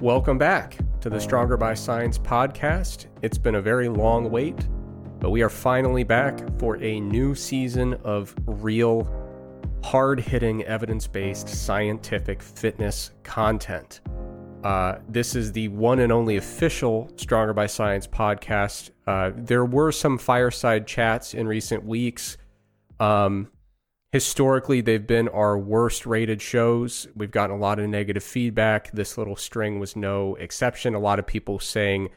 [0.00, 3.06] Welcome back to the Stronger by Science podcast.
[3.22, 4.68] It's been a very long wait,
[5.20, 9.08] but we are finally back for a new season of real,
[9.82, 14.02] hard hitting, evidence based scientific fitness content.
[14.62, 18.90] Uh, this is the one and only official Stronger by Science podcast.
[19.06, 22.36] Uh, there were some fireside chats in recent weeks.
[23.00, 23.48] Um,
[24.16, 27.06] historically they've been our worst rated shows.
[27.14, 28.90] We've gotten a lot of negative feedback.
[28.90, 30.94] This little string was no exception.
[30.94, 32.08] A lot of people saying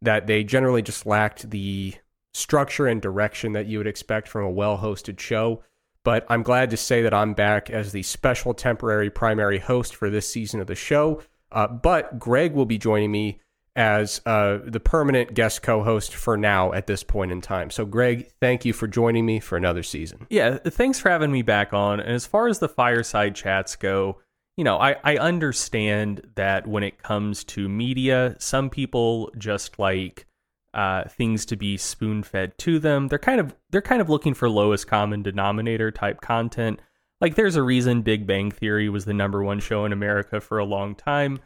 [0.00, 1.94] that they generally just lacked the
[2.34, 5.64] structure and direction that you would expect from a well hosted show.
[6.04, 10.08] But i'm glad to say that i'm back as the special temporary primary host for
[10.08, 11.20] this season of the show.
[11.50, 13.40] Uh, but greg will be joining me
[13.76, 17.70] as uh, the permanent guest co-host for now at this point in time.
[17.70, 20.26] So, Greg, thank you for joining me for another season.
[20.28, 22.00] Yeah, thanks for having me back on.
[22.00, 24.18] And as far as the fireside chats go,
[24.56, 30.26] you know, I, I understand that when it comes to media, some people just like
[30.74, 33.08] uh, things to be spoon fed to them.
[33.08, 36.80] They're kind of they're kind of looking for lowest common denominator type content.
[37.20, 40.58] Like, there's a reason Big Bang Theory was the number one show in America for
[40.58, 41.38] a long time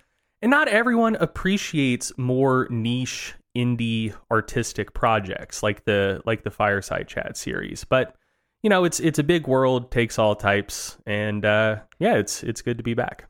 [0.44, 7.38] and not everyone appreciates more niche indie artistic projects like the like the Fireside Chat
[7.38, 7.82] series.
[7.82, 8.14] But
[8.62, 12.60] you know, it's it's a big world, takes all types, and uh, yeah, it's it's
[12.60, 13.24] good to be back.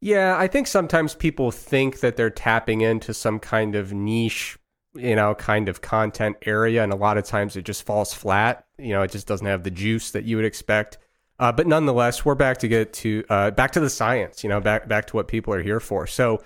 [0.00, 4.56] Yeah, I think sometimes people think that they're tapping into some kind of niche,
[4.94, 8.66] you know, kind of content area, and a lot of times it just falls flat.
[8.78, 10.98] You know, it just doesn't have the juice that you would expect.
[11.40, 14.44] Uh, but nonetheless, we're back to get to uh, back to the science.
[14.44, 16.06] You know, back back to what people are here for.
[16.06, 16.40] So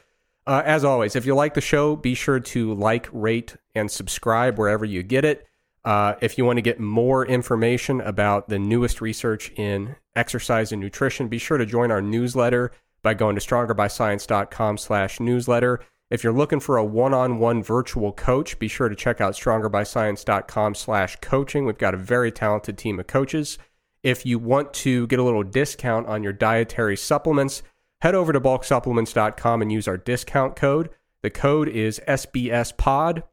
[0.47, 4.59] uh, as always, if you like the show, be sure to like, rate, and subscribe
[4.59, 5.47] wherever you get it.
[5.85, 10.81] Uh, if you want to get more information about the newest research in exercise and
[10.81, 15.81] nutrition, be sure to join our newsletter by going to strongerbyscience.com slash newsletter.
[16.11, 21.17] If you're looking for a one-on-one virtual coach, be sure to check out strongerbyscience.com slash
[21.21, 21.67] coaching.
[21.67, 23.59] We've got a very talented team of coaches.
[24.03, 27.63] If you want to get a little discount on your dietary supplements,
[28.07, 30.91] head over to bulksupplements.com and use our discount code.
[31.23, 33.25] The code is SBSPOD,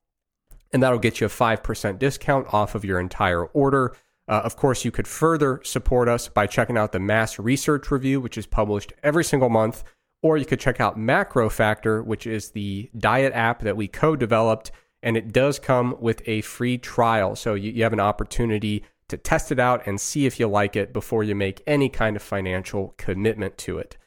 [0.72, 3.96] and that'll get you a 5% discount off of your entire order.
[4.28, 8.20] Uh, of course, you could further support us by checking out the Mass Research Review,
[8.20, 9.84] which is published every single month,
[10.24, 14.72] or you could check out MacroFactor, which is the diet app that we co developed,
[15.04, 17.36] and it does come with a free trial.
[17.36, 20.76] So you, you have an opportunity to test it out and see if you like
[20.76, 23.98] it before you make any kind of financial commitment to it.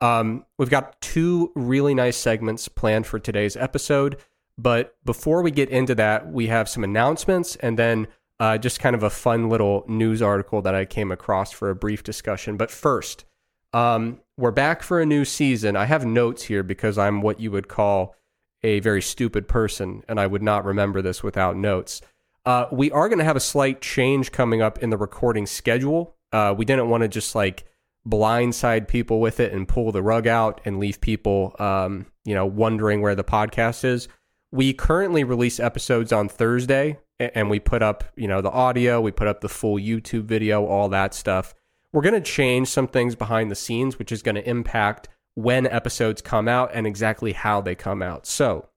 [0.00, 4.18] Um, we've got two really nice segments planned for today's episode.
[4.56, 8.06] But before we get into that, we have some announcements and then
[8.40, 11.74] uh, just kind of a fun little news article that I came across for a
[11.74, 12.56] brief discussion.
[12.56, 13.24] But first,
[13.72, 15.76] um, we're back for a new season.
[15.76, 18.14] I have notes here because I'm what you would call
[18.62, 22.00] a very stupid person, and I would not remember this without notes.
[22.46, 26.14] Uh, we are going to have a slight change coming up in the recording schedule.
[26.32, 27.64] Uh, we didn't want to just like
[28.08, 32.46] blindside people with it and pull the rug out and leave people, um, you know,
[32.46, 34.08] wondering where the podcast is.
[34.52, 39.10] We currently release episodes on Thursday and we put up, you know, the audio, we
[39.10, 41.54] put up the full YouTube video, all that stuff.
[41.92, 45.66] We're going to change some things behind the scenes, which is going to impact when
[45.66, 48.26] episodes come out and exactly how they come out.
[48.26, 48.68] So,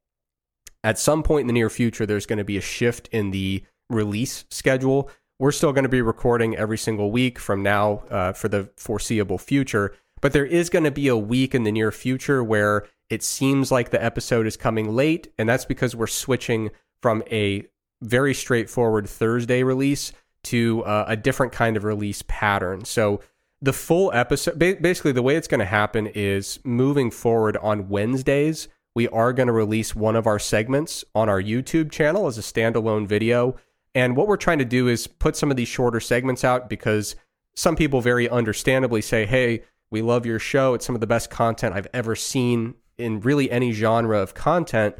[0.84, 3.64] at some point in the near future, there's going to be a shift in the
[3.90, 8.48] release schedule we're still going to be recording every single week from now uh, for
[8.48, 9.94] the foreseeable future.
[10.20, 13.72] But there is going to be a week in the near future where it seems
[13.72, 15.31] like the episode is coming late.
[15.38, 16.72] And that's because we're switching
[17.02, 17.68] from a
[18.02, 20.12] very straightforward Thursday release
[20.46, 22.86] to uh, a different kind of release pattern.
[22.86, 23.22] So
[23.62, 28.68] the full episode, basically, the way it's going to happen is moving forward on Wednesdays,
[28.96, 32.42] we are going to release one of our segments on our YouTube channel as a
[32.42, 33.56] standalone video.
[33.97, 37.16] And what we're trying to do is put some of these shorter segments out because
[37.56, 40.75] some people very understandably say, hey, we love your show.
[40.75, 44.94] It's some of the best content I've ever seen in really any genre of content.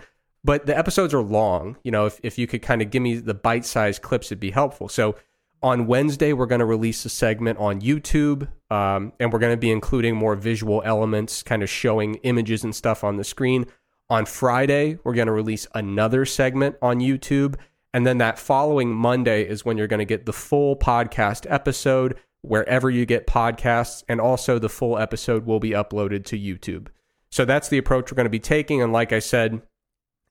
[0.44, 1.78] But the episodes are long.
[1.84, 4.40] You know, if, if you could kind of give me the bite sized clips, it'd
[4.40, 4.90] be helpful.
[4.90, 5.16] So
[5.62, 9.58] on Wednesday, we're going to release a segment on YouTube, um, and we're going to
[9.58, 13.68] be including more visual elements, kind of showing images and stuff on the screen.
[14.10, 17.58] On Friday, we're going to release another segment on YouTube
[17.98, 22.16] and then that following Monday is when you're going to get the full podcast episode
[22.42, 24.04] wherever you get podcasts.
[24.08, 26.90] And also, the full episode will be uploaded to YouTube.
[27.32, 28.84] So that's the approach we're going to be taking.
[28.84, 29.64] And like I said,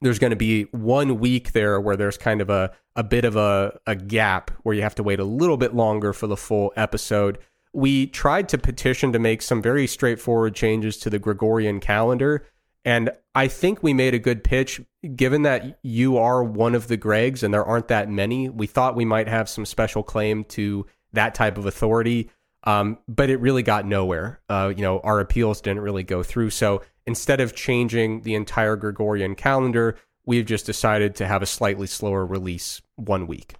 [0.00, 3.34] there's going to be one week there where there's kind of a, a bit of
[3.34, 6.72] a, a gap where you have to wait a little bit longer for the full
[6.76, 7.36] episode.
[7.72, 12.46] We tried to petition to make some very straightforward changes to the Gregorian calendar
[12.86, 14.80] And I think we made a good pitch,
[15.16, 18.48] given that you are one of the Gregs and there aren't that many.
[18.48, 22.30] We thought we might have some special claim to that type of authority,
[22.62, 24.40] um, but it really got nowhere.
[24.48, 26.50] Uh, you know, our appeals didn't really go through.
[26.50, 31.88] So instead of changing the entire Gregorian calendar, we've just decided to have a slightly
[31.88, 33.54] slower release one week,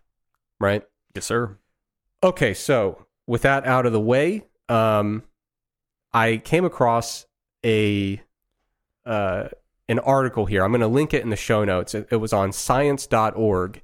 [0.60, 0.84] right?
[1.16, 1.58] Yes, sir.
[2.22, 5.24] Okay, so with that out of the way, um,
[6.12, 7.26] I came across
[7.64, 8.22] a
[9.06, 9.48] uh,
[9.88, 10.64] an article here.
[10.64, 11.94] I'm going to link it in the show notes.
[11.94, 13.82] It, it was on science.org,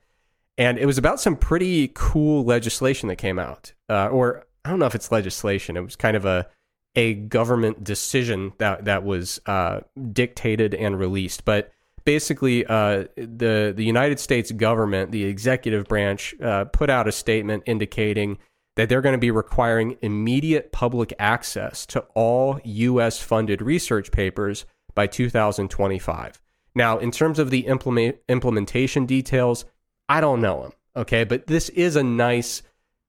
[0.58, 3.72] and it was about some pretty cool legislation that came out.
[3.88, 5.76] Uh, or I don't know if it's legislation.
[5.76, 6.46] It was kind of a
[6.94, 9.80] a government decision that that was uh,
[10.12, 11.44] dictated and released.
[11.44, 11.72] But
[12.04, 17.62] basically, uh, the the United States government, the executive branch, uh, put out a statement
[17.66, 18.38] indicating
[18.76, 23.18] that they're going to be requiring immediate public access to all U.S.
[23.18, 26.40] funded research papers by 2025.
[26.74, 29.64] Now, in terms of the implement, implementation details,
[30.08, 30.72] I don't know them.
[30.94, 32.62] Okay, but this is a nice,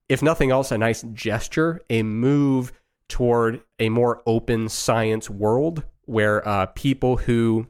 [0.07, 2.71] if nothing else, a nice gesture, a move
[3.09, 7.67] toward a more open science world where uh, people who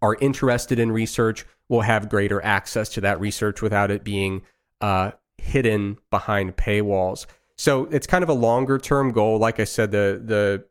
[0.00, 4.42] are interested in research will have greater access to that research without it being
[4.80, 7.26] uh, hidden behind paywalls.
[7.56, 9.38] So it's kind of a longer term goal.
[9.38, 10.64] Like I said, the the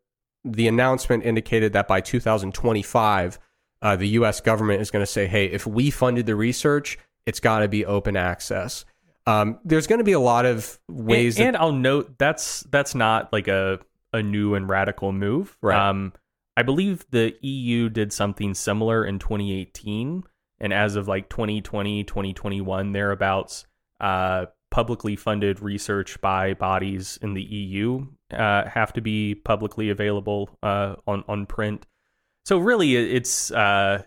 [0.51, 3.39] the announcement indicated that by 2025,
[3.81, 4.41] uh, the U.S.
[4.41, 7.85] government is going to say, "Hey, if we funded the research, it's got to be
[7.85, 8.85] open access."
[9.25, 12.95] Um, there's going to be a lot of ways, and, and, I'll note that's that's
[12.95, 13.79] not like a
[14.13, 15.57] a new and radical move.
[15.61, 15.89] Right.
[15.89, 16.13] Um,
[16.55, 20.23] I believe the EU did something similar in 2018,
[20.59, 23.67] and as of like 2020, 2021, thereabouts,
[24.00, 30.49] uh, publicly funded research by bodies in the EU uh, have to be publicly available
[30.63, 31.85] uh, on on print.
[32.45, 34.03] So really, it's uh,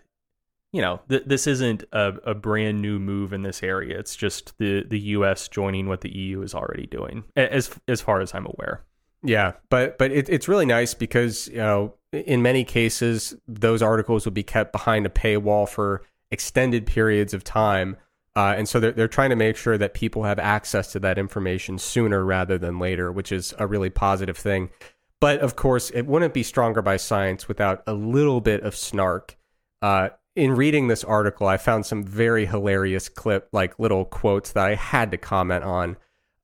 [0.71, 3.97] you know th- this isn't a, a, brand new move in this area.
[3.97, 5.47] It's just the the U.S.
[5.47, 8.83] joining what the EU is already doing, as as far as I'm aware.
[9.23, 14.25] Yeah, but but it, it's really nice because you know in many cases those articles
[14.25, 17.97] will be kept behind a paywall for extended periods of time
[18.35, 21.17] uh, and so they're, they're trying to make sure that people have access to that
[21.17, 24.69] information sooner rather than later, which is a really positive thing.
[25.19, 29.37] But of course, it wouldn't be stronger by science without a little bit of snark.
[29.81, 34.65] Uh, in reading this article, I found some very hilarious clip, like little quotes that
[34.65, 35.97] I had to comment on.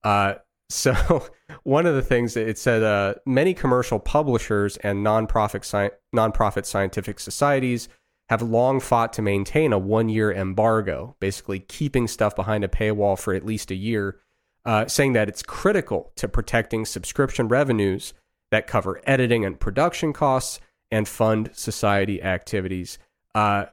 [0.04, 0.36] Uh,
[0.70, 1.26] so
[1.64, 6.66] one of the things that it said, uh, many commercial publishers and nonprofit sci- nonprofit
[6.66, 7.88] scientific societies
[8.30, 13.18] have long fought to maintain a one year embargo, basically keeping stuff behind a paywall
[13.18, 14.20] for at least a year,
[14.66, 18.14] uh, saying that it's critical to protecting subscription revenues
[18.52, 20.60] that cover editing and production costs
[20.92, 22.98] and fund society activities.
[23.34, 23.66] Uh,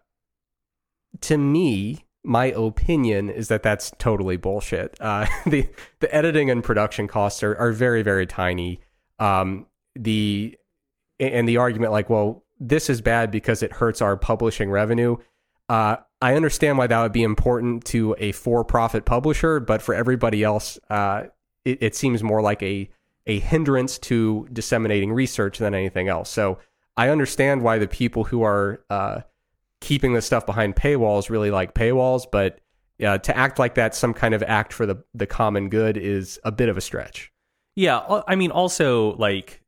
[1.21, 4.97] to me, my opinion is that that's totally bullshit.
[5.01, 5.69] Uh, the
[6.01, 8.81] the editing and production costs are, are very very tiny.
[9.19, 10.57] Um, the
[11.21, 15.17] and the argument like, well, this is bad because it hurts our publishing revenue.
[15.69, 20.43] Uh, I understand why that would be important to a for-profit publisher, but for everybody
[20.43, 21.25] else, uh,
[21.65, 22.89] it, it, seems more like a
[23.27, 26.29] a hindrance to disseminating research than anything else.
[26.29, 26.59] So
[26.97, 29.21] I understand why the people who are uh,
[29.81, 32.61] keeping this stuff behind paywalls really like paywalls, but
[33.05, 36.39] uh, to act like that's some kind of act for the the common good is
[36.45, 37.33] a bit of a stretch.
[37.77, 39.63] Yeah, I mean, also like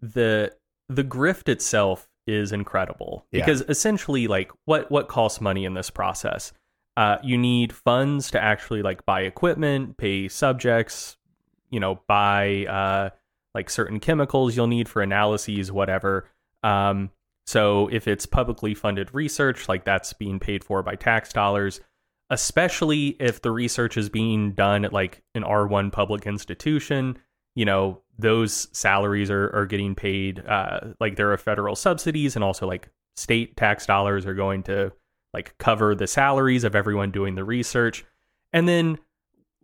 [0.00, 0.52] the
[0.88, 3.26] the grift itself is incredible.
[3.30, 3.44] Yeah.
[3.44, 6.52] because essentially like what what costs money in this process?
[6.96, 11.16] Uh, you need funds to actually like buy equipment pay subjects
[11.70, 13.10] you know buy uh,
[13.54, 16.28] like certain chemicals you'll need for analyses whatever.
[16.62, 17.10] Um,
[17.46, 21.80] so if it's publicly funded research like that's being paid for by tax dollars
[22.30, 27.18] especially if the research is being done at like an r1 public institution
[27.54, 32.44] you know those salaries are, are getting paid uh, like there are federal subsidies and
[32.44, 34.92] also like state tax dollars are going to
[35.34, 38.04] like cover the salaries of everyone doing the research.
[38.52, 38.98] And then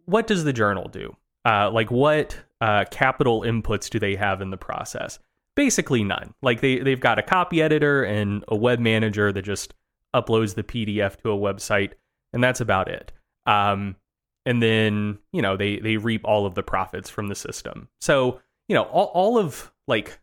[0.04, 1.16] what does the journal do?
[1.46, 5.18] Uh, like what uh, capital inputs do they have in the process?
[5.54, 6.34] Basically none.
[6.42, 9.72] Like they, they've got a copy editor and a web manager that just
[10.14, 11.92] uploads the pdf to a website
[12.32, 13.12] and that's about it.
[13.46, 13.96] Um,
[14.50, 18.40] and then you know they they reap all of the profits from the system so
[18.68, 20.18] you know all, all of like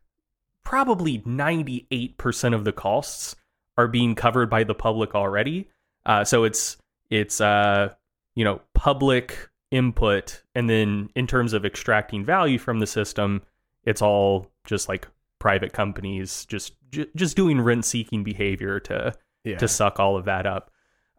[0.64, 3.36] probably 98% of the costs
[3.78, 5.68] are being covered by the public already
[6.06, 6.78] uh, so it's
[7.10, 7.90] it's uh
[8.36, 13.42] you know public input and then in terms of extracting value from the system
[13.84, 15.08] it's all just like
[15.40, 19.58] private companies just j- just doing rent seeking behavior to Yeah.
[19.58, 20.72] to suck all of that up.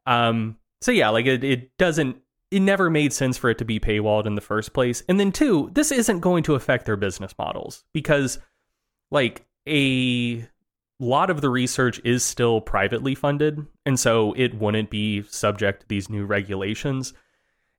[0.06, 2.16] Um, so yeah, like it, it doesn't,
[2.50, 5.02] it never made sense for it to be paywalled in the first place.
[5.08, 8.38] And then two, this isn't going to affect their business models because
[9.10, 10.46] like a
[10.98, 13.66] lot of the research is still privately funded.
[13.84, 17.12] And so it wouldn't be subject to these new regulations.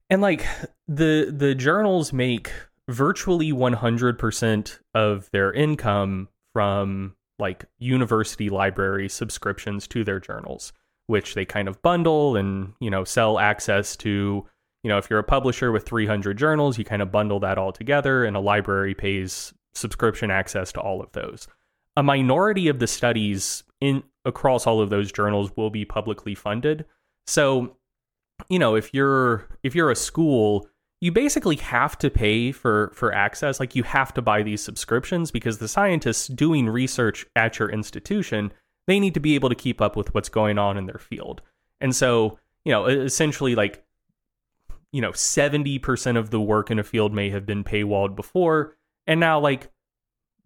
[0.09, 0.45] And like
[0.87, 2.51] the, the journals make
[2.87, 10.73] virtually 100% of their income from like university library subscriptions to their journals
[11.09, 14.45] which they kind of bundle and you know sell access to
[14.83, 17.71] you know if you're a publisher with 300 journals you kind of bundle that all
[17.71, 21.47] together and a library pays subscription access to all of those.
[21.95, 26.85] A minority of the studies in across all of those journals will be publicly funded.
[27.27, 27.77] So
[28.49, 30.67] you know if you're if you're a school
[31.01, 33.59] you basically have to pay for for access.
[33.59, 38.51] Like you have to buy these subscriptions because the scientists doing research at your institution
[38.87, 41.41] they need to be able to keep up with what's going on in their field.
[41.81, 43.83] And so you know essentially like
[44.91, 48.75] you know 70% of the work in a field may have been paywalled before
[49.07, 49.71] and now like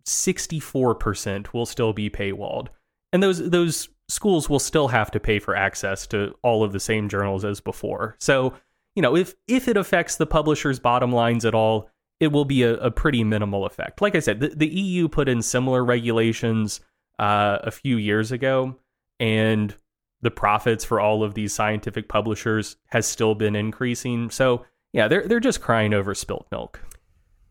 [0.06, 2.68] 64% will still be paywalled
[3.12, 6.80] and those those schools will still have to pay for access to all of the
[6.80, 8.54] same journals as before so
[8.96, 12.64] you know, if if it affects the publisher's bottom lines at all, it will be
[12.64, 14.02] a, a pretty minimal effect.
[14.02, 16.80] Like I said, the, the EU put in similar regulations
[17.20, 18.76] uh, a few years ago,
[19.20, 19.76] and
[20.24, 24.30] the profits for all of these scientific publishers has still been increasing.
[24.32, 26.82] So yeah, they're they're just crying over spilt milk.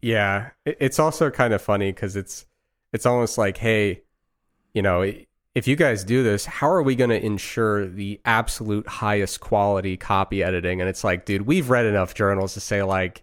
[0.01, 2.47] Yeah, it's also kind of funny because it's
[2.93, 4.03] it's almost like, hey,
[4.75, 5.03] you know,
[5.55, 9.97] if you guys do this, how are we going to ensure the absolute highest quality
[9.97, 10.81] copy editing?
[10.81, 13.23] And it's like, dude, we've read enough journals to say, like,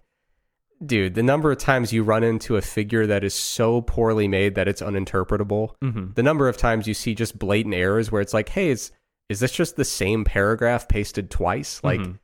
[0.85, 4.55] dude, the number of times you run into a figure that is so poorly made
[4.55, 6.13] that it's uninterpretable, Mm-hmm.
[6.13, 8.91] the number of times you see just blatant errors where it's like, hey, is
[9.29, 11.79] is this just the same paragraph pasted twice?
[11.83, 12.19] Like, Mhm.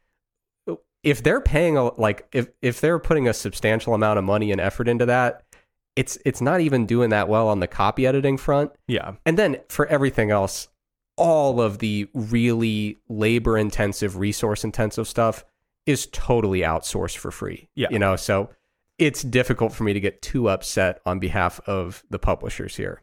[1.04, 4.60] if they're paying a like if if they're putting a substantial amount of money and
[4.60, 5.44] effort into that,
[5.96, 8.72] it's it's not even doing that well on the copy editing front.
[8.88, 10.68] yeah, And then for everything else,
[11.16, 15.46] all of the really labor intensive, resource intensive stuff
[15.86, 17.70] is totally outsourced for free.
[17.76, 17.88] Yeah.
[17.92, 18.50] You know, so
[18.98, 23.02] it's difficult for me to get too upset on behalf of the publishers here.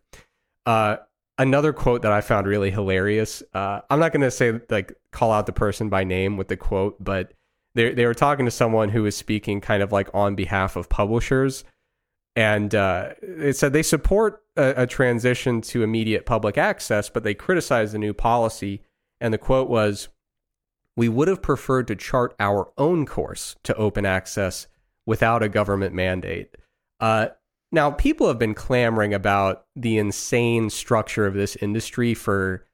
[0.67, 0.97] Uh,
[1.43, 3.43] another quote that I found really hilarious.
[3.53, 6.57] Uh, I'm not going to say like call out the person by name with the
[6.57, 7.35] quote, but
[7.75, 10.89] they they were talking to someone who was speaking kind of like on behalf of
[10.89, 11.65] publishers,
[12.37, 17.35] and uh, it said they support a, a transition to immediate public access, but they
[17.35, 18.83] criticize the new policy.
[19.21, 20.09] And the quote was,
[20.97, 24.69] "We would have preferred to chart our own course to open access
[25.07, 26.57] without a government mandate."
[27.01, 27.29] Uh,
[27.73, 32.67] now, people have been clamoring about the insane structure of this industry for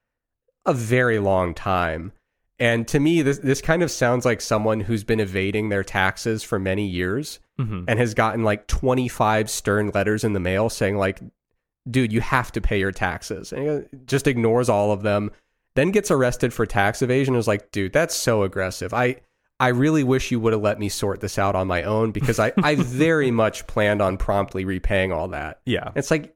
[0.66, 2.12] a very long time.
[2.58, 6.42] And to me, this, this kind of sounds like someone who's been evading their taxes
[6.42, 10.96] for many years hmm and has gotten like 25 stern letters in the mail saying,
[10.96, 11.20] like,
[11.88, 13.52] dude, you have to pay your taxes.
[13.52, 15.30] And just ignores all of them,
[15.74, 17.36] then gets arrested for tax evasion.
[17.36, 18.92] Is like, dude, that's so aggressive.
[18.92, 19.20] I.
[19.60, 22.38] I really wish you would have let me sort this out on my own because
[22.38, 25.60] I, I very much planned on promptly repaying all that.
[25.66, 26.34] yeah, It's like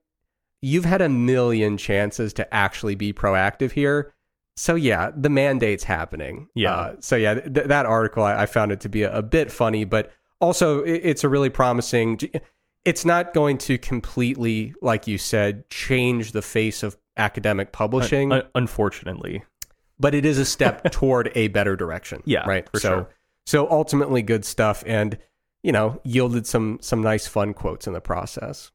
[0.61, 4.13] you've had a million chances to actually be proactive here.
[4.57, 6.49] So yeah, the mandate's happening.
[6.55, 6.75] Yeah.
[6.75, 9.51] Uh, so yeah, th- that article I, I found it to be a, a bit
[9.51, 12.19] funny, but also it, it's a really promising.
[12.85, 18.43] It's not going to completely, like you said, change the face of academic publishing, Un-
[18.55, 19.45] unfortunately,
[20.03, 22.23] but it is a step toward a better direction.
[22.27, 22.69] Yeah, right.
[22.75, 23.09] so sure.
[23.47, 25.17] so ultimately good stuff, and
[25.63, 28.71] you know yielded some some nice fun quotes in the process.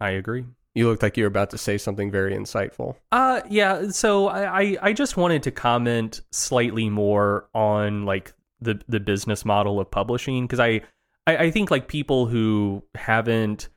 [0.00, 0.44] I agree.
[0.74, 2.96] You looked like you were about to say something very insightful.
[3.12, 8.80] Uh yeah, so I, I I just wanted to comment slightly more on like the
[8.88, 10.82] the business model of publishing because I,
[11.26, 13.68] I I think like people who haven't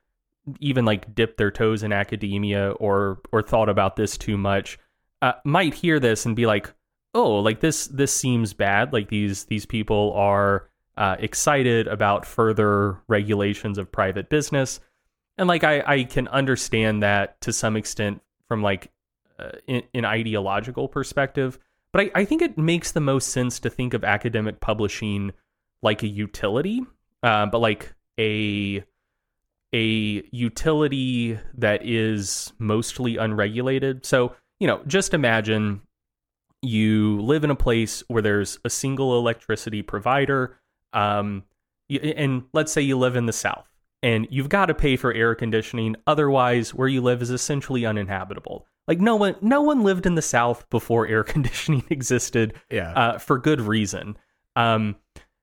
[0.60, 4.79] even like dipped their toes in academia or or thought about this too much
[5.22, 6.74] uh, might hear this and be like,
[7.13, 8.93] oh, like this this seems bad.
[8.93, 14.79] Like these these people are uh, excited about further regulations of private business,
[15.38, 18.91] and like I I can understand that to some extent from like
[19.39, 21.60] uh, in, an ideological perspective.
[21.91, 25.31] But I, I think it makes the most sense to think of academic publishing
[25.81, 26.81] like a utility,
[27.24, 28.84] uh, but like a
[29.74, 34.05] a utility that is mostly unregulated.
[34.05, 35.81] So you know, just imagine
[36.62, 40.57] you live in a place where there's a single electricity provider,
[40.93, 41.43] um,
[41.89, 43.67] and let's say you live in the South,
[44.01, 45.95] and you've got to pay for air conditioning.
[46.07, 48.65] Otherwise, where you live is essentially uninhabitable.
[48.88, 52.53] Like no one, no one lived in the South before air conditioning existed.
[52.69, 52.93] Yeah.
[52.93, 54.17] uh, for good reason.
[54.55, 54.95] Um,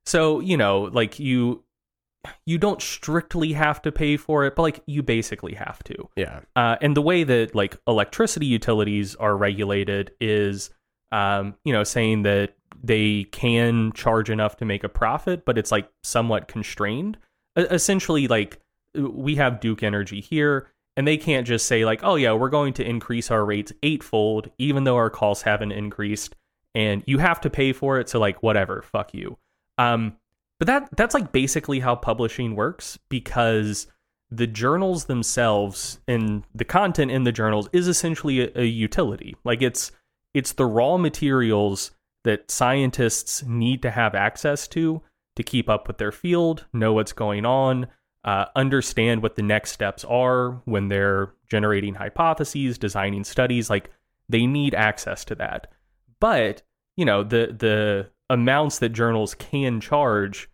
[0.04, 1.61] so you know, like you,
[2.46, 6.08] you don't strictly have to pay for it, but like you basically have to.
[6.16, 6.40] yeah.
[6.54, 10.70] Uh, and the way that like electricity utilities are regulated is,
[11.10, 15.72] um, you know, saying that they can charge enough to make a profit, but it's
[15.72, 17.18] like somewhat constrained.
[17.58, 18.60] E- essentially, like
[18.94, 22.72] we have Duke Energy here, and they can't just say like, oh yeah, we're going
[22.74, 26.36] to increase our rates eightfold, even though our costs haven't increased,
[26.74, 28.08] and you have to pay for it.
[28.08, 29.38] So like, whatever, fuck you.
[29.78, 30.16] Um,
[30.62, 33.88] but that that's like basically how publishing works because
[34.30, 39.34] the journals themselves and the content in the journals is essentially a, a utility.
[39.42, 39.90] Like it's
[40.34, 41.90] it's the raw materials
[42.22, 45.02] that scientists need to have access to
[45.34, 47.88] to keep up with their field, know what's going on,
[48.22, 53.68] uh, understand what the next steps are when they're generating hypotheses, designing studies.
[53.68, 53.90] Like
[54.28, 55.72] they need access to that.
[56.20, 56.62] But
[56.96, 60.48] you know the the amounts that journals can charge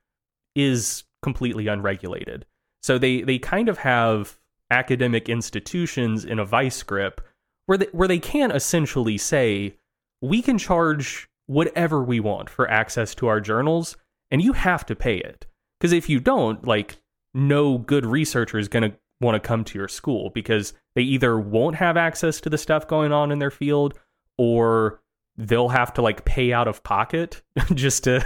[0.55, 2.47] is completely unregulated.
[2.83, 4.39] So they they kind of have
[4.71, 7.21] academic institutions in a vice grip
[7.67, 9.77] where they, where they can essentially say
[10.21, 13.97] we can charge whatever we want for access to our journals
[14.31, 15.47] and you have to pay it.
[15.81, 16.99] Cuz if you don't, like
[17.35, 21.39] no good researcher is going to want to come to your school because they either
[21.39, 23.99] won't have access to the stuff going on in their field
[24.37, 25.01] or
[25.37, 27.43] they'll have to like pay out of pocket
[27.75, 28.25] just to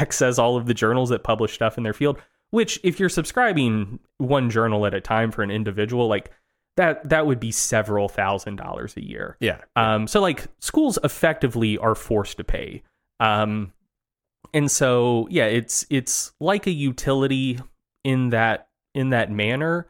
[0.00, 2.18] access all of the journals that publish stuff in their field
[2.50, 6.30] which if you're subscribing one journal at a time for an individual like
[6.76, 9.58] that that would be several thousand dollars a year Yeah.
[9.76, 12.82] um so like schools effectively are forced to pay
[13.20, 13.72] um
[14.54, 17.58] and so yeah it's it's like a utility
[18.04, 19.86] in that in that manner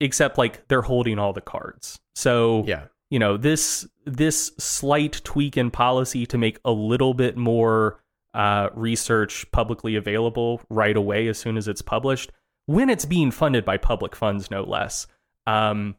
[0.00, 2.84] except like they're holding all the cards so Yeah.
[3.10, 7.99] you know this this slight tweak in policy to make a little bit more
[8.34, 12.30] uh, research publicly available right away as soon as it's published.
[12.66, 15.06] When it's being funded by public funds no less.
[15.46, 15.96] Um,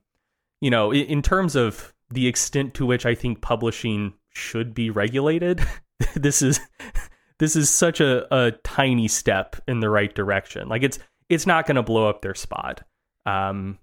[0.62, 4.89] you know in, in terms of the extent to which i think publishing should be
[4.91, 5.60] regulated
[6.15, 6.60] this is
[7.39, 10.69] this is such a, a tiny step in the right direction.
[10.69, 12.84] Like it's it's not going to blow up their spot.
[13.25, 13.79] Um,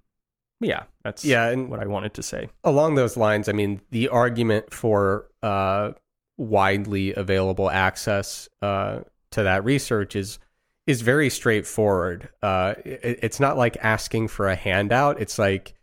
[0.61, 2.49] yeah that's Yeah, what i wanted to say.
[2.65, 5.93] along those lines, I mean, the argument for uh,
[6.39, 9.01] widely available access uh,
[9.33, 10.39] to that research is
[10.87, 12.31] is very straightforward.
[12.43, 15.21] Uh, it, it's not like asking for a handout.
[15.21, 15.75] It's like,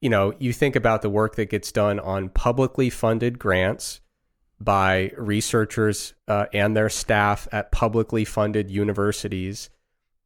[0.00, 4.00] you know, you think about the work that gets done on publicly funded grants
[4.60, 9.70] by researchers uh, and their staff at publicly funded universities.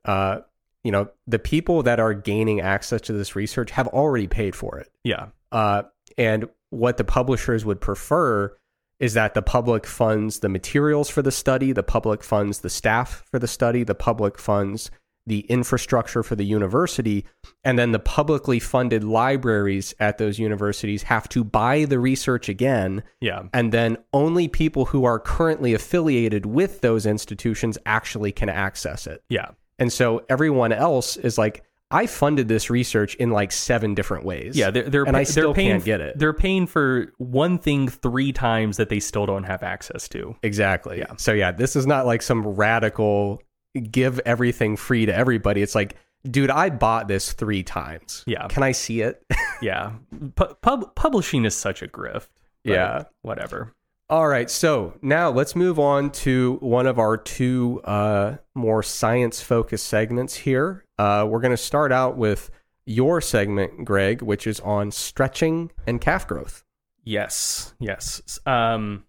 [0.04, 0.40] Uh,
[0.84, 4.78] you know, the people that are gaining access to this research have already paid for
[4.78, 4.90] it.
[5.04, 5.84] yeah Uh,
[6.18, 8.54] and what the publishers would prefer
[9.02, 13.24] is that the public funds the materials for the study, the public funds the staff
[13.30, 14.90] for the study, the public funds
[15.26, 17.24] the infrastructure for the university,
[17.62, 23.02] and then the publicly funded libraries at those universities have to buy the research again.
[23.20, 29.06] yeah And then only people who are currently affiliated with those institutions actually can access
[29.06, 29.22] it.
[29.28, 34.24] yeah And so everyone else is like, I funded this research in like seven different
[34.24, 34.56] ways.
[34.56, 36.18] Yeah, they're, they're and I they're still paying, can't get it.
[36.18, 40.34] They're paying for one thing three times that they still don't have access to.
[40.42, 40.98] Exactly.
[40.98, 41.14] Yeah.
[41.16, 43.42] So yeah, this is not like some radical
[43.90, 45.62] give everything free to everybody.
[45.62, 48.24] It's like, dude, I bought this three times.
[48.26, 48.46] Yeah.
[48.48, 49.24] Can I see it?
[49.62, 49.92] Yeah,
[50.34, 52.26] Pu- pub- publishing is such a grift.
[52.64, 53.04] Yeah.
[53.22, 53.72] whatever.
[54.10, 54.50] All right.
[54.50, 60.34] So now let's move on to one of our two uh, more science focused segments
[60.34, 60.84] here.
[61.02, 62.48] Uh, we're going to start out with
[62.86, 66.62] your segment, Greg, which is on stretching and calf growth.
[67.02, 68.38] Yes, yes.
[68.46, 69.02] Um,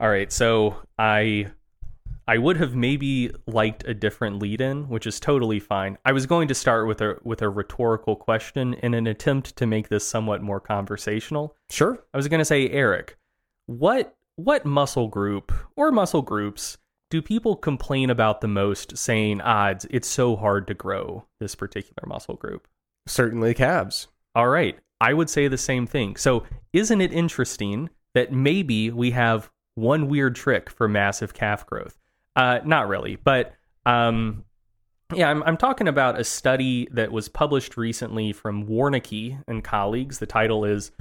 [0.00, 0.32] all right.
[0.32, 1.52] So I
[2.26, 5.98] I would have maybe liked a different lead-in, which is totally fine.
[6.04, 9.66] I was going to start with a with a rhetorical question in an attempt to
[9.68, 11.54] make this somewhat more conversational.
[11.70, 12.04] Sure.
[12.12, 13.16] I was going to say, Eric,
[13.66, 16.78] what what muscle group or muscle groups
[17.12, 21.54] do people complain about the most, saying, "Ah, it's, it's so hard to grow this
[21.54, 22.66] particular muscle group"?
[23.06, 24.08] Certainly calves.
[24.34, 26.16] All right, I would say the same thing.
[26.16, 31.98] So, isn't it interesting that maybe we have one weird trick for massive calf growth?
[32.34, 34.46] Uh, not really, but um,
[35.14, 40.18] yeah, I'm, I'm talking about a study that was published recently from Warneke and colleagues.
[40.18, 40.92] The title is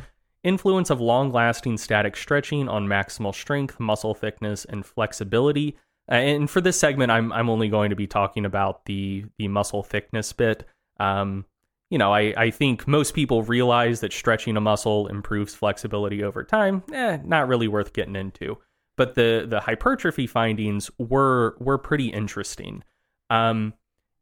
[0.43, 5.77] Influence of Long Lasting Static Stretching on Maximal Strength, Muscle Thickness, and Flexibility.
[6.09, 9.47] Uh, and for this segment, I'm, I'm only going to be talking about the, the
[9.47, 10.65] muscle thickness bit.
[10.99, 11.45] Um,
[11.89, 16.43] you know, I, I think most people realize that stretching a muscle improves flexibility over
[16.43, 16.83] time.
[16.93, 18.57] Eh, not really worth getting into.
[18.95, 22.83] But the the hypertrophy findings were were pretty interesting.
[23.29, 23.73] Um,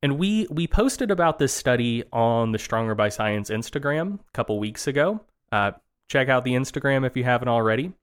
[0.01, 4.57] and we we posted about this study on the Stronger by Science Instagram a couple
[4.57, 5.21] weeks ago.
[5.51, 5.71] Uh,
[6.07, 7.93] check out the Instagram if you haven't already.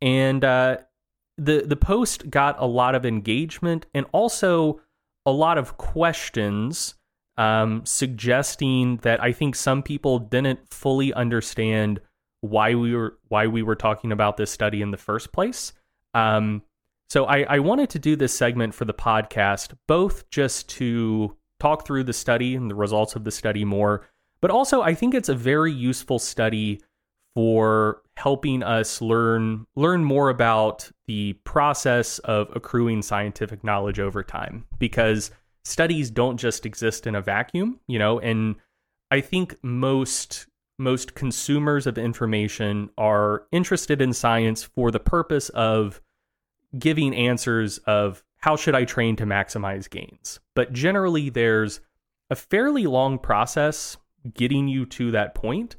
[0.00, 0.78] And uh,
[1.38, 4.80] the the post got a lot of engagement and also
[5.24, 6.94] a lot of questions
[7.36, 12.00] um, suggesting that I think some people didn't fully understand
[12.40, 15.72] why we were why we were talking about this study in the first place.
[16.14, 16.62] Um,
[17.08, 21.86] so I, I wanted to do this segment for the podcast, both just to talk
[21.86, 24.06] through the study and the results of the study more,
[24.40, 26.80] but also I think it's a very useful study
[27.36, 34.64] for helping us learn learn more about the process of accruing scientific knowledge over time
[34.78, 35.30] because
[35.62, 38.56] studies don't just exist in a vacuum, you know, and
[39.10, 40.46] I think most
[40.78, 46.00] most consumers of information are interested in science for the purpose of
[46.78, 50.40] giving answers of how should I train to maximize gains.
[50.54, 51.80] But generally there's
[52.30, 53.98] a fairly long process
[54.32, 55.76] getting you to that point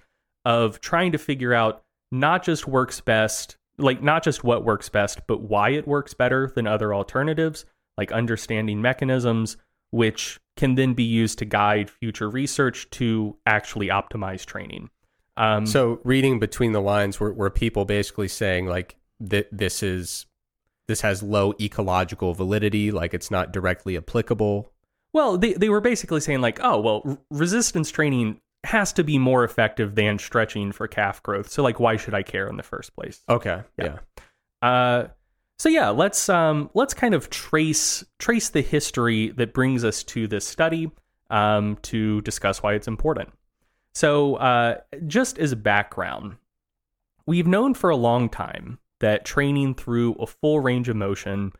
[0.48, 5.28] of trying to figure out not just works best, like not just what works best,
[5.28, 7.66] but why it works better than other alternatives,
[7.98, 9.58] like understanding mechanisms,
[9.92, 14.90] which can then be used to guide future research to actually optimize training.
[15.36, 20.28] Um, so, reading between the lines, were, were people basically saying like that this is
[20.88, 24.72] this has low ecological validity, like it's not directly applicable?
[25.12, 29.44] Well, they they were basically saying like, oh, well, resistance training has to be more
[29.44, 31.50] effective than stretching for calf growth.
[31.50, 33.24] So, like, why should I care in the first place?
[33.30, 33.98] Okay, yeah.
[34.64, 34.68] yeah.
[34.68, 35.08] Uh,
[35.60, 40.28] so yeah, let's um, let's kind of trace trace the history that brings us to
[40.28, 40.92] this study
[41.30, 43.30] um, to discuss why it's important.
[43.96, 46.36] So, uh, just as background,
[47.26, 51.54] we've known for a long time that training through a full range of motion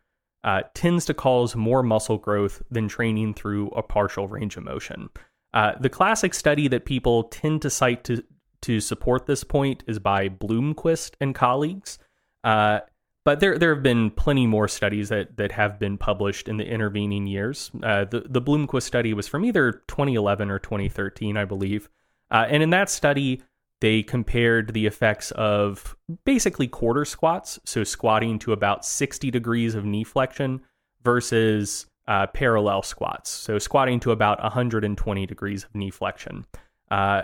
[0.44, 5.10] uh, tends to cause more muscle growth than training through a partial range of motion.
[5.58, 8.24] Uh, the classic study that people tend to cite to
[8.62, 11.98] to support this point is by Bloomquist and colleagues.
[12.44, 12.82] Uh,
[13.26, 16.72] but there there have been plenty more studies that that have been published in the
[16.72, 17.72] intervening years.
[17.82, 21.90] Uh, the the Bloomquist study was from either 2011 or 2013, I believe,
[22.30, 23.42] uh, and in that study
[23.82, 29.86] they compared the effects of basically quarter squats, so squatting to about 60 degrees of
[29.86, 30.62] knee flexion,
[31.04, 36.46] versus uh, parallel squats, so squatting to about 120 degrees of knee flexion.
[36.90, 37.24] Uh,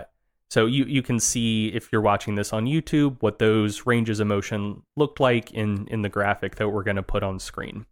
[0.50, 4.26] so you you can see if you're watching this on YouTube what those ranges of
[4.26, 7.86] motion looked like in in the graphic that we're going to put on screen.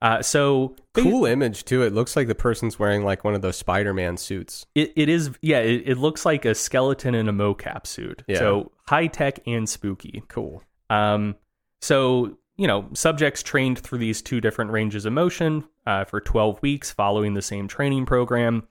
[0.00, 1.82] Uh, so cool image too.
[1.82, 4.66] It looks like the person's wearing like one of those Spider-Man suits.
[4.74, 5.60] It it is yeah.
[5.60, 8.24] It, it looks like a skeleton in a mocap suit.
[8.26, 8.38] Yeah.
[8.38, 10.24] So high tech and spooky.
[10.26, 10.64] Cool.
[10.90, 11.36] Um.
[11.80, 16.62] So you know, subjects trained through these two different ranges of motion uh, for 12
[16.62, 18.68] weeks, following the same training program.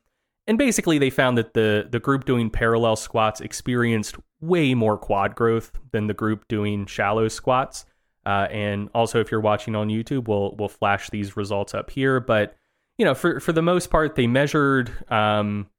[0.47, 5.35] And basically, they found that the the group doing parallel squats experienced way more quad
[5.35, 7.85] growth than the group doing shallow squats.
[8.25, 12.21] Uh, and also, if you're watching on YouTube, we'll we'll flash these results up here.
[12.21, 12.55] But
[12.97, 15.69] you know, for for the most part, they measured um,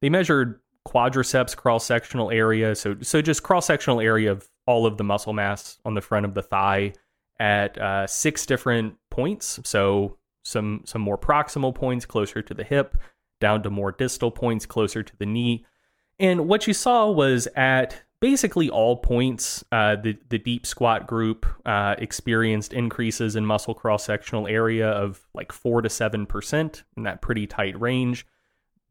[0.00, 2.76] they measured quadriceps cross sectional area.
[2.76, 6.24] So so just cross sectional area of all of the muscle mass on the front
[6.24, 6.92] of the thigh
[7.40, 9.58] at uh, six different points.
[9.64, 12.96] So some some more proximal points closer to the hip,
[13.40, 15.64] down to more distal points closer to the knee.
[16.20, 21.46] And what you saw was at basically all points, uh, the, the deep squat group
[21.64, 27.22] uh, experienced increases in muscle cross sectional area of like 4 to 7% in that
[27.22, 28.26] pretty tight range.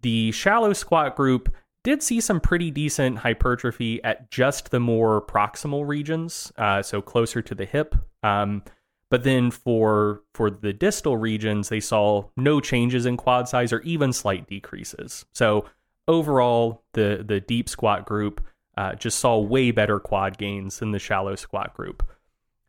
[0.01, 5.87] The shallow squat group did see some pretty decent hypertrophy at just the more proximal
[5.87, 7.95] regions, uh, so closer to the hip.
[8.23, 8.63] Um,
[9.09, 13.81] but then for for the distal regions, they saw no changes in quad size or
[13.81, 15.25] even slight decreases.
[15.33, 15.65] So
[16.07, 18.45] overall, the the deep squat group
[18.77, 22.07] uh, just saw way better quad gains than the shallow squat group.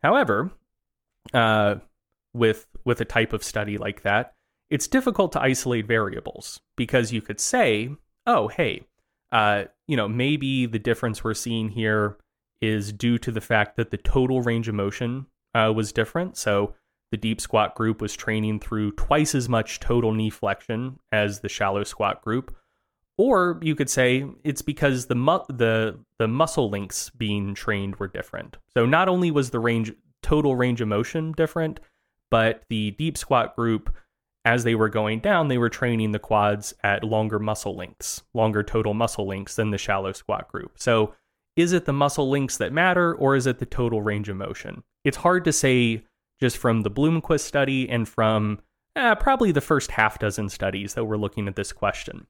[0.01, 0.51] However,
[1.33, 1.75] uh,
[2.33, 4.33] with with a type of study like that,
[4.69, 7.89] it's difficult to isolate variables because you could say,
[8.25, 8.87] oh, hey,
[9.31, 12.17] uh, you know, maybe the difference we're seeing here
[12.61, 16.37] is due to the fact that the total range of motion uh, was different.
[16.37, 16.75] So
[17.11, 21.49] the deep squat group was training through twice as much total knee flexion as the
[21.49, 22.55] shallow squat group.
[23.17, 28.07] Or you could say it's because the mu- the the muscle lengths being trained were
[28.07, 28.57] different.
[28.73, 29.91] So not only was the range
[30.23, 31.79] total range of motion different,
[32.29, 33.93] but the deep squat group
[34.43, 38.63] as they were going down, they were training the quads at longer muscle lengths, longer
[38.63, 40.73] total muscle lengths than the shallow squat group.
[40.77, 41.13] So,
[41.55, 44.83] is it the muscle lengths that matter or is it the total range of motion?
[45.03, 46.05] It's hard to say
[46.39, 48.59] just from the Bloomquist study and from
[48.95, 52.25] eh, probably the first half dozen studies that were looking at this question.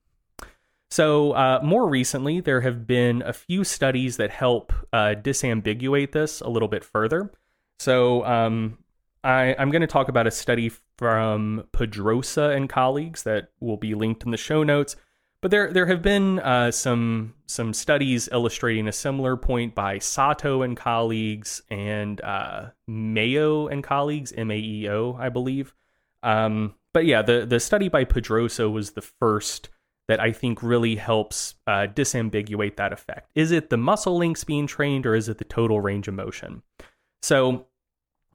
[0.90, 6.42] So, uh, more recently, there have been a few studies that help uh, disambiguate this
[6.42, 7.32] a little bit further.
[7.78, 8.76] So, um,
[9.24, 10.70] I, am going to talk about a study
[11.02, 14.94] from Pedrosa and colleagues that will be linked in the show notes.
[15.40, 20.62] But there, there have been uh, some some studies illustrating a similar point by Sato
[20.62, 25.74] and colleagues and uh, Maeo and colleagues, M A E O, I believe.
[26.22, 29.70] Um, but yeah, the the study by Pedrosa was the first
[30.06, 33.28] that I think really helps uh, disambiguate that effect.
[33.34, 36.62] Is it the muscle lengths being trained, or is it the total range of motion?
[37.22, 37.66] So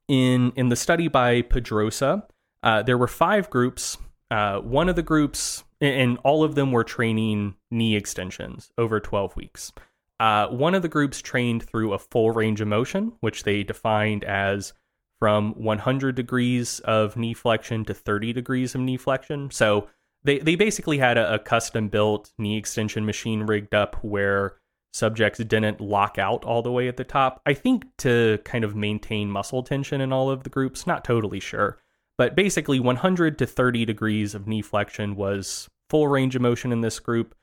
[0.09, 2.27] in in the study by Pedrosa,
[2.63, 3.97] uh, there were five groups.
[4.29, 9.35] Uh, one of the groups, and all of them were training knee extensions over 12
[9.35, 9.71] weeks.
[10.19, 14.23] Uh, one of the groups trained through a full range of motion, which they defined
[14.23, 14.73] as
[15.19, 19.49] from 100 degrees of knee flexion to 30 degrees of knee flexion.
[19.51, 19.87] So
[20.23, 24.57] they, they basically had a, a custom built knee extension machine rigged up where
[24.93, 27.41] subjects didn't lock out all the way at the top.
[27.45, 31.39] I think to kind of maintain muscle tension in all of the groups, not totally
[31.39, 31.79] sure.
[32.17, 36.81] But basically, 100 to 30 degrees of knee flexion was full range of motion in
[36.81, 37.35] this group.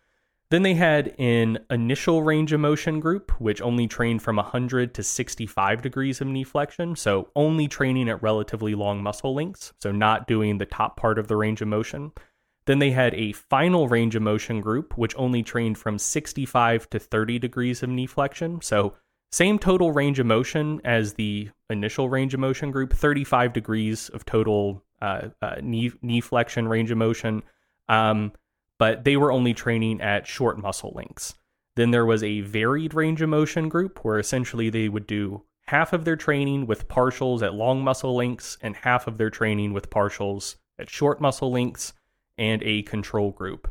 [0.51, 5.03] Then they had an initial range of motion group, which only trained from 100 to
[5.03, 6.97] 65 degrees of knee flexion.
[6.97, 9.73] So only training at relatively long muscle lengths.
[9.81, 12.13] So not doing the top part of the range of motion.
[12.67, 16.99] Then they had a final range of motion group, which only trained from 65 to
[16.99, 18.61] 30 degrees of knee flexion.
[18.63, 18.95] So,
[19.35, 24.25] same total range of motion as the initial range of motion group, 35 degrees of
[24.25, 27.43] total uh, uh, knee, knee flexion range of motion.
[27.89, 28.33] Um,
[28.79, 31.35] but they were only training at short muscle lengths.
[31.75, 35.93] Then there was a varied range of motion group where essentially they would do half
[35.93, 39.91] of their training with partials at long muscle lengths and half of their training with
[39.91, 41.93] partials at short muscle lengths
[42.39, 43.69] and a control group.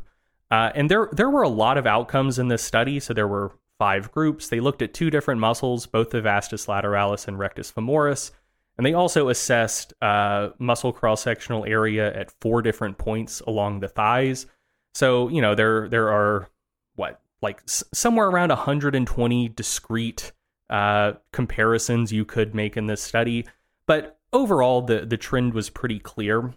[0.50, 3.00] Uh, and there there were a lot of outcomes in this study.
[3.00, 3.52] So there were
[3.84, 4.48] five groups.
[4.48, 8.30] They looked at two different muscles, both the vastus lateralis and rectus femoris,
[8.78, 13.88] and they also assessed uh, muscle cross sectional area at four different points along the
[13.88, 14.46] thighs.
[14.94, 16.48] So you know there there are
[16.94, 20.32] what like s- somewhere around 120 discrete
[20.70, 23.44] uh, comparisons you could make in this study,
[23.86, 26.54] but overall the the trend was pretty clear.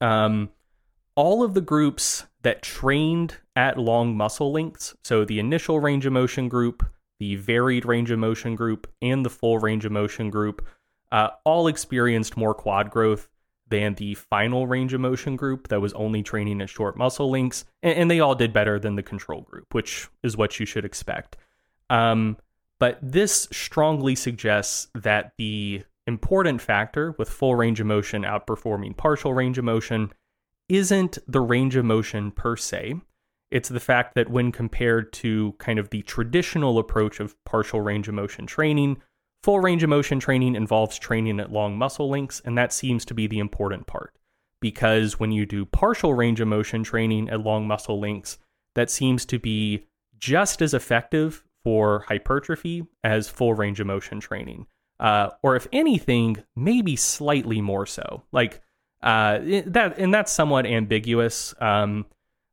[0.00, 0.50] Um,
[1.16, 6.12] all of the groups that trained at long muscle lengths, so the initial range of
[6.12, 6.86] motion group,
[7.18, 10.64] the varied range of motion group, and the full range of motion group,
[11.10, 13.28] uh, all experienced more quad growth
[13.66, 17.64] than the final range of motion group that was only training at short muscle lengths,
[17.82, 20.84] and, and they all did better than the control group, which is what you should
[20.84, 21.36] expect.
[21.90, 22.36] Um,
[22.78, 29.34] but this strongly suggests that the important factor with full range of motion outperforming partial
[29.34, 30.12] range of motion
[30.68, 32.94] isn't the range of motion per se.
[33.50, 38.08] It's the fact that when compared to kind of the traditional approach of partial range
[38.08, 38.96] of motion training,
[39.42, 43.14] full range of motion training involves training at long muscle lengths, and that seems to
[43.14, 44.14] be the important part.
[44.60, 48.38] Because when you do partial range of motion training at long muscle lengths,
[48.74, 49.86] that seems to be
[50.18, 54.66] just as effective for hypertrophy as full range of motion training.
[54.98, 58.22] Uh, or if anything, maybe slightly more so.
[58.32, 58.62] Like
[59.02, 61.54] uh, that and that's somewhat ambiguous.
[61.60, 62.06] Um,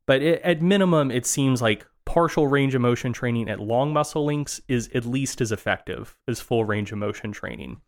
[0.06, 4.26] but it, at minimum, it seems like partial range of motion training at long muscle
[4.26, 7.80] lengths is at least as effective as full range of motion training,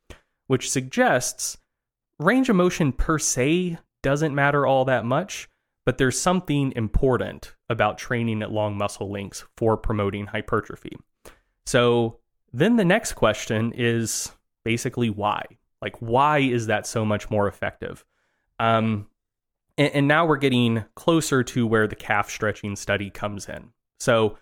[0.47, 1.59] which suggests
[2.19, 5.49] range of motion per se doesn't matter all that much,
[5.85, 10.97] but there's something important about training at long muscle lengths for promoting hypertrophy.
[11.66, 12.19] So
[12.53, 14.33] then the next question is
[14.64, 15.45] basically why?
[15.83, 18.05] Like, why is that so much more effective?
[18.59, 19.07] Um,
[19.79, 23.71] and, and now we're getting closer to where the calf stretching study comes in.
[24.01, 24.38] So,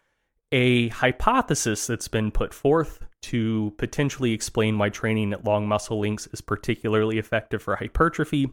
[0.52, 6.28] a hypothesis that's been put forth to potentially explain why training at long muscle lengths
[6.28, 8.52] is particularly effective for hypertrophy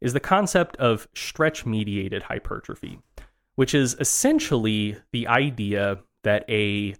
[0.00, 3.00] is the concept of stretch mediated hypertrophy,
[3.56, 6.94] which is essentially the idea that a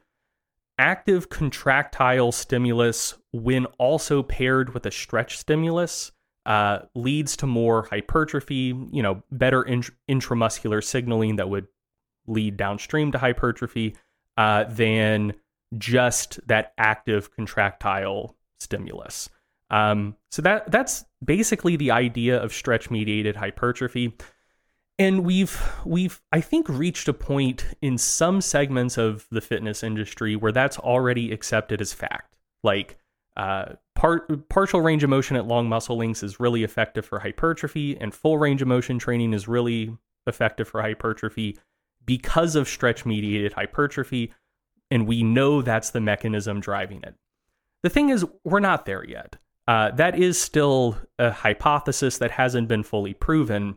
[0.79, 6.13] active contractile stimulus when also paired with a stretch stimulus
[6.47, 11.67] uh, leads to more hypertrophy, you know, better int- intramuscular signaling that would
[12.27, 13.97] lead downstream to hypertrophy
[14.37, 15.35] uh, than
[15.79, 19.29] just that active contractile stimulus.
[19.71, 24.15] Um, so that that's basically the idea of stretch mediated hypertrophy.
[24.99, 30.37] And we've we've I think reached a point in some segments of the fitness industry
[30.37, 32.37] where that's already accepted as fact.
[32.63, 32.99] Like
[33.37, 33.75] uh,
[34.05, 38.15] part, partial range of motion at long muscle lengths is really effective for hypertrophy, and
[38.15, 41.59] full range of motion training is really effective for hypertrophy
[42.05, 44.35] because of stretch mediated hypertrophy.
[44.91, 47.15] And we know that's the mechanism driving it.
[47.83, 49.37] The thing is, we're not there yet.
[49.67, 53.77] Uh, that is still a hypothesis that hasn't been fully proven,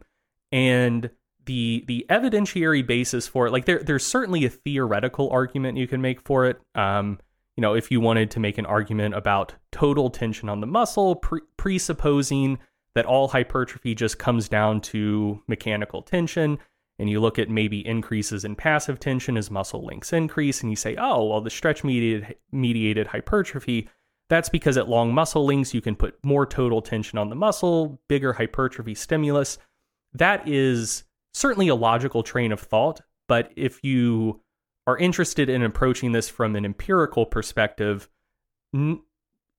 [0.51, 1.09] and
[1.45, 6.01] the the evidentiary basis for it, like there there's certainly a theoretical argument you can
[6.01, 6.59] make for it.
[6.75, 7.19] Um,
[7.57, 11.15] you know, if you wanted to make an argument about total tension on the muscle,
[11.15, 12.59] pre- presupposing
[12.95, 16.57] that all hypertrophy just comes down to mechanical tension,
[16.99, 20.75] and you look at maybe increases in passive tension as muscle lengths increase, and you
[20.75, 23.89] say, oh, well, the stretch mediated mediated hypertrophy
[24.29, 28.01] that's because at long muscle lengths, you can put more total tension on the muscle,
[28.07, 29.57] bigger hypertrophy stimulus.
[30.13, 33.01] That is certainly a logical train of thought.
[33.27, 34.41] But if you
[34.87, 38.09] are interested in approaching this from an empirical perspective,
[38.73, 39.01] n-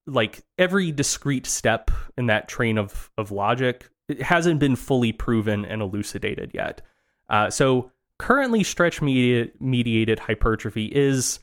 [0.06, 5.64] like every discrete step in that train of, of logic it hasn't been fully proven
[5.64, 6.80] and elucidated yet.
[7.28, 11.40] Uh, so currently, stretch mediated, mediated hypertrophy is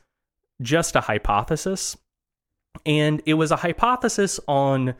[0.60, 1.96] just a hypothesis.
[2.84, 4.94] And it was a hypothesis on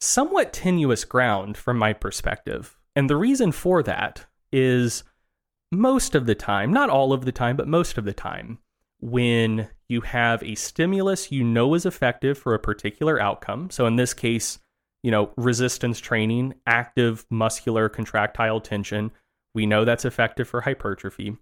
[0.00, 2.78] somewhat tenuous ground from my perspective.
[2.96, 5.04] And the reason for that is
[5.72, 8.58] most of the time, not all of the time, but most of the time,
[9.00, 13.70] when you have a stimulus you know is effective for a particular outcome.
[13.70, 14.58] So in this case,
[15.02, 19.10] you know, resistance training, active muscular contractile tension,
[19.54, 21.36] we know that's effective for hypertrophy.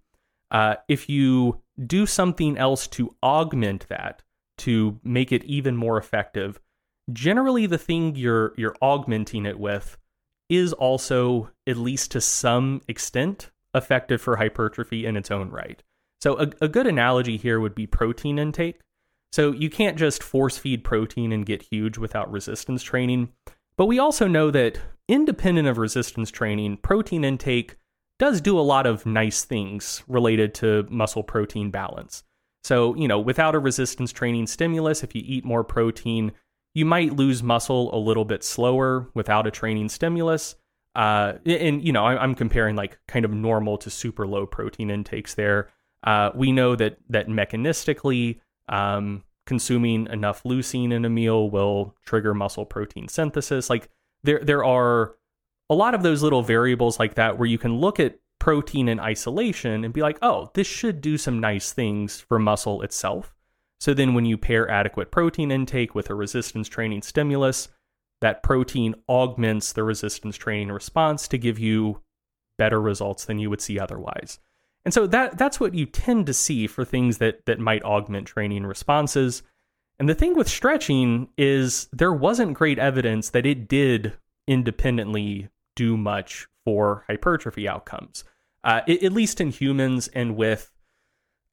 [0.51, 4.23] Uh, if you do something else to augment that,
[4.59, 6.61] to make it even more effective,
[7.13, 9.97] generally the thing you're you're augmenting it with
[10.49, 15.83] is also at least to some extent effective for hypertrophy in its own right.
[16.21, 18.81] So a, a good analogy here would be protein intake.
[19.33, 23.31] So you can't just force feed protein and get huge without resistance training.
[23.77, 24.79] But we also know that
[25.09, 27.77] independent of resistance training, protein intake
[28.19, 32.23] does do a lot of nice things related to muscle protein balance.
[32.63, 36.33] So, you know, without a resistance training stimulus, if you eat more protein,
[36.75, 40.57] you might lose muscle a little bit slower without a training stimulus.
[40.95, 45.35] Uh, and, you know, I'm comparing like kind of normal to super low protein intakes
[45.35, 45.69] there.
[46.03, 52.35] Uh, we know that that mechanistically, um, consuming enough leucine in a meal will trigger
[52.35, 53.69] muscle protein synthesis.
[53.69, 53.89] Like
[54.23, 55.15] there, there are
[55.69, 58.99] a lot of those little variables like that where you can look at protein in
[58.99, 63.35] isolation and be like, oh, this should do some nice things for muscle itself.
[63.79, 67.69] So then when you pair adequate protein intake with a resistance training stimulus,
[68.21, 72.01] that protein augments the resistance training response to give you
[72.59, 74.39] better results than you would see otherwise.
[74.85, 78.27] And so that that's what you tend to see for things that that might augment
[78.27, 79.43] training responses.
[79.99, 84.15] And the thing with stretching is there wasn't great evidence that it did
[84.47, 88.25] independently do much for hypertrophy outcomes,
[88.65, 90.71] uh, at least in humans and with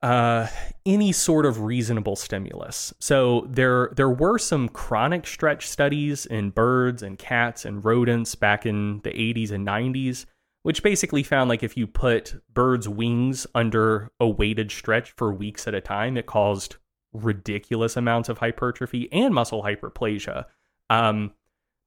[0.01, 0.47] uh,
[0.85, 2.93] any sort of reasonable stimulus.
[2.99, 8.65] So there there were some chronic stretch studies in birds and cats and rodents back
[8.65, 10.25] in the 80s and 90s,
[10.63, 15.67] which basically found like if you put birds' wings under a weighted stretch for weeks
[15.67, 16.75] at a time, it caused
[17.13, 20.45] ridiculous amounts of hypertrophy and muscle hyperplasia.
[20.89, 21.33] Um,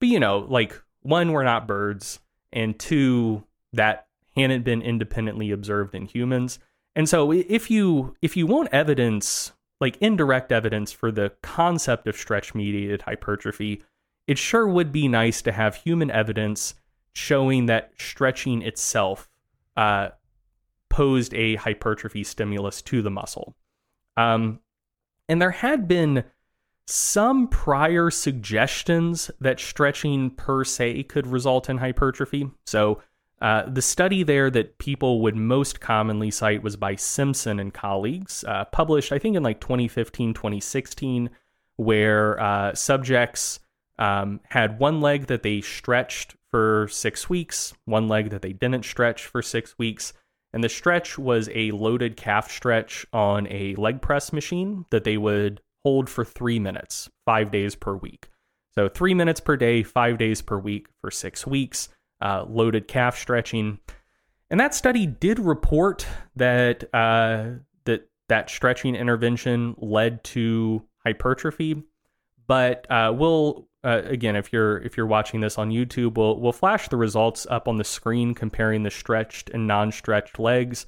[0.01, 2.19] but you know, like one, we're not birds
[2.53, 6.59] and two that hadn't been independently observed in humans.
[6.97, 12.17] And so if you if you want evidence like indirect evidence for the concept of
[12.17, 13.83] stretch mediated hypertrophy,
[14.27, 16.75] it sure would be nice to have human evidence
[17.15, 19.29] showing that stretching itself
[19.77, 20.11] uh,
[20.91, 23.57] posed a hypertrophy stimulus to the muscle.
[24.17, 24.61] Um,
[25.29, 26.25] and there had been
[26.87, 32.51] some prior suggestions that stretching per se could result in hypertrophy.
[32.67, 33.01] So,
[33.41, 38.45] uh, the study there that people would most commonly cite was by Simpson and colleagues,
[38.47, 41.31] uh, published, I think, in like 2015, 2016,
[41.77, 43.61] where uh, subjects
[43.99, 48.85] um, had one leg that they stretched for six weeks, one leg that they didn't
[48.85, 50.13] stretch for six weeks.
[50.53, 55.17] And the stretch was a loaded calf stretch on a leg press machine that they
[55.17, 58.29] would hold for three minutes, five days per week.
[58.75, 61.89] So three minutes per day, five days per week for six weeks,
[62.21, 63.79] uh, loaded calf stretching.
[64.51, 66.07] And that study did report
[66.37, 67.51] that uh,
[67.85, 71.83] that that stretching intervention led to hypertrophy,
[72.47, 76.53] but uh, we'll uh, again, if you're if you're watching this on YouTube, we'll we'll
[76.53, 80.87] flash the results up on the screen comparing the stretched and non-stretched legs,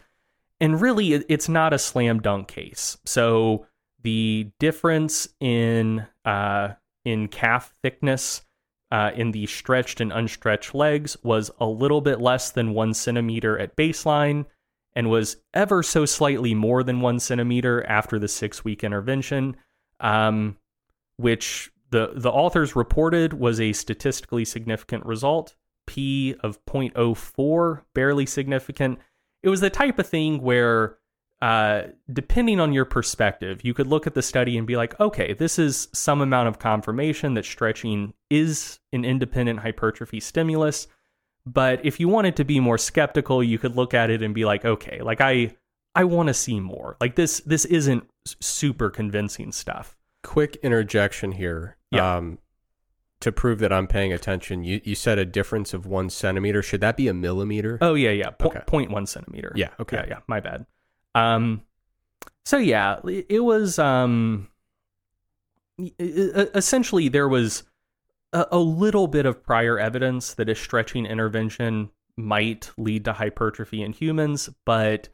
[0.60, 2.98] and really, it's not a slam dunk case.
[3.04, 3.66] So
[4.02, 6.74] the difference in uh,
[7.04, 8.42] in calf thickness
[8.92, 13.58] uh, in the stretched and unstretched legs was a little bit less than one centimeter
[13.58, 14.44] at baseline
[14.94, 19.56] and was ever so slightly more than one centimeter after the six week intervention,
[20.00, 20.58] um,
[21.16, 28.98] which the, the authors reported was a statistically significant result, p of 0.04, barely significant.
[29.42, 30.98] It was the type of thing where
[31.42, 35.34] uh, depending on your perspective, you could look at the study and be like, okay,
[35.34, 40.86] this is some amount of confirmation that stretching is an independent hypertrophy stimulus.
[41.44, 44.44] But if you wanted to be more skeptical, you could look at it and be
[44.44, 45.56] like, okay, like I
[45.96, 46.96] I want to see more.
[47.00, 49.96] Like this this isn't super convincing stuff.
[50.22, 51.76] Quick interjection here.
[51.90, 52.18] Yeah.
[52.18, 52.38] Um,
[53.18, 56.62] to prove that I'm paying attention, you, you said a difference of one centimeter.
[56.62, 57.78] Should that be a millimeter?
[57.80, 58.60] Oh yeah, yeah, po- Okay.
[58.66, 59.52] 0.1 centimeter.
[59.56, 59.96] Yeah, okay.
[59.96, 60.18] Yeah, yeah.
[60.28, 60.66] My bad.
[61.14, 61.62] Um,
[62.44, 64.48] so yeah, it was um,
[65.98, 67.62] essentially there was
[68.32, 73.82] a, a little bit of prior evidence that a stretching intervention might lead to hypertrophy
[73.82, 75.08] in humans, but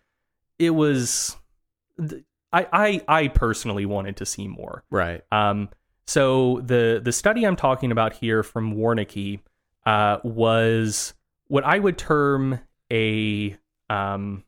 [0.58, 1.36] it was.
[2.52, 4.84] I, I I personally wanted to see more.
[4.90, 5.22] Right.
[5.30, 5.68] Um,
[6.06, 9.40] so the the study I'm talking about here from Warneke
[9.84, 11.14] uh, was
[11.48, 13.56] what I would term a
[13.90, 14.44] um,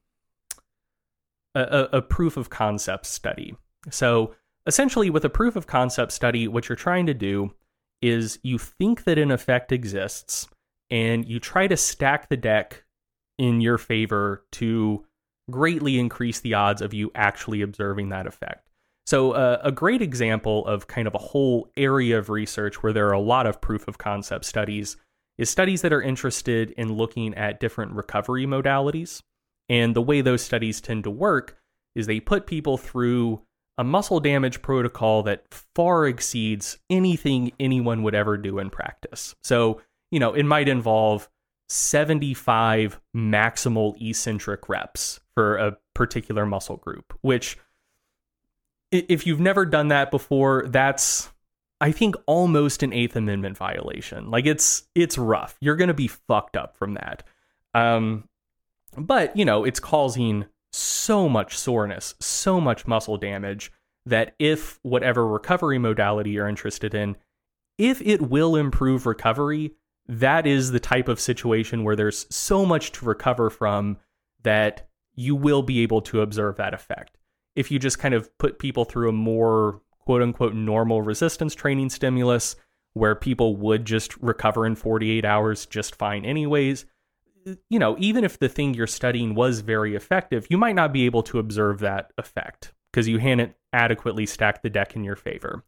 [1.55, 3.57] a, a proof of concept study.
[3.91, 4.35] So
[4.67, 7.53] essentially, with a proof of concept study, what you're trying to do
[8.03, 10.49] is you think that an effect exists,
[10.91, 12.85] and you try to stack the deck
[13.39, 15.05] in your favor to
[15.51, 18.69] greatly increase the odds of you actually observing that effect.
[19.07, 23.09] So, uh, a great example of kind of a whole area of research where there
[23.09, 24.97] are a lot of proof of concept studies
[25.37, 29.23] is studies that are interested in looking at different recovery modalities.
[29.71, 31.57] And the way those studies tend to work
[31.95, 33.41] is they put people through
[33.79, 35.45] a muscle damage protocol that
[35.75, 39.35] far exceeds anything anyone would ever do in practice.
[39.43, 41.31] So, you know, it might involve
[41.69, 47.57] 75 maximal eccentric reps for a particular muscle group, which
[48.91, 51.31] if you've never done that before, that's
[51.81, 54.31] I think almost an 8th amendment violation.
[54.31, 55.57] Like it's it's rough.
[55.61, 57.23] You're to be fucked up from that.
[57.73, 58.25] Um
[58.97, 63.73] but, you know, it's causing so much soreness, so much muscle damage
[64.07, 67.17] that if whatever recovery modality you're interested in,
[67.79, 69.73] if it will improve recovery,
[70.07, 73.97] that is the type of situation where there's so much to recover from
[74.43, 77.17] that you will be able to observe that effect.
[77.55, 81.91] If you just kind of put people through a more quote unquote normal resistance training
[81.91, 82.57] stimulus
[82.95, 86.87] where people would just recover in 48 hours just fine, anyways,
[87.69, 91.07] you know, even if the thing you're studying was very effective, you might not be
[91.07, 95.65] able to observe that effect because you hadn't adequately stacked the deck in your favor.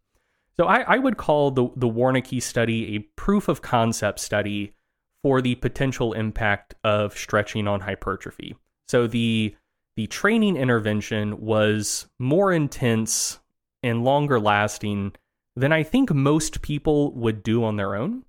[0.56, 4.74] So I, I would call the the Warneke study a proof of concept study
[5.22, 8.56] for the potential impact of stretching on hypertrophy.
[8.88, 9.54] So the
[9.96, 13.40] the training intervention was more intense
[13.82, 15.14] and longer lasting
[15.54, 18.24] than I think most people would do on their own.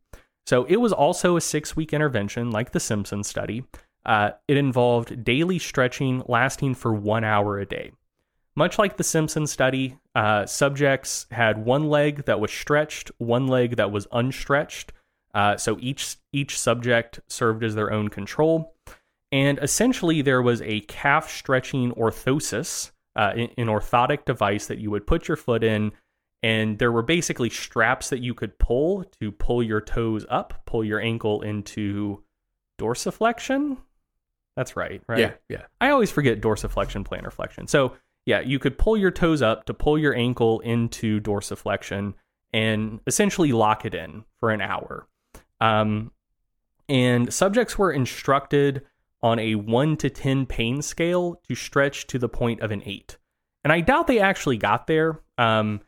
[0.45, 3.63] So it was also a six week intervention, like the Simpson study.
[4.05, 7.91] Uh, it involved daily stretching lasting for one hour a day.
[8.55, 13.77] Much like the Simpson study, uh, subjects had one leg that was stretched, one leg
[13.77, 14.91] that was unstretched.
[15.33, 18.75] Uh, so each each subject served as their own control,
[19.31, 25.07] and essentially there was a calf stretching orthosis, uh, an orthotic device that you would
[25.07, 25.91] put your foot in,
[26.43, 30.83] and there were basically straps that you could pull to pull your toes up, pull
[30.83, 32.21] your ankle into
[32.79, 33.77] dorsiflexion.
[34.57, 35.19] That's right, right?
[35.19, 35.31] Yeah.
[35.47, 35.61] Yeah.
[35.79, 37.67] I always forget dorsiflexion, plantar flexion.
[37.67, 37.93] So
[38.25, 42.13] yeah, you could pull your toes up to pull your ankle into dorsiflexion
[42.51, 45.07] and essentially lock it in for an hour.
[45.59, 46.11] Um,
[46.89, 48.83] and subjects were instructed
[49.21, 53.17] on a one to ten pain scale to stretch to the point of an eight.
[53.63, 55.21] And I doubt they actually got there.
[55.37, 55.79] Um,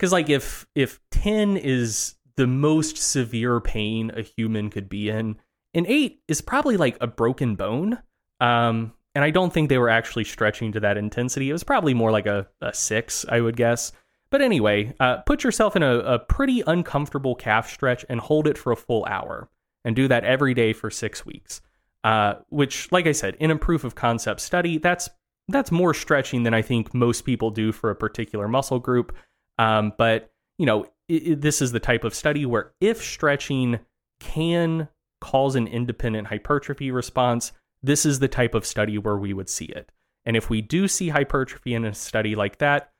[0.00, 5.36] because like if if ten is the most severe pain a human could be in,
[5.74, 7.98] an eight is probably like a broken bone.
[8.40, 11.50] Um, and I don't think they were actually stretching to that intensity.
[11.50, 13.92] It was probably more like a, a six, I would guess.
[14.30, 18.56] But anyway, uh, put yourself in a, a pretty uncomfortable calf stretch and hold it
[18.56, 19.50] for a full hour,
[19.84, 21.60] and do that every day for six weeks.
[22.02, 25.10] Uh, which, like I said, in a proof of concept study, that's
[25.48, 29.14] that's more stretching than I think most people do for a particular muscle group.
[29.60, 33.78] Um, but you know, it, this is the type of study where if stretching
[34.20, 34.88] can
[35.20, 37.52] cause an independent hypertrophy response,
[37.82, 39.92] this is the type of study where we would see it.
[40.24, 42.92] And if we do see hypertrophy in a study like that,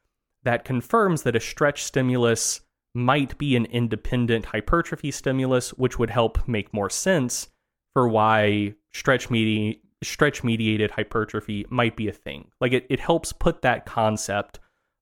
[0.42, 2.60] that confirms that a stretch stimulus
[2.94, 7.48] might be an independent hypertrophy stimulus, which would help make more sense
[7.94, 12.50] for why stretch medi- stretch mediated hypertrophy might be a thing.
[12.60, 14.60] Like it, it helps put that concept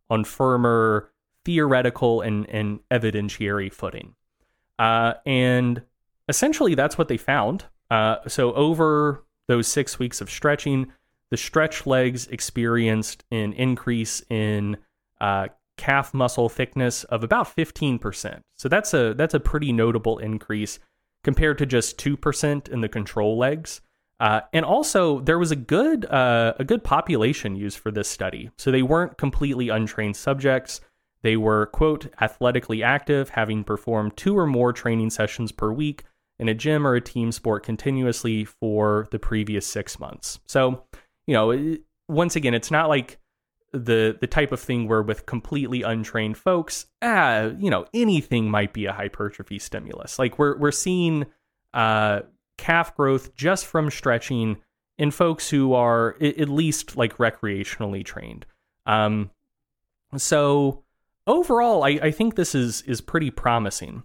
[0.08, 1.10] on firmer
[1.48, 4.14] theoretical and, and evidentiary footing.
[4.78, 5.80] Uh, and
[6.28, 7.64] essentially, that's what they found.
[7.90, 10.92] Uh, so, over those six weeks of stretching,
[11.30, 14.76] the stretch legs experienced an increase in
[15.22, 18.40] uh, calf muscle thickness of about 15%.
[18.56, 20.78] So that's a that's a pretty notable increase
[21.24, 23.80] compared to just 2% in the control legs.
[24.20, 28.50] Uh, and also, there was a good uh, a good population used for this study.
[28.58, 30.82] So they weren't completely untrained subjects.
[31.22, 36.04] They were quote athletically active, having performed two or more training sessions per week
[36.38, 40.38] in a gym or a team sport continuously for the previous six months.
[40.46, 40.84] So,
[41.26, 41.76] you know,
[42.08, 43.18] once again, it's not like
[43.72, 48.72] the the type of thing where with completely untrained folks, ah, you know, anything might
[48.72, 50.18] be a hypertrophy stimulus.
[50.18, 51.26] Like we're we're seeing
[51.74, 52.20] uh
[52.56, 54.56] calf growth just from stretching
[54.96, 58.46] in folks who are at least like recreationally trained.
[58.86, 59.30] Um,
[60.16, 60.82] so
[61.28, 64.02] overall, I, I think this is is pretty promising.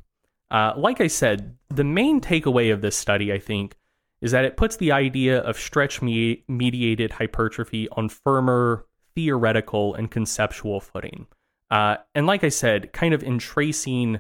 [0.52, 3.76] Uh, like I said, the main takeaway of this study, I think,
[4.22, 10.12] is that it puts the idea of stretch me- mediated hypertrophy on firmer theoretical and
[10.12, 11.26] conceptual footing.
[11.72, 14.20] Uh, and like I said, kind of in tracing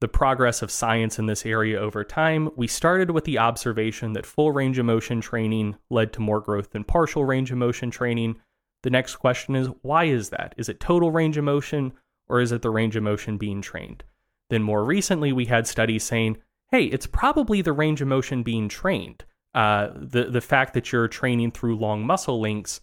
[0.00, 4.26] the progress of science in this area over time, we started with the observation that
[4.26, 8.36] full range of motion training led to more growth than partial range of motion training.
[8.82, 10.54] The next question is why is that?
[10.56, 11.92] Is it total range of motion
[12.28, 14.04] or is it the range of motion being trained?
[14.50, 16.38] Then more recently, we had studies saying,
[16.70, 19.24] hey, it's probably the range of motion being trained.
[19.54, 22.80] Uh, the the fact that you're training through long muscle lengths,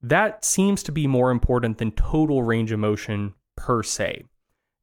[0.00, 4.24] that seems to be more important than total range of motion per se.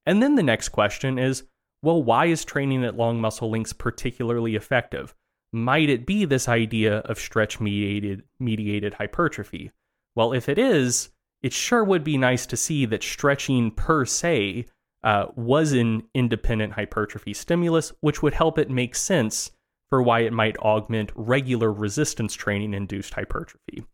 [0.05, 1.43] And then the next question is,
[1.81, 5.15] well, why is training at long muscle lengths particularly effective?
[5.51, 9.71] Might it be this idea of stretch mediated mediated hypertrophy?
[10.15, 11.09] Well, if it is,
[11.41, 14.65] it sure would be nice to see that stretching per se
[15.03, 19.51] uh, was an independent hypertrophy stimulus, which would help it make sense
[19.89, 23.85] for why it might augment regular resistance training induced hypertrophy.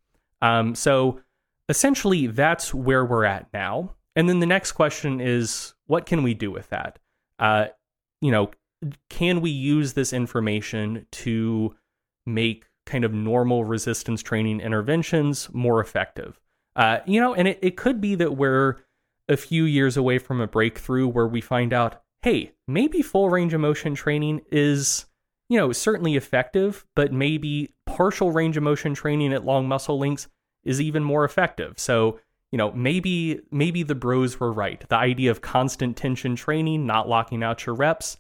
[0.41, 1.21] Um, so
[1.69, 3.95] essentially, that's where we're at now.
[4.15, 6.99] And then the next question is what can we do with that?
[7.39, 7.67] uh,
[8.21, 8.51] you know,
[9.09, 11.75] can we use this information to
[12.25, 16.39] make kind of normal resistance training interventions more effective?
[16.75, 18.77] Uh, you know, and it, it could be that we're
[19.29, 23.53] a few years away from a breakthrough where we find out, hey, maybe full range
[23.53, 25.05] of motion training is,
[25.49, 30.27] you know, certainly effective, but maybe partial range of motion training at long muscle lengths
[30.63, 31.79] is even more effective.
[31.79, 32.19] So
[32.55, 34.81] you know, maybe maybe the bros were right.
[34.87, 38.15] The idea of constant tension training, not locking out your reps,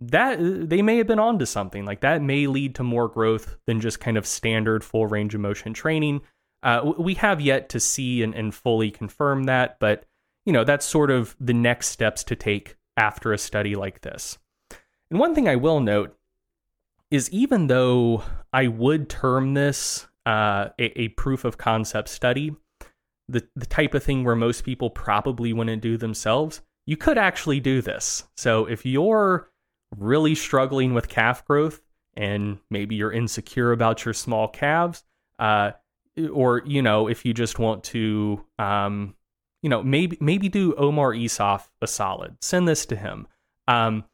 [0.00, 1.84] that they may have been onto something.
[1.84, 5.42] Like that may lead to more growth than just kind of standard full range of
[5.42, 6.22] motion training.
[6.62, 10.04] Uh, we have yet to see and, and fully confirm that, but
[10.44, 14.38] you know that's sort of the next steps to take after a study like this.
[15.10, 16.16] And one thing I will note
[17.10, 22.54] is even though I would term this uh, a, a proof of concept study,
[23.28, 27.60] the, the type of thing where most people probably wouldn't do themselves, you could actually
[27.60, 28.24] do this.
[28.36, 29.50] So if you're
[29.96, 31.80] really struggling with calf growth
[32.16, 35.04] and maybe you're insecure about your small calves,
[35.38, 35.72] uh,
[36.28, 39.14] or you know if you just want to, um,
[39.62, 42.36] you know maybe maybe do Omar Isuf a solid.
[42.40, 43.26] Send this to him.
[43.68, 44.04] Um,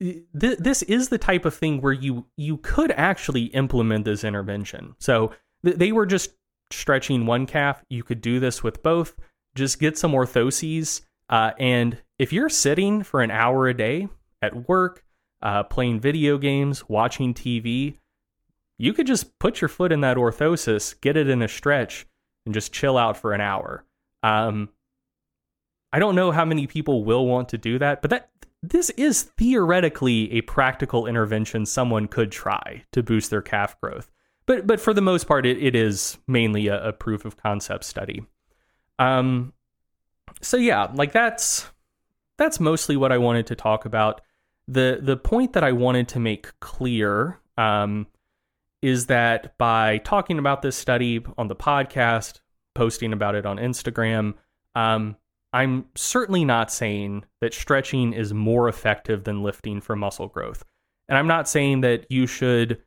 [0.00, 4.94] th- this is the type of thing where you you could actually implement this intervention.
[4.98, 5.32] So
[5.64, 6.30] th- they were just
[6.70, 9.14] stretching one calf, you could do this with both.
[9.54, 11.02] Just get some orthoses.
[11.28, 14.08] Uh, and if you're sitting for an hour a day
[14.42, 15.04] at work,
[15.42, 17.98] uh, playing video games, watching TV,
[18.78, 22.06] you could just put your foot in that orthosis, get it in a stretch,
[22.44, 23.84] and just chill out for an hour.
[24.22, 24.68] Um,
[25.92, 28.30] I don't know how many people will want to do that, but that
[28.62, 34.10] this is theoretically a practical intervention someone could try to boost their calf growth
[34.46, 37.84] but but for the most part, it, it is mainly a, a proof of concept
[37.84, 38.24] study.
[38.98, 39.52] Um,
[40.40, 41.66] so yeah, like that's
[42.38, 44.20] that's mostly what I wanted to talk about.
[44.68, 48.06] the The point that I wanted to make clear um,
[48.82, 52.40] is that by talking about this study on the podcast,
[52.74, 54.34] posting about it on Instagram,
[54.74, 55.16] um,
[55.52, 60.64] I'm certainly not saying that stretching is more effective than lifting for muscle growth.
[61.08, 62.82] And I'm not saying that you should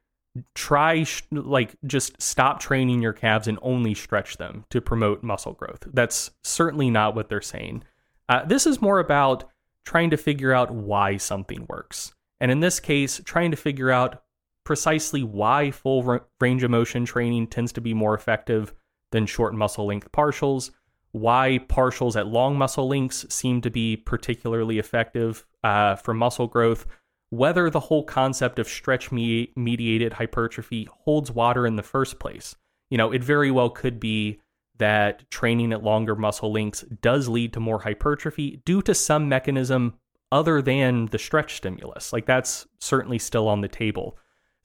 [0.54, 5.54] try sh- like just stop training your calves and only stretch them to promote muscle
[5.54, 5.88] growth.
[5.92, 7.84] That's certainly not what they're saying.
[8.28, 9.46] Uh, this is more about
[9.86, 12.14] trying to figure out why something works.
[12.40, 14.22] And in this case, trying to figure out
[14.70, 18.72] precisely why full range of motion training tends to be more effective
[19.12, 20.70] than short muscle length partials,
[21.12, 26.86] why partials at long muscle lengths seem to be particularly effective uh, for muscle growth,
[27.32, 32.56] whether the whole concept of stretch me- mediated hypertrophy holds water in the first place.
[32.92, 34.40] You know, it very well could be
[34.78, 39.96] that training at longer muscle lengths does lead to more hypertrophy due to some mechanism
[40.32, 42.14] other than the stretch stimulus.
[42.14, 44.16] Like that's certainly still on the table.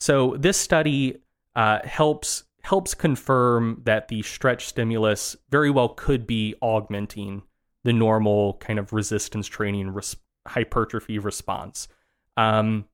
[0.04, 1.22] So this study
[1.56, 7.42] uh, helps helps confirm that the stretch stimulus very well could be augmenting
[7.84, 11.88] the normal kind of resistance training res- hypertrophy response.
[12.36, 12.84] Um,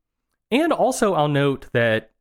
[0.53, 2.13] and also, I'll note that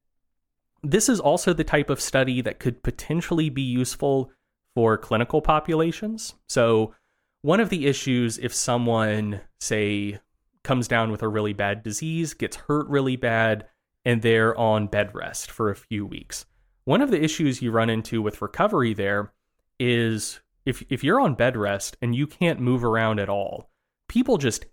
[0.82, 4.32] this is also the type of study that could potentially be useful
[4.74, 6.34] for clinical populations.
[6.48, 6.96] So,
[7.44, 10.18] one of the issues if someone, say,
[10.64, 13.68] comes down with a really bad disease, gets hurt really bad,
[14.06, 16.46] and they're on bed rest for a few weeks.
[16.86, 19.32] One of the issues you run into with recovery there
[19.80, 23.70] is if if you're on bed rest and you can't move around at all,
[24.08, 24.66] people just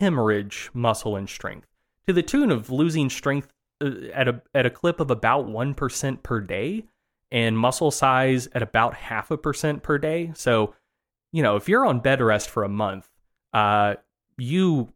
[0.00, 1.68] hemorrhage muscle and strength
[2.06, 6.22] to the tune of losing strength uh, at a at a clip of about 1%
[6.22, 6.84] per day
[7.30, 10.32] and muscle size at about half a percent per day.
[10.34, 10.74] So,
[11.32, 13.08] you know, if you're on bed rest for a month,
[13.52, 13.96] uh,
[14.38, 14.92] you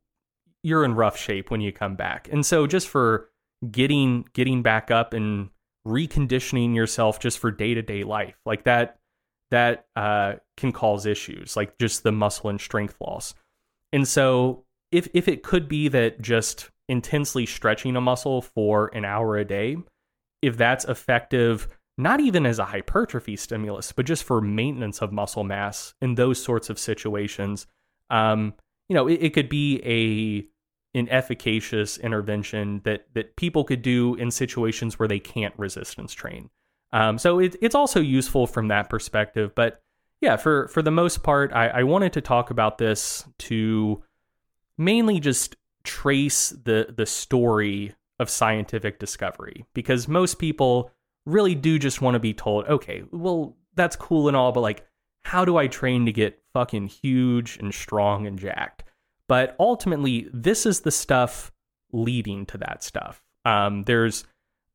[0.63, 2.29] you're in rough shape when you come back.
[2.31, 3.30] And so just for
[3.71, 5.51] getting getting back up and
[5.87, 8.99] reconditioning yourself just for day-to-day life, like that
[9.51, 13.35] that uh, can cause issues, like just the muscle and strength loss.
[13.93, 19.05] And so if if it could be that just intensely stretching a muscle for an
[19.05, 19.77] hour a day,
[20.43, 21.69] if that's effective
[22.01, 26.43] not even as a hypertrophy stimulus, but just for maintenance of muscle mass in those
[26.43, 27.67] sorts of situations.
[28.09, 28.55] Um,
[28.89, 30.49] you know, it, it, could be a
[30.95, 36.51] an efficacious intervention that that people could do in situations where they can't resistance train.
[36.93, 39.55] Um, so it, it's also useful from that perspective.
[39.55, 39.83] But
[40.21, 44.03] yeah, for for the most part, I, I wanted to talk about this to
[44.77, 50.91] mainly just trace the the story of scientific discovery because most people
[51.25, 54.87] really do just want to be told, okay, well, that's cool and all, but like,
[55.23, 58.85] how do I train to get fucking huge and strong and jacked?
[59.31, 61.53] But ultimately, this is the stuff
[61.93, 63.23] leading to that stuff.
[63.45, 64.25] Um, there's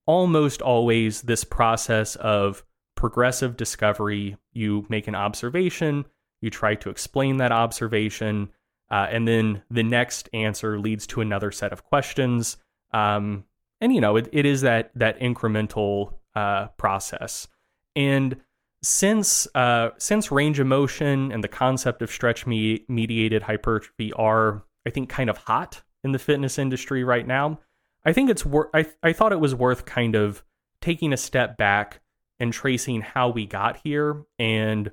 [0.06, 2.64] almost always this process of
[2.95, 4.38] progressive discovery.
[4.53, 6.06] You make an observation,
[6.39, 8.47] you try to explain that observation,
[8.89, 12.56] uh, and then the next answer leads to another set of questions.
[12.93, 13.43] Um,
[13.82, 17.49] and you know, it, it is that that incremental uh, process.
[17.93, 18.38] And
[18.86, 24.63] since uh, since range of motion and the concept of stretch me- mediated hypertrophy are,
[24.86, 27.59] I think, kind of hot in the fitness industry right now,
[28.05, 28.69] I think it's worth.
[28.73, 30.43] I I thought it was worth kind of
[30.81, 31.99] taking a step back
[32.39, 34.91] and tracing how we got here and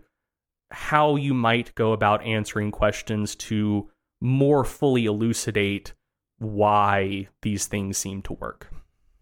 [0.70, 3.90] how you might go about answering questions to
[4.22, 5.92] more fully elucidate
[6.38, 8.72] why these things seem to work.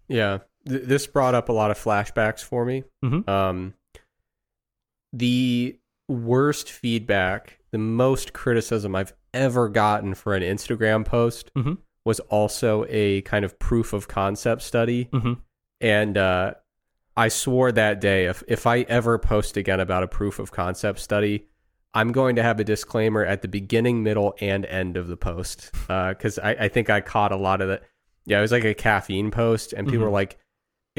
[0.06, 2.84] Yeah th- this brought up a lot of flashbacks for me.
[3.04, 3.28] Mhm.
[3.28, 3.74] Um,
[5.12, 11.78] the worst feedback, the most criticism I've ever gotten for an Instagram post Mhm.
[12.04, 15.08] was also a kind of proof of concept study.
[15.12, 15.38] Mhm.
[15.80, 16.54] And uh,
[17.16, 20.98] I swore that day if, if I ever post again about a proof of concept
[20.98, 21.46] study,
[21.94, 25.70] I'm going to have a disclaimer at the beginning, middle, and end of the post.
[25.88, 27.82] Because I, I think I caught a lot of that.
[28.26, 30.08] Yeah, it was like a caffeine post, and people Mhm.
[30.08, 30.38] were like,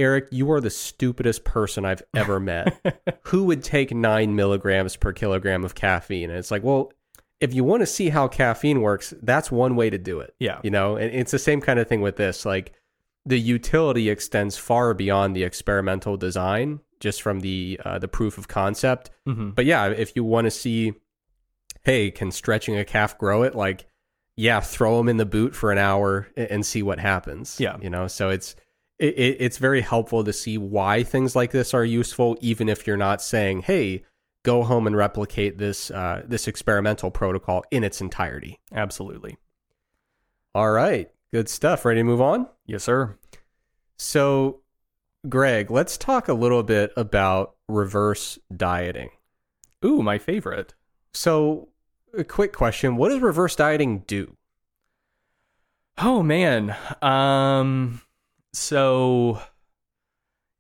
[0.02, 3.20] Eric, you are the stupidest person I've ever met.
[3.28, 6.30] Who would take nine milligrams per kilogram of caffeine?
[6.30, 6.92] And it's like, well,
[7.40, 10.34] if you want to see how caffeine works, that's one way to do it.
[10.40, 10.60] Yeah.
[10.64, 12.46] You know, and it's the same kind of thing with this.
[12.46, 12.74] Like
[13.26, 18.48] the utility extends far beyond the experimental design, just from the uh, the proof of
[18.48, 19.12] concept.
[19.28, 19.54] Mhm.
[19.54, 20.94] But yeah, if you want to see,
[21.84, 23.54] hey, can stretching a calf grow it?
[23.56, 23.86] Like,
[24.36, 27.60] yeah, throw them in the boot for an hour and see what happens.
[27.60, 27.78] Yeah.
[27.82, 28.08] you know.
[28.08, 28.56] So it's
[29.02, 32.86] it, it, it's very helpful to see why things like this are useful, even if
[32.86, 34.06] you're not saying, hey,
[34.44, 38.60] go home and replicate this uh, this experimental protocol in its entirety.
[38.72, 39.38] Absolutely.
[40.54, 41.84] All right, good stuff.
[41.84, 42.48] Ready to move on?
[42.68, 43.18] Yes, sir.
[43.98, 44.62] So,
[45.28, 49.10] Greg, let's talk a little bit about reverse dieting.
[49.84, 50.76] Ooh, my favorite.
[51.12, 51.70] So,
[52.16, 54.38] a quick question: What does reverse dieting do?
[55.98, 56.76] Oh man.
[57.02, 58.02] Um
[58.54, 59.42] so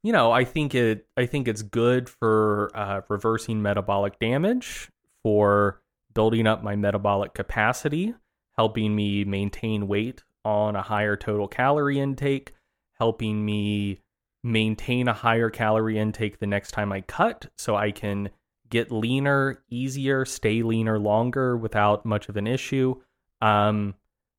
[0.04, 4.90] you know, I think it I think it's good for uh, reversing metabolic damage,
[5.24, 5.82] for
[6.14, 8.16] building up my metabolic capacity,
[8.58, 12.54] helping me maintain weight on a higher total calorie intake,
[12.98, 14.02] helping me
[14.44, 18.32] maintain a higher calorie intake the next time I cut so I can
[18.70, 22.96] get leaner easier, stay leaner longer without much of an issue.
[23.40, 23.94] Um,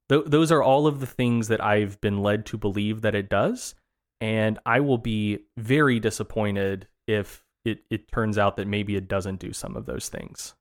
[0.09, 3.29] th- those are all of the things that I've been led to believe that it
[3.29, 3.75] does.
[4.21, 9.41] And I will be very disappointed if it, it turns out that maybe it doesn't
[9.41, 10.55] do some of those things.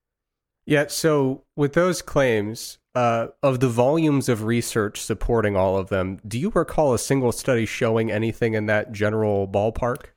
[0.65, 0.85] Yeah.
[0.87, 6.37] So, with those claims, uh, of the volumes of research supporting all of them, do
[6.37, 10.07] you recall a single study showing anything in that general ballpark?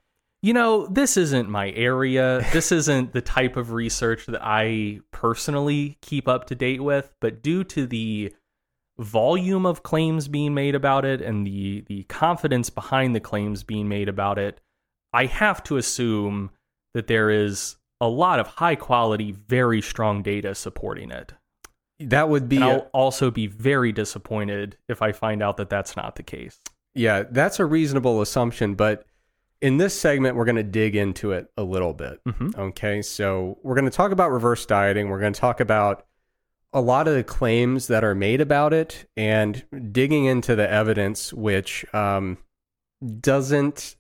[0.43, 2.47] You know, this isn't my area.
[2.53, 7.43] This isn't the type of research that I personally keep up to date with, but
[7.43, 8.35] due to the
[8.99, 13.89] volume of claims being made about it and the the confidence behind the claims being
[13.89, 14.61] made about it,
[15.13, 16.51] I have to assume
[16.95, 21.33] that there is a lot of high quality, very strong data supporting it.
[22.01, 22.57] That would be.
[22.57, 26.61] And I'll also be very disappointed if I find out that that's not the case.
[26.95, 29.05] Yeah, that's a reasonable assumption, but
[29.61, 32.23] in this segment, we're going to dig into it a little bit.
[32.25, 32.61] Mm-hmm.
[32.61, 35.09] Okay, so we're going to talk about reverse dieting.
[35.09, 36.07] We're going to talk about
[36.75, 41.33] a lot of the claims that are made about it and digging into the evidence,
[41.33, 42.37] which um,
[43.21, 43.95] doesn't,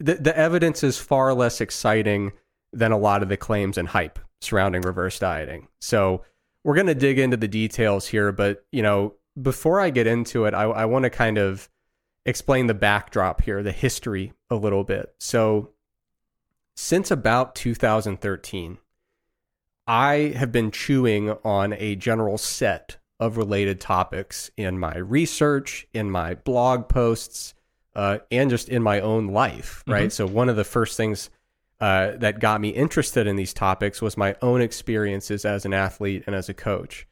[0.00, 2.32] the, the evidence is far less exciting
[2.72, 5.68] than a lot of the claims and hype surrounding reverse dieting.
[5.80, 6.24] So
[6.64, 10.44] we're going to dig into the details here, but, you know, before I get into
[10.44, 11.68] it, I, I want to kind of
[12.26, 15.14] explain the backdrop here, the history a little bit.
[15.18, 15.70] So,
[16.76, 18.78] since about 2013,
[19.88, 26.10] I have been chewing on a general set of related topics in my research, in
[26.10, 27.54] my blog posts,
[27.96, 30.02] uh, and just in my own life, right?
[30.02, 30.10] Mm-hmm.
[30.10, 31.30] So, one of the first things
[31.80, 36.22] uh, that got me interested in these topics was my own experiences as an athlete
[36.26, 37.08] and as a coach,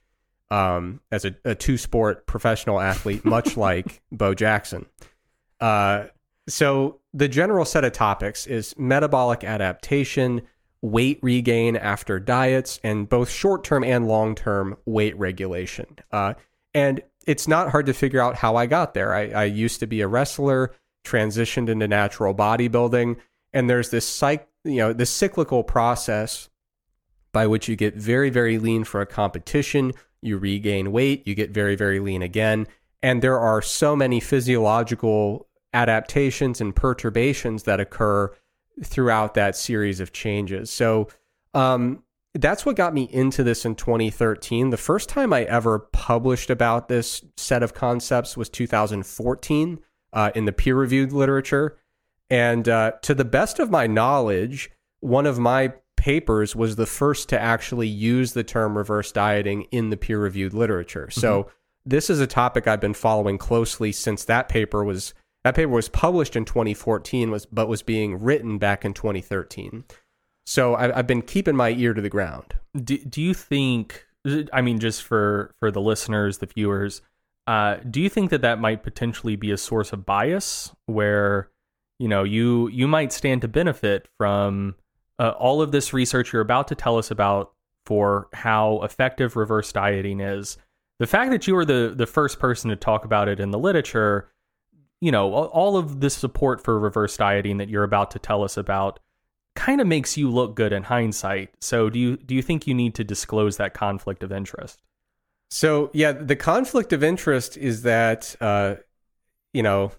[0.51, 4.85] um, as a, a two sport professional athlete, much like Bo Jackson.
[5.61, 6.05] Uh,
[6.47, 10.43] so, the general set of topics is metabolic adaptation
[10.87, 15.87] weight regain after diets, and both short term and long term weight regulation.
[16.13, 16.35] Uh,
[16.75, 19.13] and it's not hard to figure out how I got there.
[19.13, 20.73] I, I used to be a wrestler,
[21.05, 23.17] transitioned into natural bodybuilding,
[23.53, 26.49] and there's this psych, you know, this cyclical process
[27.33, 31.51] by which you get very, very lean for a competition, you regain weight, you get
[31.51, 32.67] very, very lean again.
[33.03, 38.33] And there are so many physiological adaptations and perturbations that occur
[38.85, 40.71] throughout that series of changes.
[40.71, 41.09] So
[41.55, 42.03] um,
[42.35, 44.71] that's what got me into this in 2013.
[44.71, 49.79] The first time I ever published about this set of concepts was 2014
[50.13, 51.79] uh, in the peer reviewed literature.
[52.29, 54.71] And uh, to the best of my knowledge,
[55.01, 59.91] one of my papers was the first to actually use the term reverse dieting in
[59.91, 61.09] the peer reviewed literature.
[61.11, 61.21] Mm-hmm.
[61.21, 61.51] So
[61.85, 65.15] this is a topic I've been following closely since that paper was
[65.47, 69.85] that paper was published in 2014, was but was being written back in 2013.
[70.45, 72.55] So I, have been keeping my ear to the ground.
[72.75, 74.05] Do, do you think?
[74.53, 77.01] I mean, just for for the listeners, the viewers,
[77.47, 81.49] uh, do you think that that might potentially be a source of bias, where
[82.01, 84.75] you know you you might stand to benefit from
[85.21, 87.53] uh, all of this research you're about to tell us about
[87.85, 90.59] for how effective reverse dieting is?
[90.99, 93.61] The fact that you were the the first person to talk about it in the
[93.61, 94.29] literature
[95.07, 98.57] you know, all of the support for reverse dieting that you're about to tell us
[98.57, 98.99] about
[99.55, 101.51] kind of makes you look good in hindsight.
[101.61, 104.83] So do you do you think you need to disclose that conflict of interest?
[105.49, 108.75] So yeah, the conflict of interest is that uh,
[109.53, 109.93] you know,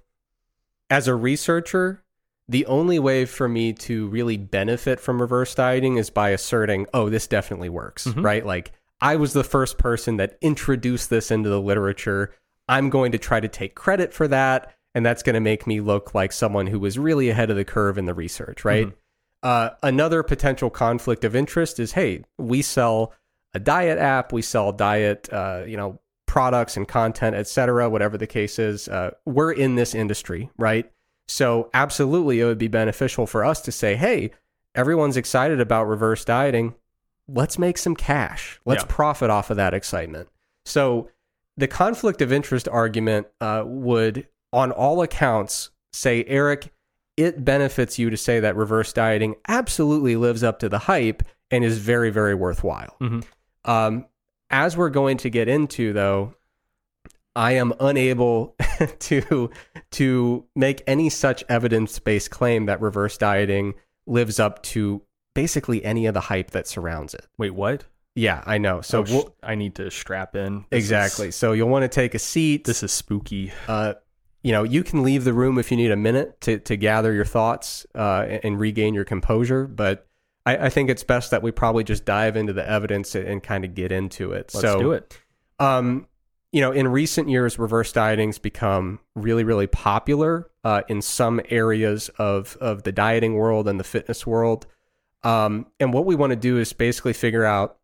[0.89, 2.03] as a researcher,
[2.49, 7.09] the only way for me to really benefit from reverse dieting is by asserting, oh,
[7.09, 8.25] this definitely works, mm-hmm.
[8.25, 8.45] right?
[8.45, 12.35] Like I was the first person that introduced this into the literature.
[12.67, 15.79] I'm going to try to take credit for that and that's going to make me
[15.79, 18.87] look like someone who was really ahead of the curve in the research, right?
[18.87, 18.97] Mm-hmm.
[19.43, 23.13] Uh, another potential conflict of interest is, hey, we sell
[23.53, 27.87] a diet app, we sell diet, uh, you know, products and content, etc.
[27.91, 30.91] Whatever the case is, uh, we're in this industry, right?
[31.27, 34.31] So absolutely, it would be beneficial for us to say, hey,
[34.73, 36.73] everyone's excited about reverse dieting.
[37.27, 38.59] Let's make some cash.
[38.65, 38.87] Let's yeah.
[38.89, 40.27] profit off of that excitement.
[40.65, 41.11] So
[41.55, 46.71] the conflict of interest argument uh, would on all accounts, say, Eric,
[47.15, 51.63] it benefits you to say that reverse dieting absolutely lives up to the hype and
[51.63, 52.95] is very, very worthwhile.
[53.01, 53.69] Mm-hmm.
[53.69, 54.05] Um,
[54.49, 56.33] as we're going to get into, though,
[57.35, 58.55] I am unable
[58.99, 59.49] to
[59.91, 63.75] to make any such evidence based claim that reverse dieting
[64.07, 65.01] lives up to
[65.35, 67.27] basically any of the hype that surrounds it.
[67.37, 67.83] Wait, what?
[68.15, 68.81] Yeah, I know.
[68.81, 70.65] So Oh, we'll, I need to strap in.
[70.71, 71.27] This exactly.
[71.27, 72.63] is- So you'll want to take a seat.
[72.63, 73.51] this is spooky.
[73.67, 73.93] uh,
[74.47, 77.11] you know, you can leave the room if you need a minute to to gather
[77.11, 79.67] your thoughts uh, and, and regain your composure.
[79.67, 80.07] But
[80.45, 83.43] I, I think it's best that we probably just dive into the evidence and, and
[83.43, 84.51] kind of get into it.
[84.53, 85.19] Let's so, do it.
[85.59, 86.07] Um,
[86.53, 92.07] you know, in recent years, reverse dieting's become really, really popular uh, in some areas
[92.17, 94.65] of of the dieting world and the fitness world.
[95.23, 97.79] Um, and what we want to do is basically figure out: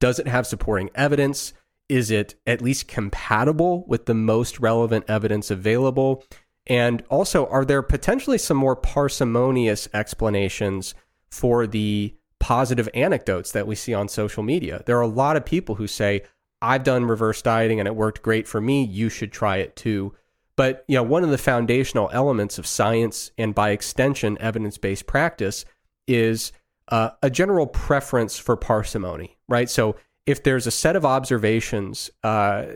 [0.00, 1.52] does it have supporting evidence?
[1.88, 6.24] Is it at least compatible with the most relevant evidence available?
[6.66, 10.94] And also, are there potentially some more parsimonious explanations
[11.30, 14.82] for the positive anecdotes that we see on social media?
[14.86, 16.22] There are a lot of people who say,
[16.62, 18.84] I've done reverse dieting and it worked great for me.
[18.84, 20.14] You should try it too.
[20.56, 25.64] But you know, one of the foundational elements of science and by extension evidence-based practice
[26.06, 26.52] is
[26.88, 29.68] uh, a general preference for parsimony, right?
[29.68, 29.96] So
[30.26, 32.66] if there's a set of observations, uh,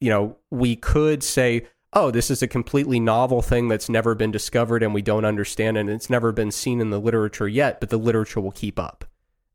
[0.00, 4.30] you know, we could say, oh, this is a completely novel thing that's never been
[4.30, 7.90] discovered and we don't understand and it's never been seen in the literature yet, but
[7.90, 9.04] the literature will keep up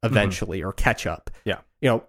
[0.03, 1.29] eventually or catch up.
[1.43, 1.59] Yeah.
[1.81, 2.03] You know,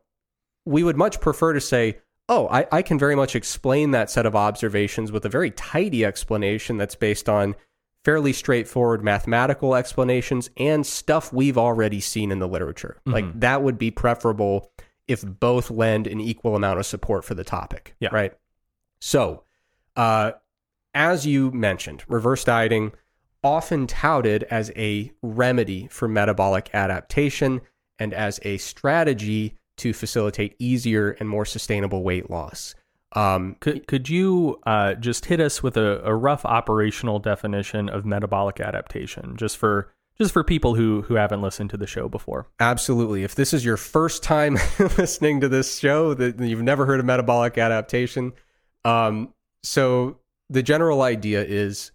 [0.64, 4.24] we would much prefer to say, oh, I, I can very much explain that set
[4.24, 7.56] of observations with a very tidy explanation that's based on
[8.04, 12.98] fairly straightforward mathematical explanations and stuff we've already seen in the literature.
[13.04, 14.70] Like that would be preferable
[15.10, 17.96] if both lend an equal amount of support for the topic.
[17.98, 18.10] Yeah.
[18.12, 18.32] Right.
[19.00, 19.42] So,
[19.96, 20.32] uh,
[20.94, 22.92] as you mentioned, reverse dieting
[23.42, 27.60] often touted as a remedy for metabolic adaptation
[27.98, 32.74] and as a strategy to facilitate easier and more sustainable weight loss.
[33.12, 38.04] Um, Could could you uh, just hit us with a, a rough operational definition of
[38.04, 42.46] metabolic adaptation, just for just for people who who haven't listened to the show before?
[42.60, 43.24] Absolutely.
[43.24, 44.58] If this is your first time
[44.98, 48.32] listening to this show, that you've never heard of metabolic adaptation,
[48.84, 50.18] um, so
[50.50, 51.92] the general idea is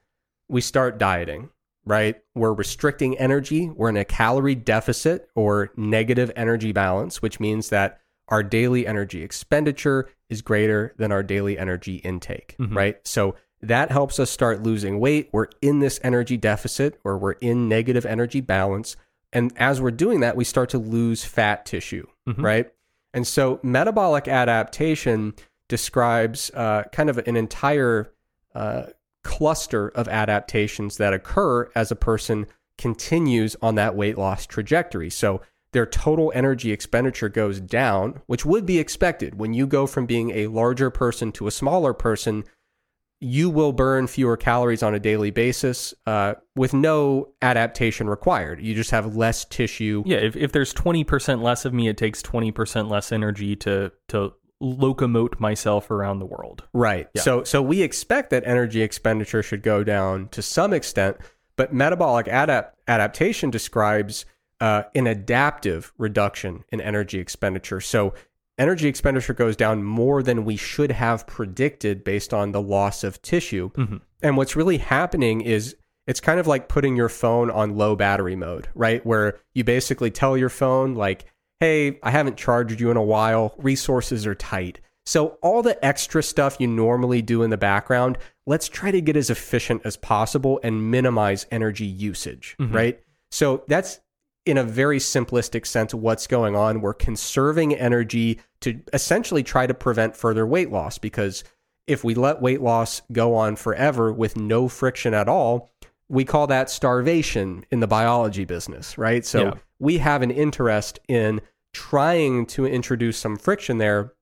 [0.47, 1.49] we start dieting,
[1.85, 2.15] right?
[2.33, 3.69] We're restricting energy.
[3.69, 7.99] We're in a calorie deficit or negative energy balance, which means that
[8.29, 12.97] our daily energy expenditure is greater than our daily energy intake, right?
[13.03, 13.35] So
[13.67, 15.29] that helps us start losing weight.
[15.31, 18.95] We're in this energy deficit or we're in negative energy balance.
[19.33, 22.07] And as we're doing that, we start to lose fat tissue,
[22.41, 22.71] right?
[23.13, 25.33] And so metabolic adaptation
[25.67, 28.11] describes uh, kind of an entire
[28.53, 28.87] uh,
[29.23, 32.45] cluster of adaptations that occur as a person
[32.77, 35.09] continues on that weight loss trajectory.
[35.09, 35.41] So
[35.71, 40.31] their total energy expenditure goes down, which would be expected when you go from being
[40.31, 42.45] a larger person to a smaller person.
[43.27, 48.61] You will burn fewer calories on a daily basis uh, with no adaptation required.
[48.61, 50.03] You just have less tissue.
[50.05, 53.55] Yeah, if, if there's twenty percent less of me, it takes twenty percent less energy
[53.55, 56.65] to to locomote myself around the world.
[56.71, 57.09] Right.
[57.15, 57.21] Yeah.
[57.23, 61.17] So so we expect that energy expenditure should go down to some extent,
[61.55, 64.25] but metabolic adapt- adaptation describes
[64.61, 67.81] uh, an adaptive reduction in energy expenditure.
[67.81, 68.13] So
[68.57, 73.21] energy expenditure goes down more than we should have predicted based on the loss of
[73.21, 73.71] tissue.
[73.71, 73.97] Mm-hmm.
[74.21, 75.75] And what's really happening is
[76.07, 79.05] it's kind of like putting your phone on low battery mode, right?
[79.05, 81.25] Where you basically tell your phone, like,
[81.59, 84.79] hey, I haven't charged you in a while, resources are tight.
[85.07, 89.15] So, all the extra stuff you normally do in the background, let's try to get
[89.15, 92.75] as efficient as possible and minimize energy usage, mm-hmm.
[92.75, 92.99] right?
[93.29, 93.99] So, that's
[94.45, 96.81] in a very simplistic sense what's going on.
[96.81, 101.43] We're conserving energy to essentially try to prevent further weight loss because
[101.87, 105.71] if we let weight loss go on forever with no friction at all,
[106.07, 109.25] we call that starvation in the biology business, right?
[109.25, 109.53] So Yeah.
[109.79, 111.41] we have an interest in
[111.73, 114.13] trying to introduce some friction there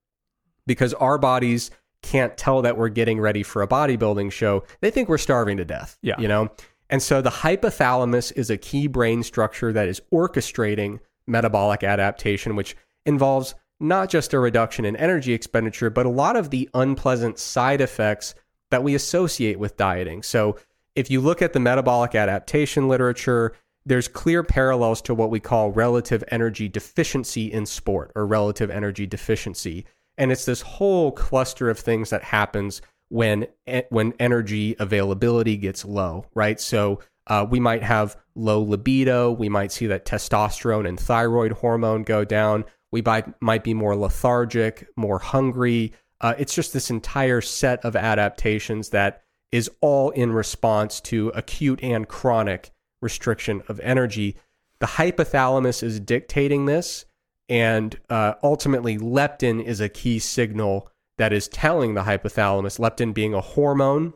[0.66, 1.70] because our bodies
[2.02, 4.64] can't tell that we're getting ready for a bodybuilding show.
[4.82, 5.98] They think we're starving to death.
[6.02, 6.20] Yeah.
[6.20, 6.50] You know?
[6.90, 12.76] And so the hypothalamus is a key brain structure that is orchestrating metabolic adaptation, which
[13.06, 17.82] involves not just a reduction in energy expenditure, but a lot of the unpleasant side
[17.82, 18.36] effects
[18.72, 20.24] that we associate with dieting.
[20.24, 20.58] So
[20.96, 23.54] if you look at the metabolic adaptation literature,
[23.86, 29.06] there's clear parallels to what we call relative energy deficiency in sport or relative energy
[29.06, 29.86] deficiency.
[30.18, 32.82] And it's this whole cluster of things that happens
[33.14, 33.45] when
[33.89, 36.59] when energy availability gets low, right?
[36.59, 39.32] So uh, we might have low libido.
[39.32, 42.66] We might see that testosterone and thyroid hormone go down.
[42.91, 45.93] We might, might be more lethargic, more hungry.
[46.22, 51.84] Uh, it's just this entire set of adaptations that is all in response to acute
[51.84, 54.38] and chronic restriction of energy.
[54.80, 57.05] The hypothalamus is dictating this,
[57.47, 63.34] and uh, ultimately, leptin is a key signal that is telling the hypothalamus, leptin being
[63.34, 64.14] a hormone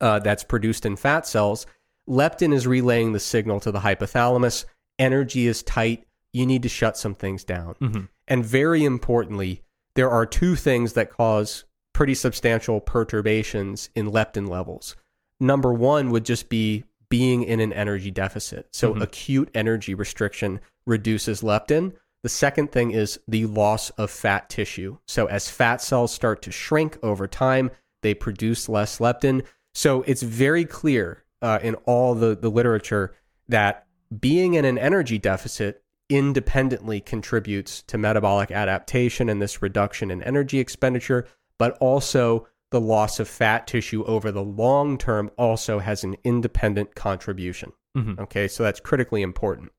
[0.00, 1.66] uh, that's produced in fat cells,
[2.08, 4.64] leptin is relaying the signal to the hypothalamus
[4.98, 7.74] energy is tight, you need to shut some things down.
[7.80, 8.04] Mm-hmm.
[8.28, 9.62] And very importantly,
[9.94, 14.96] there are two things that cause pretty substantial perturbations in leptin levels.
[15.40, 18.68] Number one would just be being in an energy deficit.
[18.72, 19.02] So, Mhm.
[19.02, 21.92] acute energy restriction reduces leptin.
[22.26, 24.98] The second thing is the loss of fat tissue.
[25.06, 27.70] So, as fat cells start to shrink over time,
[28.02, 29.44] they produce less leptin.
[29.74, 33.14] So, it's very clear uh, in all the, the literature
[33.48, 33.86] that
[34.18, 40.58] being in an energy deficit independently contributes to metabolic adaptation and this reduction in energy
[40.58, 41.28] expenditure,
[41.60, 46.96] but also the loss of fat tissue over the long term also has an independent
[46.96, 47.72] contribution.
[47.96, 48.18] Mhm.
[48.18, 49.70] Okay, so that's critically important.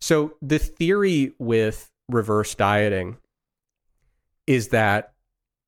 [0.00, 3.18] So the theory with reverse dieting
[4.46, 5.12] is that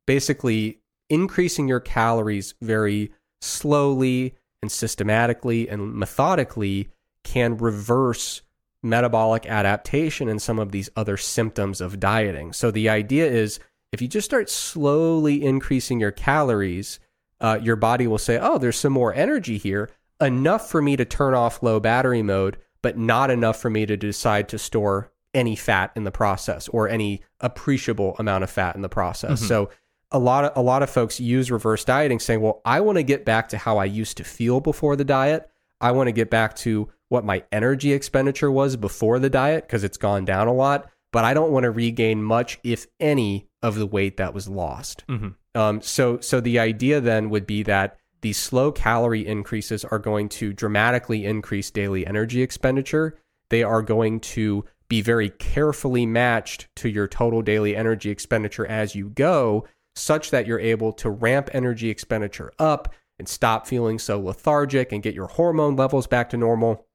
[0.06, 6.88] basically increasing your calories very slowly and systematically and methodically
[7.24, 8.42] can reverse
[8.82, 12.52] metabolic adaptation and some of these other symptoms of dieting.
[12.52, 13.60] So the idea is
[13.92, 17.00] if you just start slowly increasing your calories,
[17.40, 21.04] uh, your body will say, oh, there's some more energy here, enough for me to
[21.04, 25.54] turn off low battery mode, but not enough for me to decide to store any
[25.54, 29.42] fat in the process or any appreciable amount of fat in the process.
[29.42, 29.46] Mhm.
[29.48, 29.70] So
[30.10, 33.04] a lot of a lot of folks use reverse dieting saying, "Well, I want to
[33.04, 35.48] get back to how I used to feel before the diet.
[35.80, 39.84] I want to get back to what my energy expenditure was before the diet because
[39.84, 43.76] it's gone down a lot, but I don't want to regain much if any of
[43.76, 45.34] the weight that was lost." Mhm.
[45.54, 50.28] Um, so, so the idea then would be that these slow calorie increases are going
[50.30, 53.16] to dramatically increase daily energy expenditure.
[53.48, 58.94] They are going to be very carefully matched to your total daily energy expenditure as
[58.94, 64.20] you go, such that you're able to ramp energy expenditure up and stop feeling so
[64.20, 66.86] lethargic and get your hormone levels back to normal.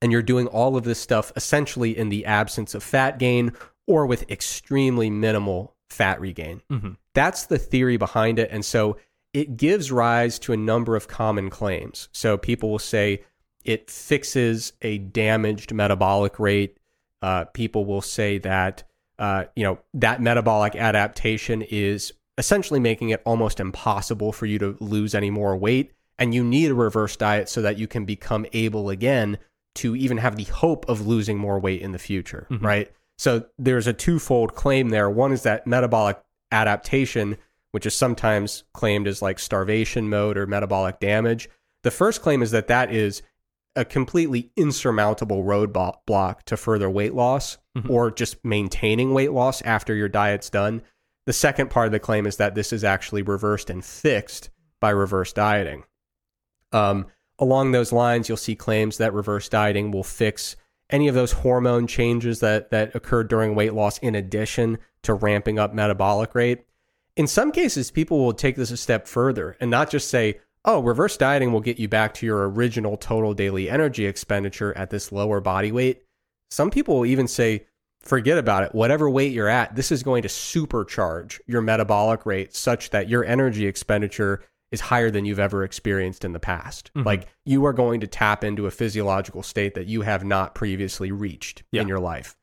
[0.00, 3.52] And you're doing all of this stuff essentially in the absence of fat gain
[3.86, 6.62] or with extremely minimal fat regain.
[6.70, 6.96] Mhm.
[7.14, 8.48] That's the theory behind it.
[8.50, 8.96] And so
[9.32, 12.08] it gives rise to a number of common claims.
[12.12, 13.24] So people will say
[13.64, 16.76] it fixes a damaged metabolic rate.
[17.22, 18.82] Uh, people will say that
[19.18, 24.76] uh, you know that metabolic adaptation is essentially making it almost impossible for you to
[24.80, 28.44] lose any more weight, and you need a reverse diet so that you can become
[28.52, 29.38] able again
[29.74, 32.62] to even have the hope of losing more weight in the future, Mhm.
[32.62, 32.90] right?
[33.16, 35.08] So there's a twofold claim there.
[35.08, 36.18] One is that metabolic
[36.50, 37.36] adaptation,
[37.72, 41.48] which is sometimes claimed as like starvation mode or metabolic damage.
[41.82, 43.22] The first claim is that that is
[43.74, 47.88] a completely insurmountable roadblock to further weight loss Mhm.
[47.90, 50.82] or just maintaining weight loss after your diet's done.
[51.24, 54.50] The second part of the claim is that this is actually reversed and fixed
[54.80, 55.84] by reverse dieting.
[56.72, 57.06] Um,
[57.38, 60.56] along those lines, you'll see claims that reverse dieting will fix
[60.90, 65.58] any of those hormone changes that that occurred during weight loss in addition to ramping
[65.58, 66.66] up metabolic rate.
[67.16, 70.80] In some cases, people will take this a step further and not just say, "Oh,
[70.80, 75.12] reverse dieting will get you back to your original total daily energy expenditure at this
[75.12, 76.02] lower body weight."
[76.50, 77.66] Some people will even say,
[78.00, 78.74] "Forget about it.
[78.74, 83.24] Whatever weight you're at, this is going to supercharge your metabolic rate such that your
[83.24, 86.90] energy expenditure is higher than you've ever experienced in the past.
[86.96, 87.04] Mhm.
[87.04, 91.12] Like you are going to tap into a physiological state that you have not previously
[91.12, 91.82] reached Yeah.
[91.82, 92.36] in your life.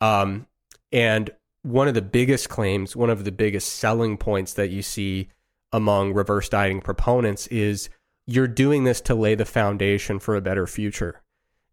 [0.00, 0.48] Um,
[0.90, 1.30] and
[1.66, 5.28] one of the biggest claims, one of the biggest selling points that you see
[5.72, 7.90] among reverse dieting proponents is
[8.26, 11.22] you're doing this to lay the foundation for a better future.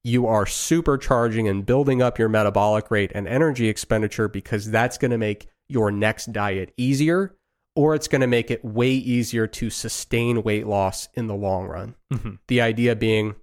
[0.04, 5.12] You are supercharging and building up your metabolic rate and energy expenditure because that's going
[5.12, 7.36] to make your next diet easier
[7.76, 11.66] or it's going to make it way easier to sustain weight loss in the long
[11.68, 11.96] run.
[12.12, 12.40] Mhm.
[12.48, 13.36] The idea being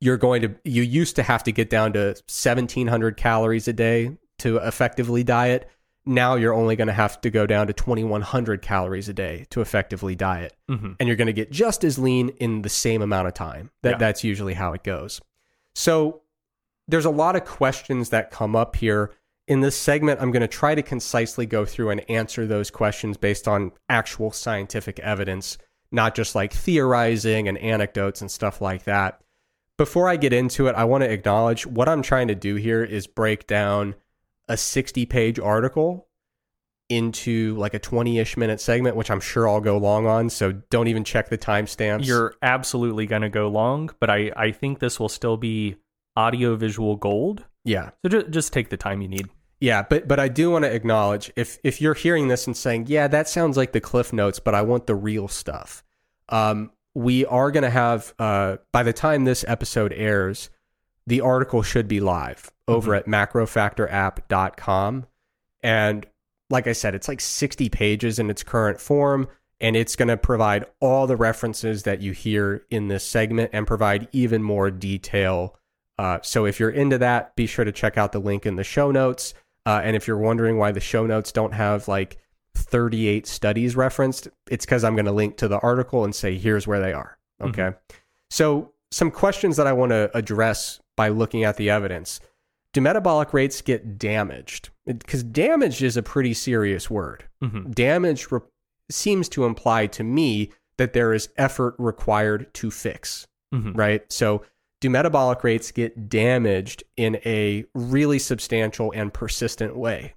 [0.00, 4.16] you're going to you used to have to get down to 1700 calories a day
[4.38, 5.68] to effectively diet.
[6.04, 9.60] Now you're only going to have to go down to 2100 calories a day to
[9.60, 10.96] effectively diet Mhm.
[11.00, 13.70] and you're going to get just as lean in the same amount of time.
[13.82, 13.98] That Yeah.
[13.98, 15.20] that's usually how it goes.
[15.74, 16.22] So
[16.86, 19.10] there's a lot of questions that come up here.
[19.48, 23.16] In this segment, I'm going to try to concisely go through and answer those questions
[23.16, 25.58] based on actual scientific evidence,
[25.90, 29.20] not just like theorizing and anecdotes and stuff like that.
[29.76, 32.82] Before I get into it, I want to acknowledge what I'm trying to do here
[32.82, 33.94] is break down
[34.48, 36.08] a 60 page article
[36.88, 40.30] into like a 20 ish minute segment, which I'm sure I'll go long on.
[40.30, 42.06] So don't even check the timestamps.
[42.06, 45.76] You're absolutely going to go long, but I, I think this will still be
[46.16, 47.44] audio visual gold.
[47.64, 47.90] yeah.
[48.02, 49.28] So just, just take the time you need.
[49.58, 52.86] Yeah, but but I do want to acknowledge if if you're hearing this and saying,
[52.88, 55.82] "Yeah, that sounds like the cliff notes, but I want the real stuff."
[56.28, 60.50] Um, we are going to have uh, by the time this episode airs,
[61.06, 65.06] the article should be live over at macrofactorapp.com
[65.62, 66.06] and
[66.48, 69.28] like I said, it's like 60 pages in its current form
[69.60, 73.66] and it's going to provide all the references that you hear in this segment and
[73.66, 75.56] provide even more detail.
[75.98, 78.64] Uh, so if you're into that, be sure to check out the link in the
[78.64, 79.32] show notes.
[79.64, 82.18] Uh, and if you're wondering why the show notes don't have like
[82.54, 86.66] 38 studies referenced, it's because I'm going to link to the article and say, here's
[86.66, 87.18] where they are.
[87.40, 87.72] Okay.
[88.30, 92.20] So, some questions that I want to address by looking at the evidence
[92.76, 94.68] do metabolic rates get damaged?
[94.84, 97.24] Because damaged is a pretty serious word.
[97.42, 97.74] Mhm.
[97.74, 98.40] Damage re-
[98.90, 103.74] seems to imply to me that there is effort required to fix Mhm.
[103.76, 104.02] right?
[104.12, 104.42] So,
[104.82, 110.12] do metabolic rates get damaged in a really substantial and persistent way?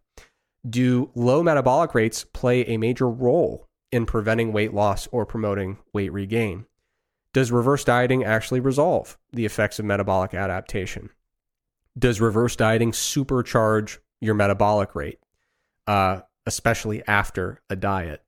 [0.69, 6.11] Do low metabolic rates play a major role in preventing weight loss or promoting weight
[6.11, 6.65] regain?
[7.33, 11.09] Does reverse dieting actually resolve the effects of metabolic adaptation?
[11.99, 15.19] Does reverse dieting supercharge your metabolic rate,
[15.85, 18.23] uh, especially after a diet?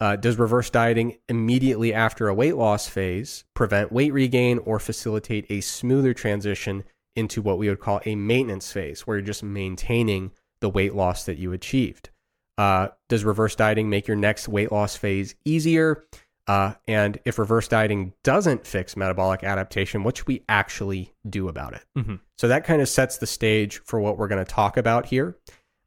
[0.00, 5.44] Uh, does reverse dieting immediately after a weight loss phase prevent weight regain or facilitate
[5.50, 6.84] a smoother transition
[7.16, 11.24] into what we would call a maintenance phase, where you're just maintaining the weight loss
[11.24, 12.10] that you achieved?
[12.56, 16.04] Uh, does reverse dieting make your next weight loss phase easier?
[16.48, 21.74] Uh, and if reverse dieting doesn't fix metabolic adaptation, what should we actually do about
[21.74, 21.84] it?
[21.96, 22.20] Mhm.
[22.38, 25.36] So that kind of sets the stage for what we're going to talk about here.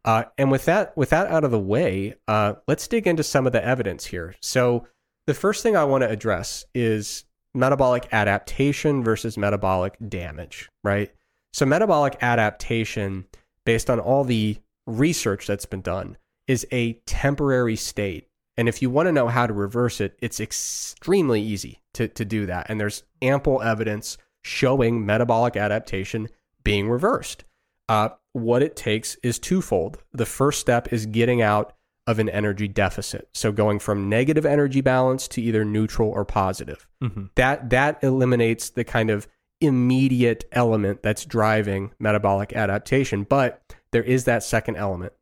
[0.06, 3.46] Uh, and with that, with that out of the way, uh, let's dig into some
[3.48, 4.36] of the evidence here.
[4.42, 4.88] So
[5.28, 11.12] the first thing I want to address is metabolic adaptation versus metabolic damage, right?
[11.54, 13.26] So metabolic adaptation,
[13.66, 14.58] based on all the
[14.88, 18.28] research that's been done, is a temporary state.
[18.62, 22.24] And if you want to know how to reverse it, it's extremely easy to, to
[22.24, 22.68] do that.
[22.70, 26.30] And there's ample evidence showing metabolic adaptation
[26.64, 27.44] being reversed.
[27.90, 29.98] Uh, what it takes is twofold.
[30.14, 31.74] The first step is getting out
[32.06, 33.30] of an energy deficit.
[33.34, 36.88] So going from negative energy balance to either neutral or positive.
[37.02, 37.32] Mhm.
[37.34, 39.28] That that eliminates the kind of
[39.60, 43.24] immediate element that's driving metabolic adaptation.
[43.24, 45.14] But there is that second element.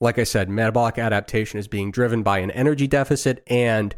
[0.00, 3.94] Like I said, metabolic adaptation is being driven by an energy deficit and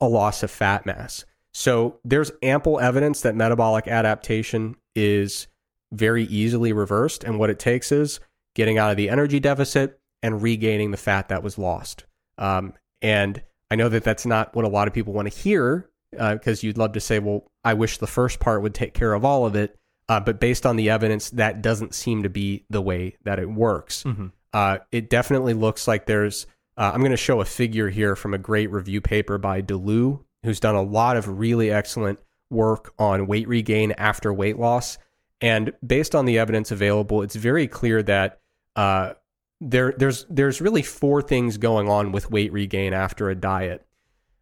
[0.00, 1.24] a loss of fat mass.
[1.52, 5.46] So there's ample evidence that metabolic adaptation is
[5.92, 7.22] very easily reversed.
[7.24, 8.20] And what it takes is
[8.54, 12.04] getting out of the energy deficit and regaining the fat that was lost.
[12.38, 12.72] Um,
[13.02, 16.62] and I know that that's not what a lot of people want to hear because
[16.62, 19.46] you'd love to say, well, I wish the first part would take care of all
[19.46, 19.78] of it.
[20.08, 23.50] Uh, but based on the evidence, that doesn't seem to be the way that it
[23.50, 24.02] works.
[24.04, 24.32] Mhm.
[24.52, 26.46] Uh, it definitely looks like there's.
[26.76, 30.24] Uh, I'm going to show a figure here from a great review paper by Dulloo,
[30.42, 32.18] who's done a lot of really excellent
[32.50, 34.98] work on weight regain after weight loss.
[35.40, 38.40] And based on the evidence available, it's very clear that
[38.76, 39.14] uh,
[39.60, 43.86] there there's there's really four things going on with weight regain after a diet.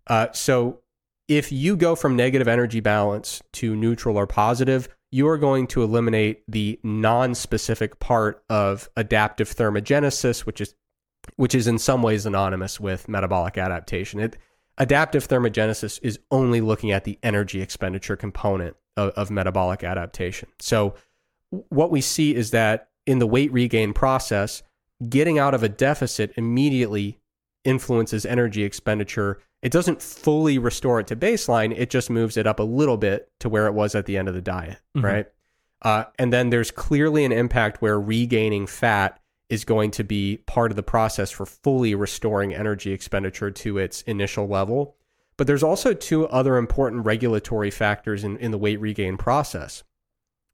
[0.06, 0.80] Uh, so
[1.28, 5.82] if you go from negative energy balance to neutral or positive, you are going to
[5.82, 10.74] eliminate the non-specific part of adaptive thermogenesis, which is
[11.36, 14.20] which is in some ways anonymous with metabolic adaptation.
[14.20, 14.36] It,
[14.78, 20.48] adaptive thermogenesis is only looking at the energy expenditure component of, of metabolic adaptation.
[20.58, 20.94] So
[21.50, 24.62] what we see is that in the weight regain process,
[25.08, 27.18] getting out of a deficit immediately
[27.64, 29.40] influences energy expenditure.
[29.62, 33.30] It doesn't fully restore it to baseline, it just moves it up a little bit
[33.40, 35.02] to where it was at the end of the diet, Mhm.
[35.02, 35.26] right?
[35.82, 39.18] Uh, and then there's clearly an impact where regaining fat
[39.48, 44.02] is going to be part of the process for fully restoring energy expenditure to its
[44.02, 44.96] initial level.
[45.36, 49.82] But there's also two other important regulatory factors in, in the weight regain process.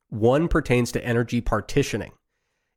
[0.08, 2.12] One pertains to energy partitioning.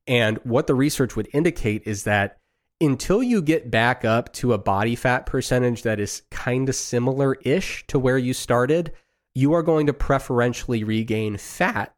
[0.07, 2.37] And what the research would indicate is that
[2.81, 7.35] until you get back up to a body fat percentage that is kind of similar
[7.43, 8.91] ish to where you started,
[9.35, 11.93] you are going to preferentially regain fat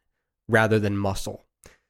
[0.48, 1.46] rather than muscle.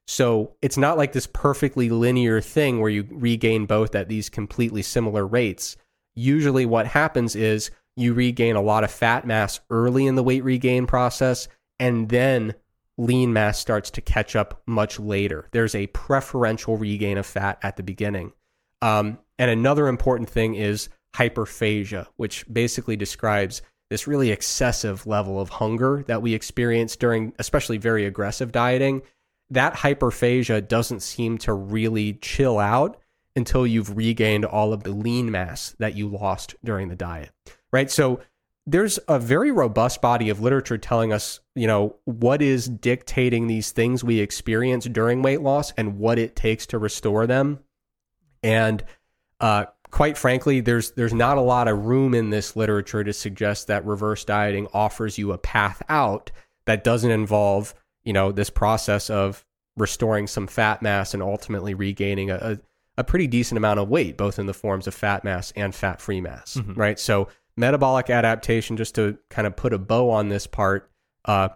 [0.07, 4.81] So it's not like this perfectly linear thing where you regain both at these completely
[4.81, 5.77] similar rates.
[6.15, 10.43] Usually, what happens is you regain a lot of fat mass early in the weight
[10.43, 11.47] regain process,
[11.80, 12.55] and then
[12.97, 15.47] lean mass starts to catch up much later.
[15.51, 18.34] There's a preferential regain of fat at the beginning.
[18.81, 25.49] Um, and another important thing is hyperphagia, which basically describes this really excessive level of
[25.49, 29.01] hunger that we experience during, especially very aggressive dieting.
[29.49, 32.97] That hyperphagia doesn't seem to really chill out
[33.35, 37.31] until you've regained all of the lean mass that you lost during the diet,
[37.71, 37.91] right?
[37.91, 38.21] So
[38.65, 43.71] there's a very robust body of literature telling us, you know, what is dictating these
[43.71, 47.59] things we experience during weight loss and what it takes to restore them.
[48.43, 48.84] And
[49.39, 53.68] uh, quite frankly, there's there's not a lot of room in this literature to suggest
[53.68, 56.31] that reverse dieting offers you a path out
[56.65, 57.73] that doesn't involve,
[58.03, 59.45] you know, this process of
[59.77, 62.59] restoring some fat mass and ultimately regaining a,
[62.97, 66.01] a, pretty decent amount of weight, both in the forms of fat mass and fat
[66.01, 66.73] free mass, mm-hmm.
[66.73, 66.99] right?
[66.99, 70.91] So metabolic adaptation, just to kind of put a bow on this part,
[71.26, 71.49] uh,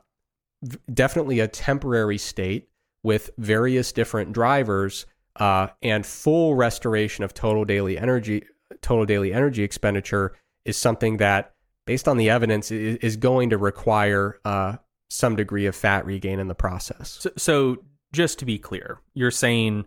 [0.92, 2.70] definitely a temporary state
[3.04, 5.06] with various different drivers
[5.38, 8.44] uh, and full restoration of total daily energy,
[8.82, 11.54] total daily energy expenditure is something that,
[11.86, 14.78] based on the evidence, is, is going to require uh,
[15.10, 17.18] some degree of fat regain in the process.
[17.22, 19.86] So, so, just to be clear, you're saying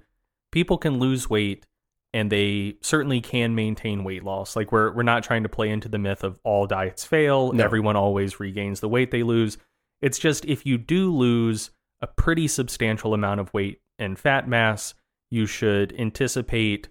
[0.52, 1.66] people can lose weight
[2.12, 4.56] and they certainly can maintain weight loss.
[4.56, 7.64] Like we're we're not trying to play into the myth of all diets fail, no.
[7.64, 9.58] everyone always regains the weight they lose.
[10.00, 11.70] It's just if you do lose
[12.00, 14.94] a pretty substantial amount of weight and fat mass,
[15.30, 16.88] you should anticipate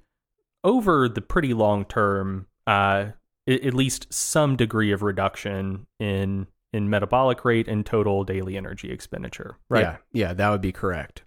[0.63, 3.07] over the pretty long term uh,
[3.47, 9.57] at least some degree of reduction in in metabolic rate and total daily energy expenditure.
[9.69, 9.83] Right?
[9.83, 11.23] Yeah, yeah, that would be correct.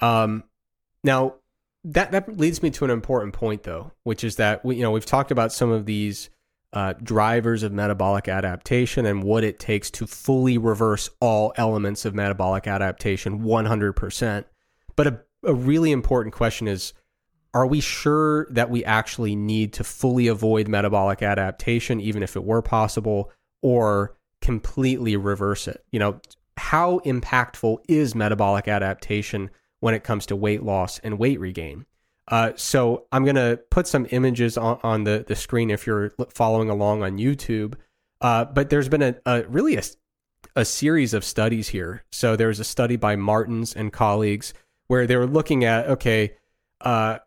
[0.00, 0.44] Um,
[1.02, 1.34] now
[1.84, 4.90] that that leads me to an important point though, which is that we you know
[4.90, 6.30] we've talked about some of these
[6.72, 12.14] uh, drivers of metabolic adaptation and what it takes to fully reverse all elements of
[12.14, 14.44] metabolic adaptation 100%.
[14.94, 16.92] But a, a really important question is
[17.54, 22.44] are we sure that we actually need to fully avoid metabolic adaptation, even if it
[22.44, 23.32] were possible,
[23.62, 25.82] or completely reverse it?
[25.90, 26.20] You know,
[26.58, 29.50] how impactful is metabolic adaptation
[29.80, 31.86] when it comes to weight loss and weight regain.
[32.28, 36.14] Uh, so I'm going to put some images on, on, the, the screen if you're
[36.34, 37.74] following along on YouTube.
[38.20, 39.82] Uh, but there's been a, a really a,
[40.54, 42.04] a, series of studies here.
[42.12, 44.52] So there's a study by Martins and colleagues
[44.88, 46.34] where they were looking at okay,
[46.80, 47.18] uh,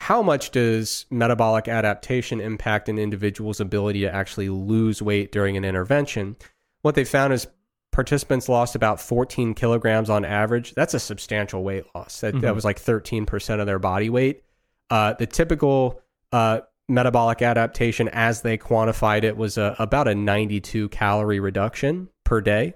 [0.00, 5.64] how much does metabolic adaptation impact an individual's ability to actually lose weight during an
[5.64, 6.36] intervention?
[6.82, 7.46] What they found is
[7.92, 10.74] participants lost about 14 kilograms on average.
[10.74, 12.20] That's a substantial weight loss.
[12.20, 12.42] That, mm-hmm.
[12.42, 14.42] that was like 13% of their body weight.
[14.88, 16.00] Uh, the typical
[16.32, 22.40] uh, metabolic adaptation, as they quantified it, was a, about a 92 calorie reduction per
[22.40, 22.74] day.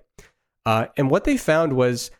[0.66, 2.10] Uh, and what they found was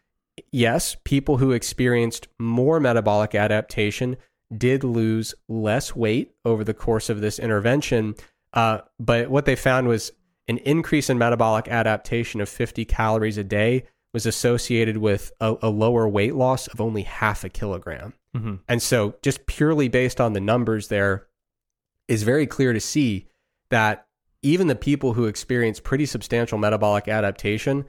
[0.52, 4.16] yes, people who experienced more metabolic adaptation
[4.56, 8.14] did lose less weight over the course of this intervention.
[8.52, 10.12] Uh, but what they found was
[10.48, 15.68] an increase in metabolic adaptation of 50 calories a day was associated with a, a
[15.68, 18.14] lower weight loss of only half a kilogram.
[18.36, 18.56] Mm-hmm.
[18.68, 21.26] And so, just purely based on the numbers, there
[22.06, 23.26] is very clear to see
[23.70, 24.06] that
[24.42, 27.86] even the people who experience pretty substantial metabolic adaptation,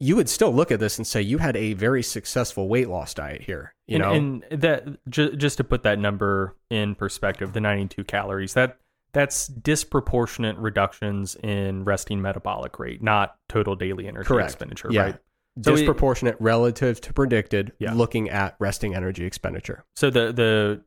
[0.00, 3.12] you would still look at this and say you had a very successful weight loss
[3.12, 3.74] diet here.
[3.86, 8.04] You and, know, and that ju- just to put that number in perspective, the 92
[8.04, 8.78] calories that
[9.12, 14.50] that's disproportionate reductions in resting metabolic rate, not total daily energy Correct.
[14.50, 15.02] expenditure, yeah.
[15.02, 15.16] right?
[15.62, 17.92] So disproportionate it, relative to predicted yeah.
[17.92, 19.84] looking at resting energy expenditure.
[19.96, 20.82] So the the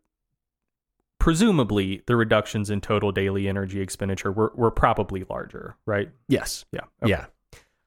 [1.20, 6.10] presumably the reductions in total daily energy expenditure were, were probably larger, right?
[6.28, 6.66] Yes.
[6.72, 6.82] Yeah.
[7.04, 7.12] Okay.
[7.12, 7.26] Yeah.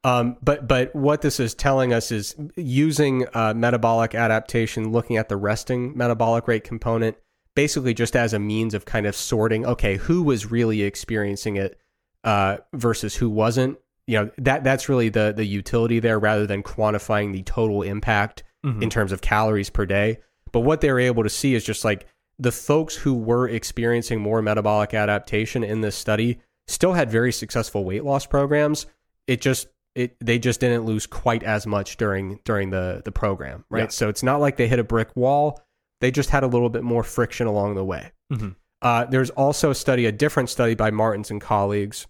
[0.07, 5.29] Um, but but what this is telling us is using uh, metabolic adaptation, looking at
[5.29, 7.17] the resting metabolic rate component,
[7.57, 11.77] basically just as a means of kind of sorting okay who was really experiencing it
[12.23, 13.79] uh, versus who wasn't.
[14.07, 18.45] You know that that's really the the utility there rather than quantifying the total impact
[18.65, 18.85] mm-hmm.
[18.85, 20.19] in terms of calories per day.
[20.53, 22.07] But what they're able to see is just like
[22.39, 26.39] the folks who were experiencing more metabolic adaptation in this study
[26.69, 28.87] still had very successful weight loss programs.
[29.27, 29.67] It just
[29.97, 33.89] it they just didn't lose quite as much during during the the program right yeah.
[33.89, 35.61] so it's not like they hit a brick wall
[36.01, 38.13] they just had a little bit more friction along the way.
[38.33, 38.51] Mm-hmm.
[38.83, 42.07] Uh, there's also a study, a different study by Martins and colleagues,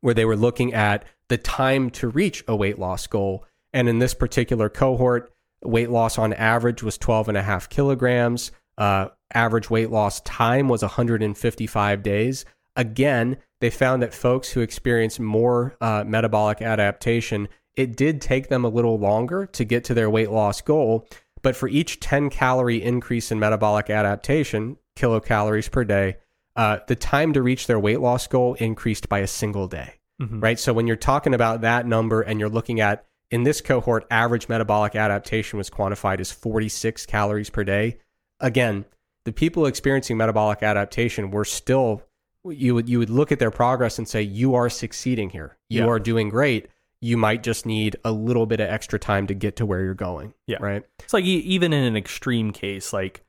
[0.00, 3.44] where they were looking at the time to reach a weight loss goal.
[3.72, 5.32] And in this particular cohort,
[5.64, 8.52] weight loss on average was 12 and a half kilograms.
[8.78, 12.44] Uh, average weight loss time was 155 days.
[12.76, 18.64] Again, they found that folks who experienced more uh, metabolic adaptation it did take them
[18.64, 21.06] a little longer to get to their weight loss goal.
[21.40, 26.16] But for each 10 calorie increase in metabolic adaptation, kilocalories per day,
[26.56, 30.42] uh, the time to reach their weight loss goal increased by a single day, Mhm.
[30.42, 30.58] right?
[30.58, 34.48] So when you're talking about that number and you're looking at in this cohort, average
[34.48, 37.98] metabolic adaptation was quantified as 46 calories per day.
[38.40, 38.84] Again,
[39.24, 42.02] the people experiencing metabolic adaptation were still
[42.44, 45.56] you would you would look at their progress and say you are succeeding here.
[45.68, 45.88] You Yeah.
[45.88, 46.68] are doing great.
[47.02, 49.94] You might just need a little bit of extra time to get to where you're
[49.94, 50.34] going.
[50.46, 50.58] Yeah.
[50.60, 50.82] Right.
[51.00, 53.22] It's like even in an extreme case, like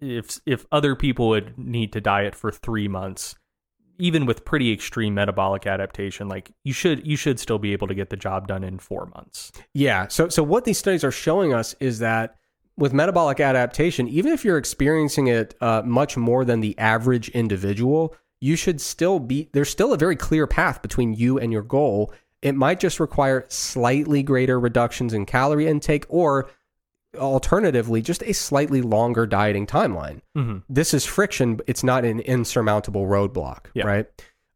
[0.00, 3.34] if if other people would need to diet for three months,
[3.98, 7.94] even with pretty extreme metabolic adaptation, like you should you should still be able to
[7.94, 9.52] get the job done in four months.
[9.74, 10.08] Yeah.
[10.08, 12.36] So so what these studies are showing us is that
[12.76, 18.14] with metabolic adaptation, even if you're experiencing it uh, much more than the average individual,
[18.42, 22.12] you should still be there's still a very clear path between you and your goal.
[22.42, 26.50] It might just require slightly greater reductions in calorie intake or
[27.16, 30.20] alternatively just a slightly longer dieting timeline.
[30.36, 30.58] Mm-hmm.
[30.68, 33.84] This is friction, but it's not an insurmountable roadblock, Yeah.
[33.86, 34.06] right?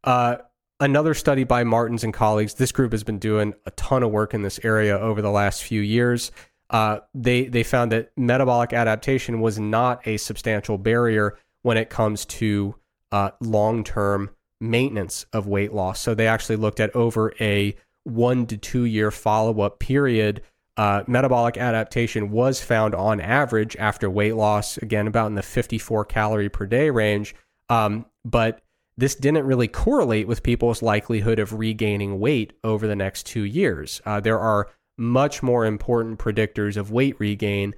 [0.03, 0.37] Uh,
[0.81, 2.55] another study by Martins and colleagues.
[2.55, 5.63] This group has been doing a ton of work in this area over the last
[5.63, 6.31] few years.
[6.69, 12.25] Uh, they they found that metabolic adaptation was not a substantial barrier when it comes
[12.25, 12.75] to
[13.11, 14.29] uh, long term
[14.59, 15.99] maintenance of weight loss.
[15.99, 20.41] So they actually looked at over a one to two year follow up period.
[20.77, 26.05] Uh, metabolic adaptation was found on average after weight loss, again, about in the 54
[26.05, 27.35] calorie per day range.
[27.69, 28.61] Um, but
[28.95, 34.01] this didn't really correlate with people's likelihood of regaining weight over the next two years.
[34.05, 37.73] Uh, there are much more important predictors of weight regain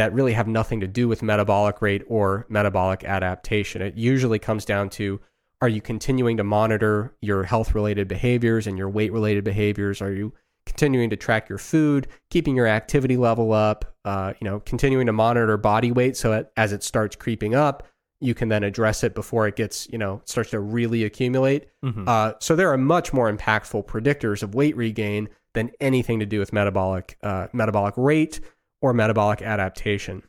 [0.00, 3.82] that really have nothing to do with metabolic rate or metabolic adaptation.
[3.82, 5.20] It usually comes down to
[5.60, 10.00] are you continuing to monitor your health related behaviors and your weight related behaviors?
[10.00, 10.32] Are you
[10.64, 15.12] continuing to track your food, keeping your activity level up, uh, you know, continuing to
[15.12, 17.86] monitor body weight so that as it starts creeping up,
[18.22, 21.66] you can then address it before it gets, you know, starts to really accumulate.
[21.84, 22.08] Mhm.
[22.08, 26.38] Uh, so there are much more impactful predictors of weight regain than anything to do
[26.38, 28.40] with metabolic uh, metabolic rate
[28.80, 30.22] or metabolic adaptation.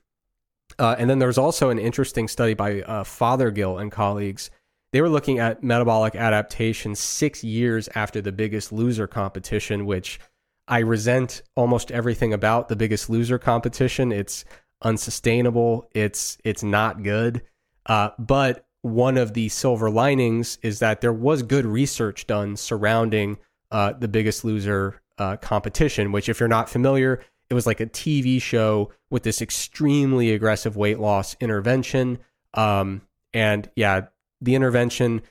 [0.79, 4.49] Uh, and then there's also an interesting study by uh, Fothergill and colleagues.
[4.91, 10.19] They were looking at metabolic adaptation six years after the Biggest Loser competition, which
[10.67, 14.11] I resent almost everything about the Biggest Loser competition.
[14.11, 14.45] It's
[14.81, 15.89] unsustainable.
[15.93, 17.41] It's it's not good.
[17.85, 23.37] Uh, but one of the silver linings is that there was good research done surrounding
[23.69, 26.11] uh, the Biggest Loser uh, competition.
[26.11, 27.21] Which, if you're not familiar,
[27.51, 32.17] it was like a TV show with this extremely aggressive weight loss intervention.
[32.53, 33.01] Um,
[33.33, 34.07] and yeah,
[34.39, 35.21] the intervention,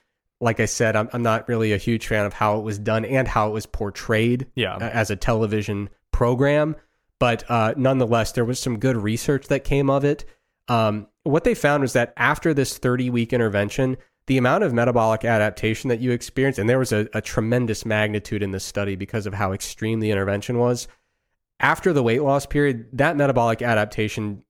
[0.41, 3.05] like I said, I'm, I'm not really a huge fan of how it was done
[3.05, 4.77] and how it was portrayed Yeah.
[4.77, 6.77] as a television program.
[7.19, 10.25] But uh, nonetheless, there was some good research that came of it.
[10.69, 15.25] Um, what they found was that after this 30 week intervention, the amount of metabolic
[15.25, 19.27] adaptation that you experience, and there was a, a tremendous magnitude in this study because
[19.27, 20.87] of how extreme the intervention was.
[21.61, 24.43] After the weight loss period, that metabolic adaptation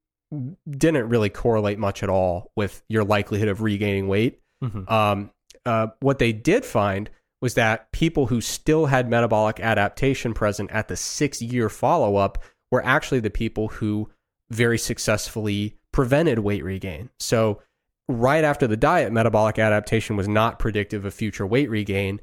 [0.70, 4.40] didn't really correlate much at all with your likelihood of regaining weight.
[4.62, 4.90] Mhm.
[4.90, 5.30] Um,
[5.66, 7.10] uh, what they did find
[7.42, 12.38] was that people who still had metabolic adaptation present at the six year follow up
[12.70, 14.08] were actually the people who
[14.50, 17.10] very successfully prevented weight regain.
[17.18, 17.60] So,
[18.08, 22.20] right after the diet, metabolic adaptation was not predictive of future weight regain.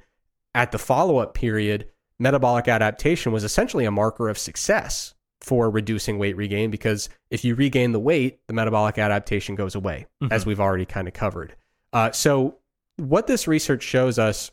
[0.54, 1.88] At the follow up period,
[2.20, 7.56] metabolic adaptation was essentially a marker of success for reducing weight regain because if you
[7.56, 11.56] regain the weight, the metabolic adaptation goes away, as we've already kind of covered.
[11.94, 12.58] Uh, so,
[12.98, 14.52] what this research shows us,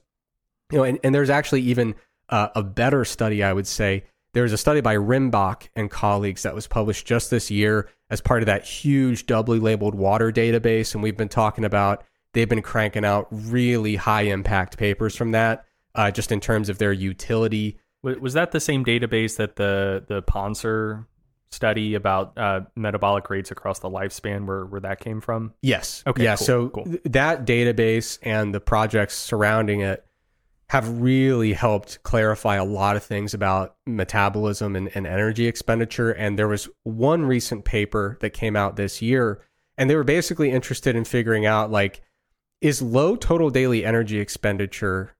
[0.71, 1.95] you know, and, and there's actually even
[2.29, 4.05] uh, a better study, I would say.
[4.35, 8.43] There's a study by Rimbach and colleagues that was published just this year as part
[8.43, 10.93] of that huge doubly labeled water database.
[10.93, 15.65] And we've been talking about, they've been cranking out really high impact papers from that,
[15.95, 17.79] uh, just in terms of their utility.
[18.03, 21.07] Was, that the same database that the the Pontzer
[21.51, 25.55] study about uh, metabolic rates across the lifespan where where that came from?
[25.63, 26.03] Yes.
[26.07, 26.37] Okay, Yeah.
[26.37, 26.85] cool, so cool.
[26.85, 30.05] th- that database and the projects surrounding it
[30.69, 36.11] have really helped clarify a lot of things about metabolism and, and energy expenditure.
[36.11, 39.41] And there was one recent paper that came out this year,
[39.79, 42.03] and they were basically interested in figuring out like,
[42.61, 45.15] is low total daily energy expenditure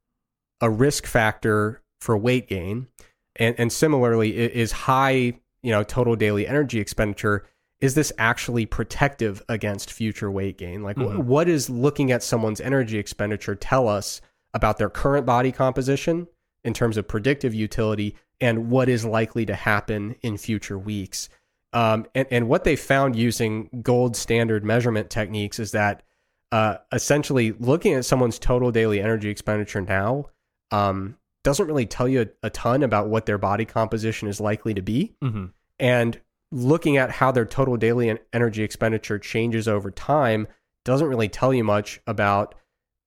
[0.61, 2.89] a risk factor for weight gain?
[3.37, 5.15] And, and similarly, is high,
[5.63, 7.45] you know, total daily energy expenditure
[7.81, 10.83] is this actually protective against future weight gain?
[10.83, 11.25] Like, wh- Mhm.
[11.25, 14.23] what is looking at someone's energy expenditure tell us
[14.55, 16.29] about their current body composition
[16.63, 21.29] in terms of predictive utility and what is likely to happen in future weeks.
[21.75, 26.05] Um, and, and what they found using gold standard measurement techniques is that
[26.53, 30.27] uh, essentially looking at someone's total daily energy expenditure now
[30.71, 34.75] um, doesn't really tell you a, a, ton about what their body composition is likely
[34.75, 35.15] to be.
[35.23, 35.47] Mm-hmm.
[35.79, 36.21] And
[36.51, 40.49] looking at how their total daily energy expenditure changes over time
[40.85, 42.55] doesn't really tell you much about,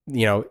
[0.06, 0.44] you know,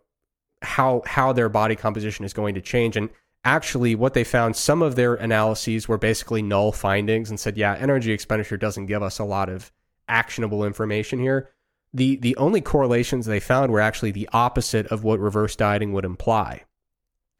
[0.61, 2.97] how how their body composition is going to change.
[2.97, 3.09] And
[3.43, 7.75] actually, what they found, some of their analyses were basically null findings and said, yeah,
[7.75, 9.71] energy expenditure doesn't give us a lot of
[10.07, 11.49] actionable information here.
[11.93, 16.05] The the only correlations they found were actually the opposite of what reverse dieting would
[16.05, 16.63] imply.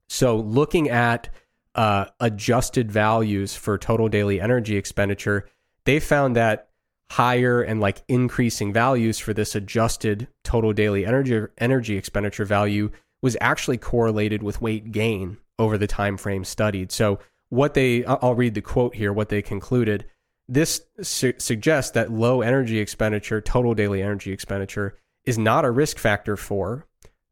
[0.10, 1.30] So looking at
[1.76, 5.48] uh, adjusted values for total daily energy expenditure,
[5.86, 6.70] they found that
[7.12, 13.38] higher and like increasing values for this adjusted total daily energy energy expenditure value was
[13.40, 16.92] actually correlated with weight gain over the time frame studied.
[16.92, 17.20] So
[17.50, 20.06] what they I'll read the quote here what they concluded
[20.50, 25.98] this su- suggests that low energy expenditure total daily energy expenditure is not a risk
[25.98, 26.86] factor for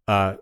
[0.08, 0.36] uh,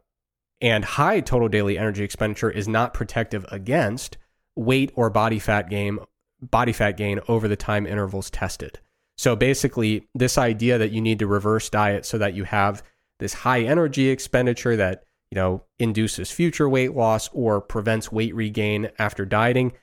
[0.64, 4.18] and high total daily energy expenditure is not protective against
[4.56, 6.00] weight or body fat gain
[6.42, 8.80] body fat gain over the time intervals tested.
[9.18, 12.82] So basically this idea that you need to reverse diet so that you have
[13.20, 15.04] this high energy expenditure that
[15.34, 19.74] you know, induces future weight loss or prevents weight regain after dieting,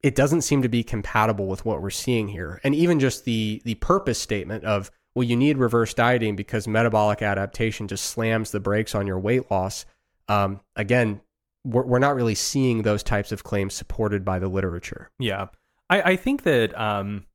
[0.00, 2.60] it doesn't seem to be compatible with what we're seeing here.
[2.62, 7.20] And even just the the purpose statement of well, you need reverse dieting because metabolic
[7.20, 9.86] adaptation just slams the brakes on your weight loss.
[10.30, 11.20] Um, again,
[11.64, 15.10] we're, we're not really seeing those types of claims supported by the literature.
[15.18, 15.48] Yeah,
[15.90, 17.26] I, I think that um,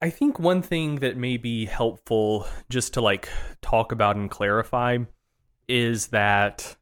[0.00, 3.28] I think one thing that may be helpful just to like
[3.60, 4.98] talk about and clarify
[5.68, 6.76] is that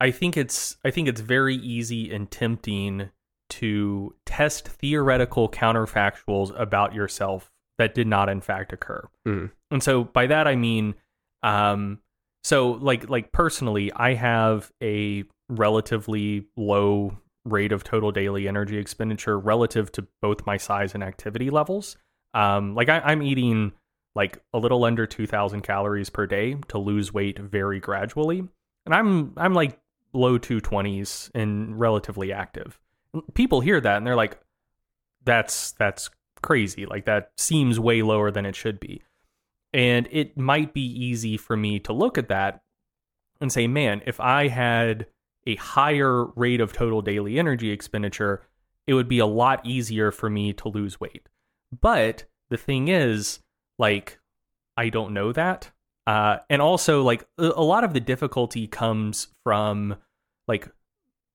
[0.00, 3.10] I think it's I think it's very easy and tempting
[3.50, 9.06] to test theoretical counterfactuals about yourself that did not in fact occur.
[9.26, 9.50] Mm.
[9.70, 10.94] And so by that I mean
[11.42, 12.00] um
[12.44, 19.38] so like like personally I have a relatively low rate of total daily energy expenditure
[19.38, 21.96] relative to both my size and activity levels.
[22.34, 23.72] Um like I, I'm eating
[24.14, 28.42] like a little under 2000 calories per day to lose weight very gradually.
[28.86, 29.78] And I'm I'm like
[30.12, 32.78] low 220s and relatively active.
[33.34, 34.38] People hear that and they're like
[35.24, 36.10] that's that's
[36.42, 36.86] crazy.
[36.86, 39.02] Like that seems way lower than it should be.
[39.72, 42.62] And it might be easy for me to look at that
[43.40, 45.06] and say, "Man, if I had
[45.46, 48.42] a higher rate of total daily energy expenditure,
[48.86, 51.28] it would be a lot easier for me to lose weight."
[51.80, 53.40] But the thing is,
[53.78, 54.18] like
[54.76, 55.70] I don't know that.
[56.06, 59.96] Uh, and also like a, lot of the difficulty comes from
[60.48, 60.68] like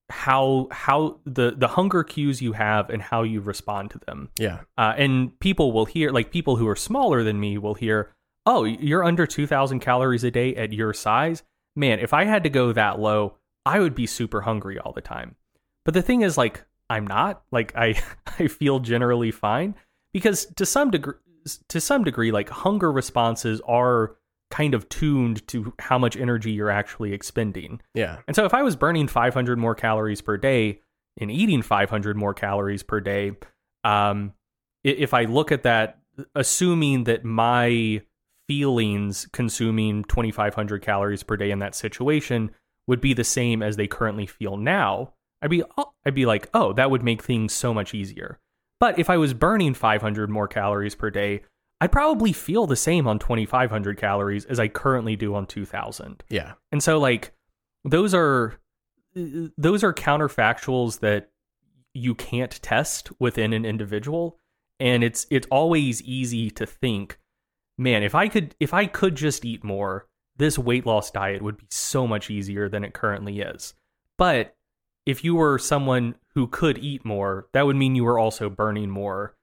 [0.09, 4.29] how how the the hunger cues you have and how you respond to them.
[4.37, 4.61] Yeah.
[4.77, 8.13] Uh, and people will hear like people who are smaller than me will hear,
[8.47, 11.43] "Oh, you're under 2000 calories a day at your size."
[11.75, 15.01] Man, if I had to go that low, I would be super hungry all the
[15.01, 15.35] time.
[15.85, 17.43] But the thing is like I'm not.
[17.51, 18.01] Like I
[18.39, 19.75] I feel generally fine
[20.13, 21.13] because to some degree
[21.69, 24.17] to some degree, like hunger responses are
[24.49, 27.81] kind of tuned to how much energy you're actually expending.
[27.93, 28.17] Yeah.
[28.27, 30.81] And so if I was burning 500 more calories per day
[31.19, 33.33] and eating 500 more calories per day,
[33.83, 34.33] um,
[34.83, 35.99] if I look at that,
[36.33, 38.01] assuming that my
[38.47, 42.51] feelings consuming 2,500 calories per day in that situation
[42.87, 46.47] would be the same as they currently feel now, I'd be oh, I'd be like,
[46.53, 48.39] oh, that would make things so much easier.
[48.79, 51.43] But if I was burning 500 more calories per day,
[51.81, 56.23] I'd probably feel the same on 2500 calories as I currently do on 2000.
[56.29, 56.53] Yeah.
[56.71, 57.33] And so like
[57.83, 58.59] those are
[59.13, 61.29] those are counterfactuals that
[61.93, 64.39] you can't test within an individual
[64.79, 67.17] and it's it's always easy to think
[67.77, 71.57] man if i could if i could just eat more this weight loss diet would
[71.57, 73.73] be so much easier than it currently is
[74.17, 74.57] but
[75.07, 78.89] if you were someone who could eat more, that would mean you were also burning
[78.89, 79.35] more.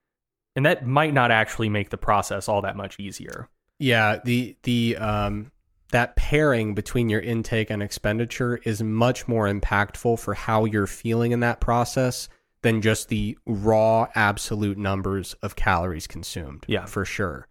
[0.55, 3.48] And that might not actually make the process all that much easier.
[3.78, 5.51] Yeah, the the um
[5.90, 11.32] that pairing between your intake and expenditure is much more impactful for how you're feeling
[11.32, 12.28] in that process
[12.62, 16.65] than just the raw absolute numbers of calories consumed.
[16.69, 17.48] Yeah, for sure.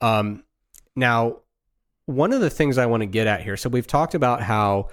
[0.00, 0.44] Um
[0.96, 1.40] now
[2.06, 4.88] one of the things I want to get at here, so we've talked about how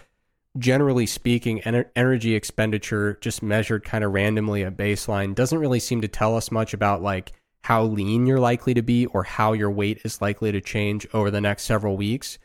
[0.57, 6.01] generally speaking, ener- energy expenditure just measured kind of randomly at baseline doesn't really seem
[6.01, 9.71] to tell us much about like how lean you're likely to be or how your
[9.71, 12.39] weight is likely to change over the next several weeks.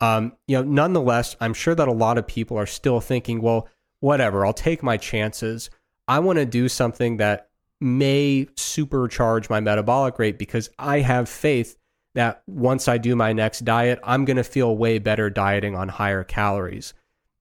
[0.00, 3.68] Um, you know, nonetheless, I'm sure that a lot of people are still thinking, well,
[4.00, 5.70] whatever, I'll take my chances.
[6.06, 7.48] I want to do something that
[7.80, 11.76] may supercharge my metabolic rate because I have faith
[12.16, 15.88] that once I do my next diet, I'm going to feel way better dieting on
[15.90, 16.94] higher calories.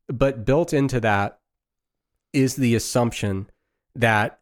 [0.09, 1.39] But built into that
[2.33, 3.49] is the assumption
[3.95, 4.39] that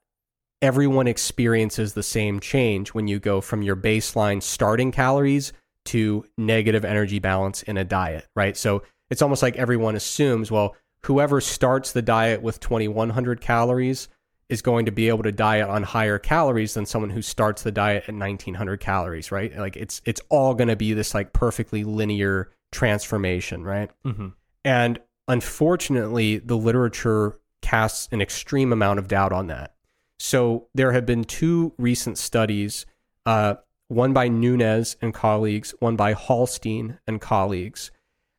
[0.60, 5.54] everyone experiences the same change when you go from your baseline starting calories
[5.86, 8.58] to negative energy balance in a diet, right?
[8.58, 8.82] So
[9.12, 14.08] it's almost like everyone assumes, well, whoever starts the diet with 2100 calories
[14.54, 17.72] is going to be able to diet on higher calories than someone who starts the
[17.72, 19.58] diet at 1900 calories, right?
[19.58, 23.90] Like it's it's all going to be this like perfectly linear transformation, right?
[24.06, 24.30] Mm-hmm.
[24.64, 29.74] And unfortunately, the literature casts an extreme amount of doubt on that.
[30.20, 32.86] So there have been two recent studies,
[33.26, 33.56] uh,
[33.88, 37.92] one by Nunes and colleagues, one by Hollstein and colleagues.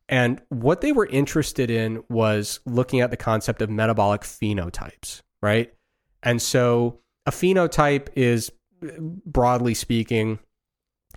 [0.07, 5.73] And what they were interested in was looking at the concept of metabolic phenotypes, right?
[6.25, 8.51] And so a phenotype is,
[9.25, 10.39] broadly speaking,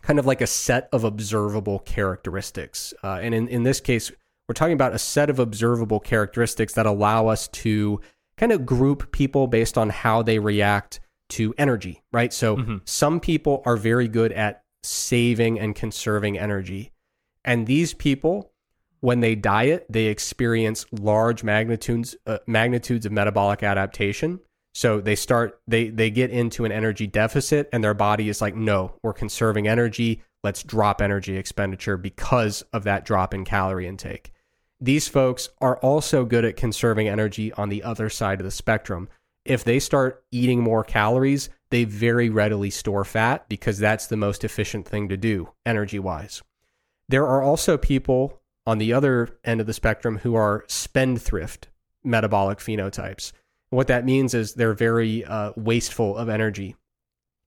[0.02, 2.94] kind of like a set of observable characteristics.
[3.02, 4.12] Uh, and in, in this case,
[4.48, 8.01] we're talking about a set of observable characteristics that allow us to
[8.36, 12.32] kind of group people based on how they react to energy, right?
[12.32, 12.76] So Mm-hmm.
[12.85, 16.93] some people are very good at saving and conserving energy.
[17.44, 18.52] And these people,
[19.01, 24.40] when they diet, they experience large magnitudes uh, magnitudes of metabolic adaptation.
[24.78, 28.55] So they start they they get into an energy deficit and their body is like,
[28.55, 30.22] "No, we're conserving energy.
[30.44, 34.30] Let's drop energy expenditure because of that drop in calorie intake."
[34.80, 39.09] These folks are also good at conserving energy on the other side of the spectrum.
[39.44, 44.44] If they start eating more calories, they very readily store fat because that's the most
[44.44, 46.40] efficient thing to do energy wise.
[47.09, 51.66] There are also people on the other end of the spectrum who are spendthrift
[52.05, 53.32] metabolic phenotypes.
[53.70, 56.76] What that means is they're very uh, wasteful of energy.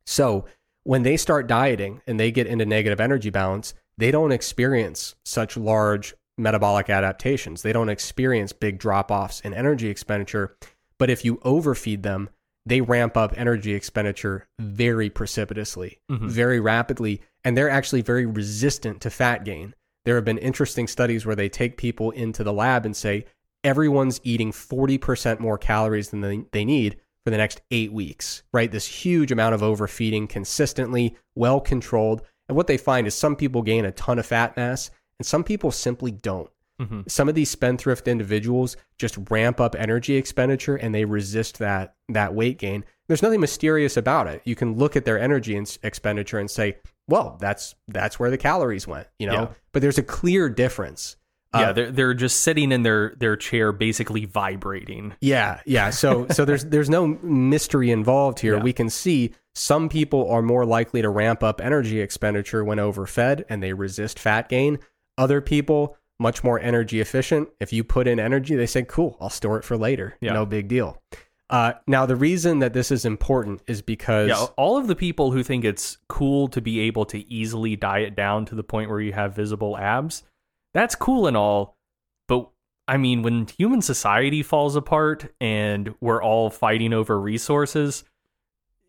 [0.06, 0.46] So
[0.84, 5.58] when they start dieting and they get into negative energy balance, they don't experience such
[5.58, 7.62] large metabolic adaptations.
[7.62, 10.56] They don't experience big drop offs in energy expenditure.
[10.98, 12.30] But if you overfeed them,
[12.66, 16.30] they ramp up energy expenditure very precipitously, Mhm.
[16.30, 19.74] very rapidly, and they're actually very resistant to fat gain.
[20.06, 23.26] There have been interesting studies where they take people into the lab and say,
[23.64, 28.72] everyone's eating 40% more calories than they, they need for the next eight weeks, right?
[28.72, 32.24] This huge amount of overfeeding consistently, well controlled.
[32.48, 34.90] And what they find is some people gain a ton of fat mass
[35.20, 36.50] and some people simply don't.
[36.82, 37.10] Mhm.
[37.10, 42.34] Some of these spendthrift individuals just ramp up energy expenditure and they resist that that
[42.34, 42.84] weight gain.
[43.08, 44.42] There's nothing mysterious about it.
[44.46, 46.78] You can look at their energy expenditure and say,
[47.08, 49.34] "Well, that's that's where the calories went," you know.
[49.34, 49.48] Yeah.
[49.74, 51.18] But there's a clear difference.
[51.54, 55.14] Yeah, Uh, they're they're just sitting in their their chair, basically vibrating.
[55.22, 55.90] Yeah, yeah.
[55.90, 58.58] So so there's there's no mystery involved here.
[58.58, 58.64] Yeah.
[58.64, 63.44] We can see some people are more likely to ramp up energy expenditure when overfed
[63.50, 64.80] and they resist fat gain.
[65.18, 67.50] Other people much more energy efficient.
[67.60, 70.16] If you put in energy, they say, "Cool, I'll store it for later.
[70.22, 70.34] Yeah.
[70.34, 71.02] No big deal."
[71.50, 75.32] Uh, now the reason that this is important is because Yeah, all of the people
[75.32, 79.02] who think it's cool to be able to easily diet down to the point where
[79.02, 80.24] you have visible abs,
[80.74, 81.78] that's cool and all,
[82.28, 82.50] but
[82.88, 88.04] I mean, when human society falls apart and we're all fighting over resources,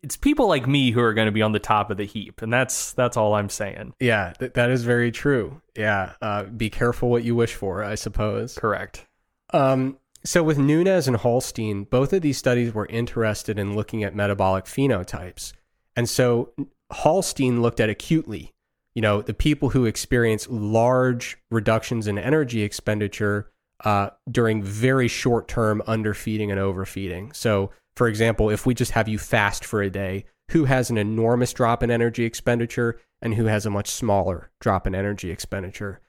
[0.01, 2.41] it's people like me who are going to be on the top of the heap,
[2.41, 3.93] and that's that's all I'm saying.
[3.99, 5.61] yeah, th- that is very true.
[5.77, 8.55] Yeah, uh, be careful what you wish for, I suppose.
[8.57, 9.05] Correct.
[9.53, 14.15] Um, so with Nunes and Hollstein, both of these studies were interested in looking at
[14.15, 15.53] metabolic phenotypes.
[15.95, 16.51] And so
[16.91, 18.53] Hollstein looked at acutely,
[18.95, 23.49] you know, the people who experience large reductions in energy expenditure
[23.83, 27.33] uh, during very short term underfeeding and overfeeding.
[27.33, 30.97] So, for example, if we just have you fast for a day, who has an
[30.97, 35.99] enormous drop in energy expenditure and who has a much smaller drop in energy expenditure?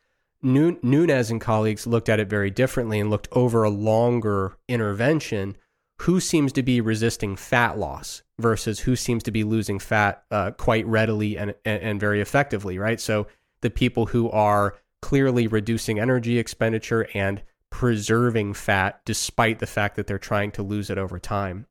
[0.43, 5.56] Nu- Nunes and colleagues looked at it very differently and looked over a longer intervention
[6.03, 10.51] who seems to be resisting fat loss versus who seems to be losing fat uh,
[10.53, 13.01] quite readily and, and, and very effectively, right?
[13.01, 13.27] So
[13.61, 20.07] the people who are clearly reducing energy expenditure and preserving fat despite the fact that
[20.07, 21.66] they're trying to lose it over time.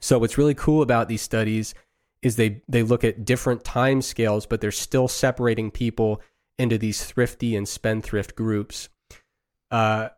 [0.00, 1.74] So what's really cool about these studies
[2.22, 6.20] is they they look at different time scales, but they're still separating people
[6.58, 8.88] into these thrifty and spendthrift groups.
[9.70, 10.08] Uh,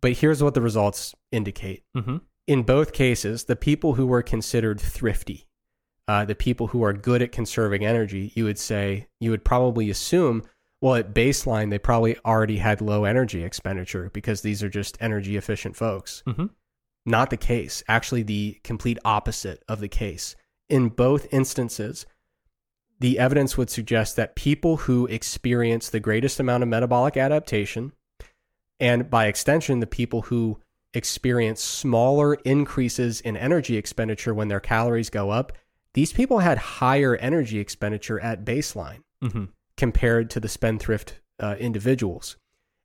[0.00, 1.82] but here's what the results indicate.
[1.94, 5.46] hmm In both cases, the people who were considered thrifty,
[6.06, 9.88] uh, the people who are good at conserving energy, you would say, you would probably
[9.88, 10.42] assume,
[10.82, 15.36] well, at baseline, they probably already had low energy expenditure because these are just energy
[15.36, 16.22] efficient folks.
[16.26, 16.46] Mm-hmm.
[17.06, 17.82] Not the case.
[17.88, 20.36] Actually, the complete opposite of the case.
[20.68, 22.04] In both instances,
[23.00, 27.92] the evidence would suggest that people who experience the greatest amount of metabolic adaptation,
[28.78, 30.60] and by extension, the people who
[30.94, 35.52] experience smaller increases in energy expenditure when their calories go up,
[35.92, 39.44] these people had higher energy expenditure at baseline Mm-hmm.
[39.78, 42.36] compared to the spendthrift uh, individuals.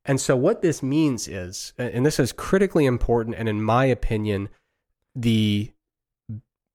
[0.05, 4.47] And so, what this means is, and this is critically important, and in my opinion,
[5.13, 5.73] the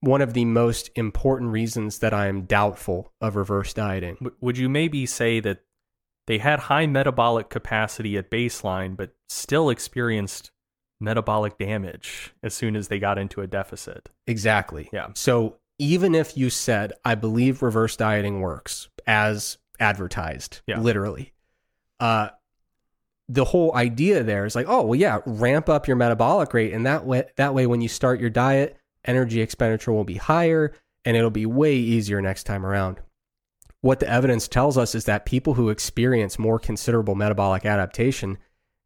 [0.01, 4.17] one of the most important reasons that I am doubtful of reverse dieting.
[4.39, 5.63] Would you maybe say that
[6.27, 10.51] they had high metabolic capacity at baseline, but still experienced
[10.99, 14.09] metabolic damage as soon as they got into a deficit?
[14.27, 14.89] Exactly.
[14.93, 15.07] Yeah.
[15.13, 20.79] So, even if you said, I believe reverse dieting works as advertised, Yeah.
[20.79, 21.33] literally,
[21.99, 22.29] uh,
[23.27, 26.71] the whole idea there is like, oh, well, yeah, ramp up your metabolic rate.
[26.73, 30.73] And that way, that way, when you start your diet, energy expenditure will be higher
[31.03, 32.99] and it'll be way easier next time around.
[33.81, 38.37] What the evidence tells us is that people who experience more considerable metabolic adaptation,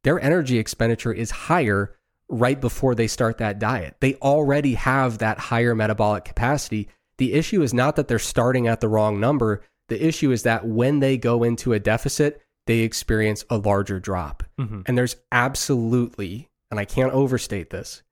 [0.04, 1.96] their energy expenditure is higher
[2.30, 3.96] right before they start that diet.
[4.00, 6.88] They already have that higher metabolic capacity.
[7.18, 9.64] The issue is not that they're starting at the wrong number.
[9.88, 14.44] The issue is that when they go into a deficit, they experience a larger drop.
[14.60, 14.82] Mm-hmm.
[14.86, 18.04] And there's absolutely, and I can't overstate this,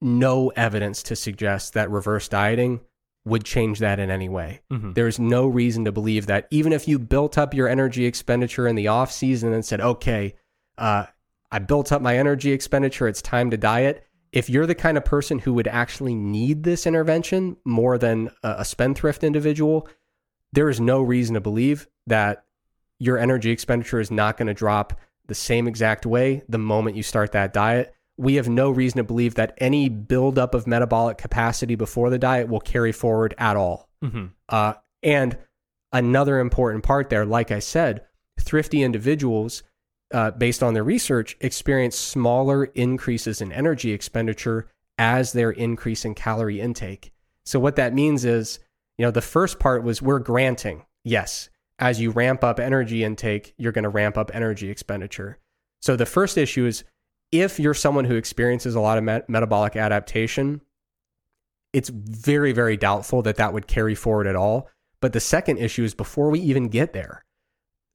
[0.00, 2.80] no evidence to suggest that reverse dieting
[3.24, 4.60] would change that in any way.
[4.70, 4.92] Mm-hmm.
[4.92, 8.76] There's no reason to believe that even if you built up your energy expenditure in
[8.76, 10.34] the off season and said, okay,
[10.76, 11.06] uh,
[11.54, 14.04] I built up my energy expenditure, it's time to diet.
[14.32, 18.64] If you're the kind of person who would actually need this intervention more than a,
[18.64, 19.88] spendthrift individual,
[20.52, 22.44] there is no reason to believe that
[22.98, 24.98] your energy expenditure is not going to drop
[25.28, 27.94] the same exact way the moment you start that diet.
[28.16, 32.48] We have no reason to believe that any buildup of metabolic capacity before the diet
[32.48, 33.88] will carry forward at all.
[34.02, 34.26] Mm-hmm.
[34.48, 34.74] Uh,
[35.04, 35.38] and
[35.92, 38.04] another important part there, like I said,
[38.40, 39.62] thrifty individuals,
[40.12, 44.68] uh, based on their research, experience smaller increases in energy expenditure
[44.98, 47.12] as they're increasing calorie intake.
[47.44, 48.58] So what that means is,
[48.96, 51.48] you know, the first part was we're granting, yes,
[51.78, 55.38] as you ramp up energy intake, you're going to ramp up energy expenditure.
[55.82, 56.84] So the first issue is
[57.32, 60.60] if you're someone who experiences a lot of met- metabolic adaptation,
[61.72, 64.68] it's very, very doubtful that that would carry forward at all.
[65.00, 67.23] But the second issue is before we even get there,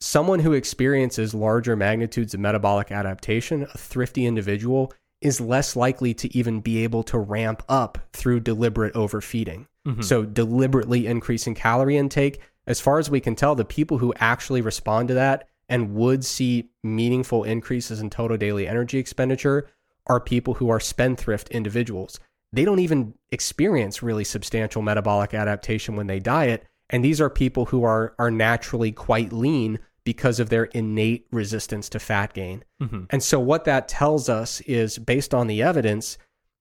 [0.01, 6.35] someone who experiences larger magnitudes of metabolic adaptation, a thrifty individual, is less likely to
[6.35, 9.67] even be able to ramp up through deliberate overfeeding.
[9.87, 10.03] Mhm.
[10.03, 14.61] So, deliberately increasing calorie intake, as far as we can tell, the people who actually
[14.61, 19.67] respond to that and would see meaningful increases in total daily energy expenditure
[20.07, 22.19] are people who are spendthrift individuals.
[22.51, 26.63] They don't even experience really substantial metabolic adaptation when they diet.
[26.89, 29.77] And these are people who are, are naturally quite lean
[30.09, 32.63] because of their innate resistance to fat gain.
[32.81, 33.05] Mhm.
[33.11, 36.17] And so, what that tells us is based on the evidence,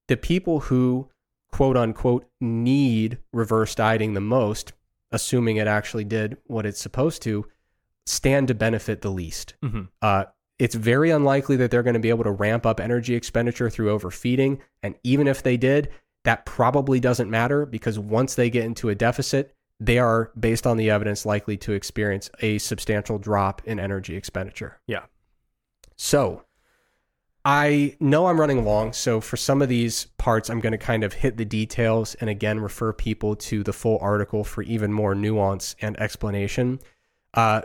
[0.07, 1.09] the people who
[1.51, 4.73] quote unquote need reverse dieting the most,
[5.11, 7.43] assuming it actually did what it's supposed to,
[8.05, 9.55] stand to benefit the least.
[9.63, 9.87] Mhm.
[9.99, 10.25] Uh,
[10.59, 13.89] it's very unlikely that they're going to be able to ramp up energy expenditure through
[13.89, 14.59] overfeeding.
[14.83, 15.89] And even if they did,
[16.23, 20.77] that probably doesn't matter because once they get into a deficit, they are, based on
[20.77, 24.79] the evidence, likely to experience a substantial drop in energy expenditure.
[24.87, 25.05] Yeah.
[25.95, 26.43] So
[27.45, 28.91] I know I'm running long.
[28.93, 32.29] So for some of these parts, I'm going to kind of hit the details and
[32.29, 36.79] again refer people to the full article for even more nuance and explanation.
[37.33, 37.61] Uh,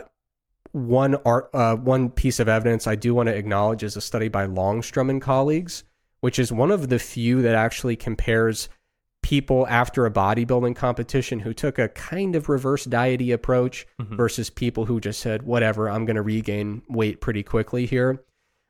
[0.71, 4.27] one art, uh, one piece of evidence I do want to acknowledge is a study
[4.27, 5.83] by Longstrom and colleagues,
[6.21, 8.69] which is one of the few that actually compares
[9.25, 14.15] people after a bodybuilding competition who took a kind of reverse diety approach Mhm.
[14.15, 18.23] versus people who just said, whatever, I'm going to regain weight pretty quickly here.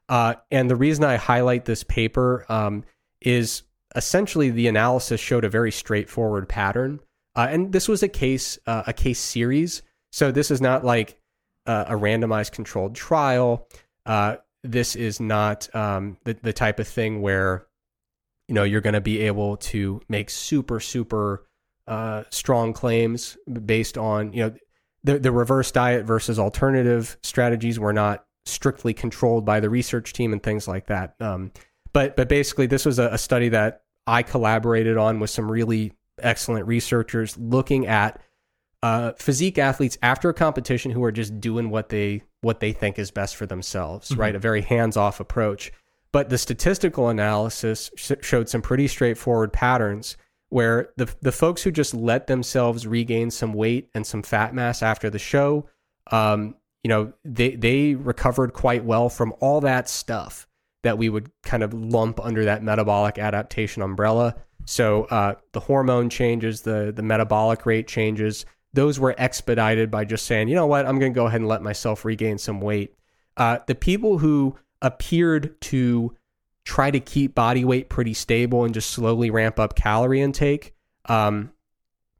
[0.07, 2.85] Uh, and the reason I highlight this paper um,
[3.19, 3.63] is
[3.97, 7.01] essentially the analysis showed a very straightforward pattern.
[7.35, 9.81] Uh, and this was a case, uh, a case series.
[10.13, 11.19] So this is not like
[11.65, 13.67] uh, a randomized controlled trial.
[14.05, 17.65] Uh, this is not um, the, the type of thing where
[18.47, 21.45] you know you're going to be able to make super super
[21.87, 24.55] uh, strong claims based on you know
[25.03, 30.31] the the reverse diet versus alternative strategies were not strictly controlled by the research team
[30.33, 31.15] and things like that.
[31.19, 31.51] Um,
[31.93, 35.93] but but basically, this was a, a study that I collaborated on with some really
[36.19, 38.21] excellent researchers looking at
[38.83, 42.99] uh, physique athletes after a competition who are just doing what they what they think
[42.99, 44.17] is best for themselves, Mhm.
[44.19, 44.35] right?
[44.35, 45.71] A very hands off approach.
[46.15, 50.15] But the statistical analysis sh- showed some pretty straightforward patterns
[50.47, 54.81] where the the folks who just let themselves regain some weight and some fat mass
[54.81, 55.67] after the show,
[56.11, 56.55] um,
[56.85, 60.47] you know, they they recovered quite well from all that stuff
[60.83, 64.35] that we would kind of lump under that metabolic adaptation umbrella.
[64.63, 70.25] So uh, the hormone changes, the the metabolic rate changes, those were expedited by just
[70.25, 72.95] saying, you know what, I'm going to go ahead and let myself regain some weight.
[73.35, 74.55] Uh, the people who
[74.85, 76.15] appeared to
[76.63, 80.73] try to keep body weight pretty stable and just slowly ramp up calorie intake,
[81.05, 81.51] um,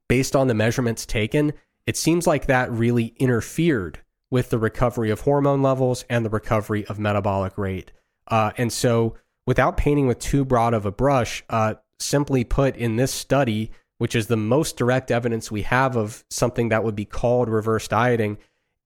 [0.08, 1.54] based on the measurements taken,
[1.86, 4.00] it seems like that really interfered
[4.32, 7.92] with the recovery of hormone levels and the recovery of metabolic rate.
[8.28, 9.16] Uh, and so,
[9.46, 14.16] without painting with too broad of a brush, uh, simply put, in this study, which
[14.16, 18.38] is the most direct evidence we have of something that would be called reverse dieting,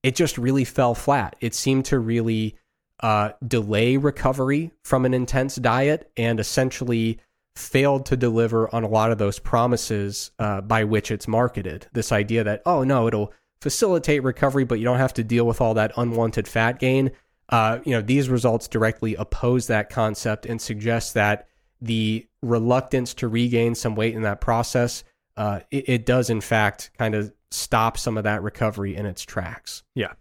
[0.03, 1.35] it just really fell flat.
[1.39, 2.55] It seemed to really
[3.01, 7.19] uh, delay recovery from an intense diet and essentially
[7.55, 11.87] failed to deliver on a lot of those promises uh, by which it's marketed.
[11.93, 15.59] This idea that, oh, no, it'll facilitate recovery, but you don't have to deal with
[15.59, 17.11] all that unwanted fat gain.
[17.49, 21.47] Uh, you know, these results directly oppose that concept and suggest that
[21.81, 25.03] the reluctance to regain some weight in that process,
[25.35, 29.23] uh, it, it does in fact kind of stop some of that recovery in its
[29.23, 29.83] tracks.
[29.95, 30.13] Yeah.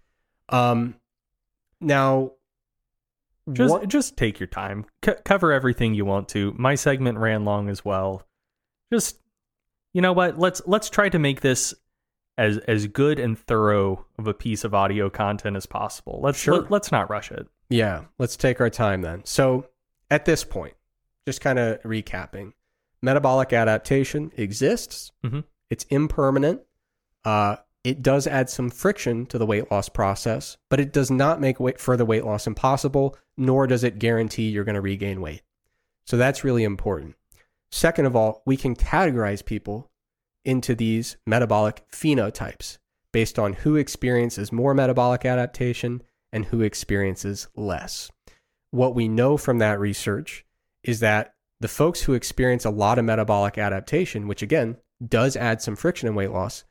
[0.49, 0.95] Um.
[1.81, 2.33] Now,
[3.53, 4.85] Just what- just take your time.
[5.05, 6.55] C- cover everything you want to.
[6.59, 8.27] My segment ran long as well.
[8.93, 9.19] Just
[9.95, 10.39] you know what?
[10.39, 11.75] Let's let's try to make this
[12.37, 16.21] as as good and thorough of a piece of audio content as possible.
[16.23, 16.61] Let's Sure.
[16.63, 17.47] let, let's not rush it.
[17.69, 19.25] Yeah, let's take our time then.
[19.25, 19.69] So,
[20.11, 20.75] at this point,
[21.27, 22.53] just kind of recapping,
[23.03, 25.11] metabolic adaptation exists.
[25.25, 25.45] Mhm.
[25.71, 26.63] It's impermanent.
[27.25, 27.57] Uh,
[27.89, 31.59] it does add some friction to the weight loss process, but it does not make
[31.59, 35.41] weight, further weight loss impossible, nor does it guarantee you're going to regain weight.
[36.07, 37.17] So that's really important.
[37.73, 39.91] Second of all, we can categorize people
[40.45, 42.77] into these metabolic phenotypes
[43.11, 48.11] based on who experiences more metabolic adaptation and who experiences less.
[48.71, 50.45] What we know from that research
[50.83, 55.63] is that the folks who experience a lot of metabolic adaptation, which again does add
[55.63, 56.65] some friction in weight loss,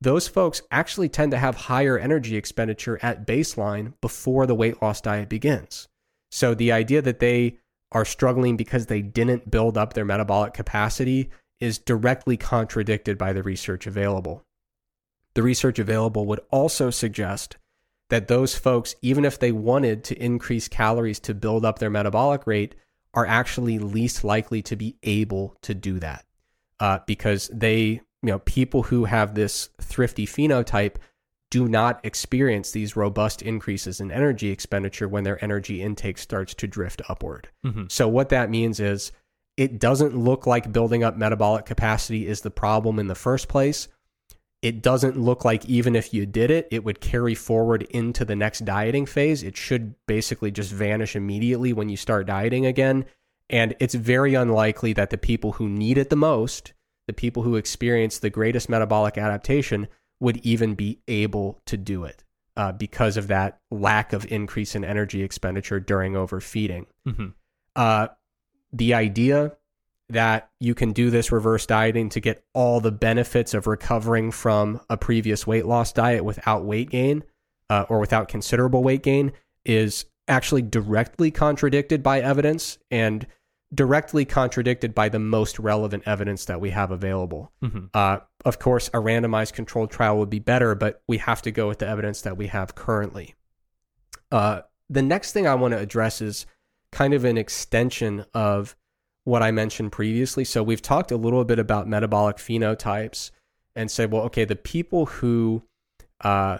[0.00, 5.00] those folks actually tend to have higher energy expenditure at baseline before the weight loss
[5.00, 5.88] diet begins.
[6.30, 7.58] So the idea that they
[7.92, 13.42] are struggling because they didn't build up their metabolic capacity is directly contradicted by the
[13.42, 14.44] research available.
[15.34, 17.56] The research available would also suggest
[18.08, 22.46] that those folks, even if they wanted to increase calories to build up their metabolic
[22.46, 22.74] rate,
[23.12, 26.24] are actually least likely to be able to do that
[26.78, 30.96] uh, because they, you know, people who have this thrifty phenotype
[31.50, 36.66] do not experience these robust increases in energy expenditure when their energy intake starts to
[36.68, 37.48] drift upward.
[37.64, 37.90] Mhm.
[37.90, 39.10] So, what that means is
[39.56, 43.88] it doesn't look like building up metabolic capacity is the problem in the first place.
[44.62, 48.36] It doesn't look like even if you did it, it would carry forward into the
[48.36, 49.42] next dieting phase.
[49.42, 53.06] It should basically just vanish immediately when you start dieting again.
[53.48, 56.72] And it's very unlikely that the people who need it the most,
[57.10, 59.88] the people who experience the greatest metabolic adaptation,
[60.20, 62.22] would even be able to do it
[62.56, 66.86] uh, because of that lack of increase in energy expenditure during overfeeding.
[67.04, 67.34] Mhm.
[67.74, 68.06] Uh,
[68.72, 69.56] the idea
[70.08, 74.80] that you can do this reverse dieting to get all the benefits of recovering from
[74.88, 77.24] a previous weight loss diet without weight gain
[77.68, 79.32] uh, or without considerable weight gain
[79.64, 83.26] is actually directly contradicted by evidence and
[83.72, 87.52] directly contradicted by the most relevant evidence that we have available.
[87.62, 87.88] Mhm.
[87.94, 91.68] Uh, of course, a randomized controlled trial would be better, but we have to go
[91.68, 93.34] with the evidence that we have currently.
[94.32, 96.46] Uh, the next thing I want to address is
[96.90, 98.74] kind of an extension of
[99.24, 100.44] what I mentioned previously.
[100.44, 103.30] So we've talked a little bit about metabolic phenotypes
[103.76, 105.62] and said, well, okay, the people who
[106.22, 106.58] uh,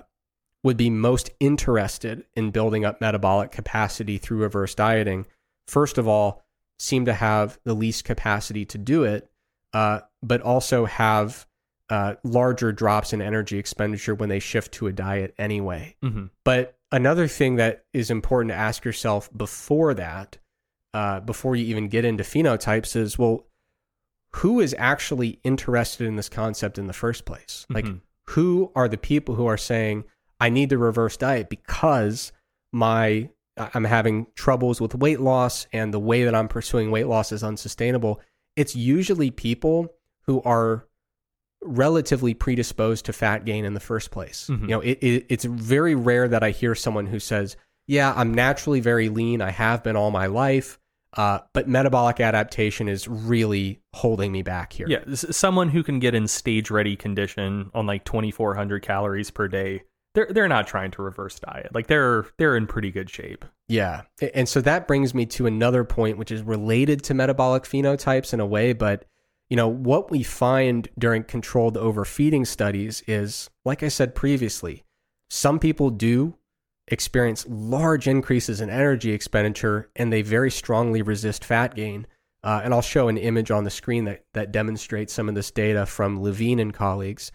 [0.62, 5.26] would be most interested in building up metabolic capacity through reverse dieting,
[5.66, 6.44] first of all,
[6.80, 9.30] seem to have the least capacity to do it,
[9.74, 11.46] uh, but also have
[11.90, 15.94] uh, larger drops in energy expenditure when they shift to a diet anyway.
[16.02, 16.30] Mhm.
[16.44, 20.38] But another thing that is important to ask yourself before that,
[20.94, 23.46] uh, before you even get into phenotypes, is well,
[24.36, 27.66] who is actually interested in this concept in the first place?
[27.68, 28.00] Like, Mhm.
[28.28, 30.04] who are the people who are saying,
[30.38, 32.32] I need the reverse diet because
[32.72, 37.32] my I'm having troubles with weight loss and the way that I'm pursuing weight loss
[37.32, 38.20] is unsustainable.
[38.56, 40.86] It's usually people who are
[41.62, 44.48] relatively predisposed to fat gain in the first place.
[44.62, 47.56] You know, it, it, it's very rare that I hear someone who says,
[47.86, 49.42] "Yeah, I'm naturally very lean.
[49.42, 50.78] I have been all my life."
[51.16, 54.86] Uh, but metabolic adaptation is really holding me back here.
[54.88, 59.82] Yeah, someone who can get in stage ready condition on like 2400 calories per day.
[60.14, 61.74] They're they're not trying to reverse diet.
[61.74, 63.44] Like they're they're in pretty good shape.
[63.68, 64.02] Yeah.
[64.34, 68.40] And so that brings me to another point, which is related to metabolic phenotypes in
[68.40, 68.72] a way.
[68.72, 69.04] But,
[69.48, 74.82] you know, what we find during controlled overfeeding studies is, like I said previously,
[75.28, 76.34] some people do
[76.88, 82.08] experience large increases in energy expenditure and they very strongly resist fat gain.
[82.42, 85.52] Uh, and I'll show an image on the screen that, that demonstrates some of this
[85.52, 87.30] data from Levine and colleagues.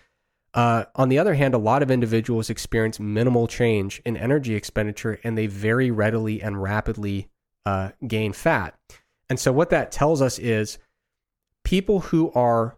[0.56, 5.20] Uh, on the other hand, a lot of individuals experience minimal change in energy expenditure
[5.24, 7.30] and they very readily and rapidly
[7.66, 8.74] uh, gain fat.
[9.30, 10.78] And so, what that tells us is
[11.66, 12.78] people who are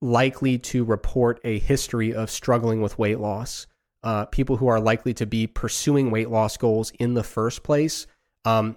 [0.00, 3.66] likely to report a history of struggling with weight loss,
[4.02, 8.06] uh, people who are likely to be pursuing weight loss goals in the first place,
[8.46, 8.76] um,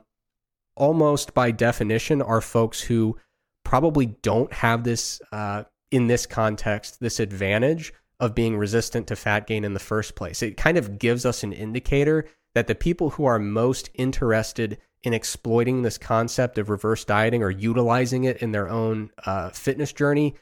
[0.76, 3.18] almost by definition, are folks who
[3.64, 9.48] probably don't have this, uh, in this context, this advantage of being resistant to fat
[9.48, 10.42] gain in the first place.
[10.42, 12.26] It kind of gives us an indicator
[12.56, 17.50] that the people who are most interested in exploiting this concept of reverse dieting or
[17.50, 20.36] utilizing it in their own uh, fitness journey,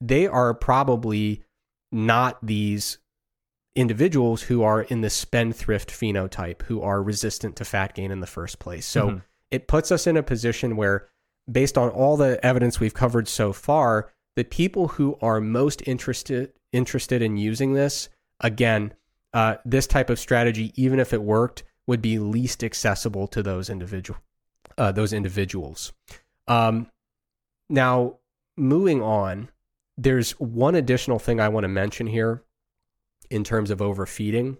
[0.00, 1.42] they are probably
[1.92, 2.98] not these
[3.74, 8.26] individuals who are in the spendthrift phenotype who are resistant to fat gain in the
[8.26, 8.86] first place.
[8.86, 9.22] So Mhm.
[9.50, 11.08] it puts us in a position where,
[11.50, 16.52] based on all the evidence we've covered so far, the people who are most interested
[16.76, 18.08] interested in using this
[18.40, 18.94] again,
[19.32, 23.70] uh, this type of strategy, even if it worked, would be least accessible to those
[23.70, 24.20] individual
[24.78, 25.92] uh, those individuals.
[26.48, 26.88] Um,
[27.70, 28.18] now,
[28.56, 29.48] moving on,
[29.96, 32.42] there's one additional thing I want to mention here
[33.30, 34.58] in terms of overfeeding,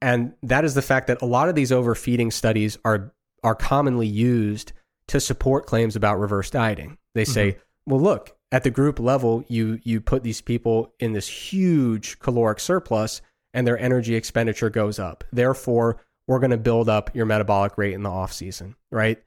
[0.00, 3.12] and that is the fact that a lot of these overfeeding studies are
[3.44, 4.72] are commonly used
[5.08, 6.98] to support claims about reverse dieting.
[7.14, 11.28] They say, "Well, look, at the group level, you you put these people in this
[11.28, 13.20] huge caloric surplus,
[13.52, 15.24] and their energy expenditure goes up.
[15.32, 19.22] Therefore, we're going to build up your metabolic rate in the off season, right?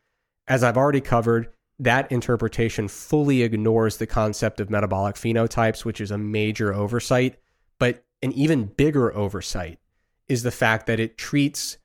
[0.48, 1.50] As I've already covered,
[1.80, 7.38] that interpretation fully ignores the concept of metabolic phenotypes, which is a major oversight.
[7.80, 9.80] But an even bigger oversight
[10.28, 11.78] is the fact that it treats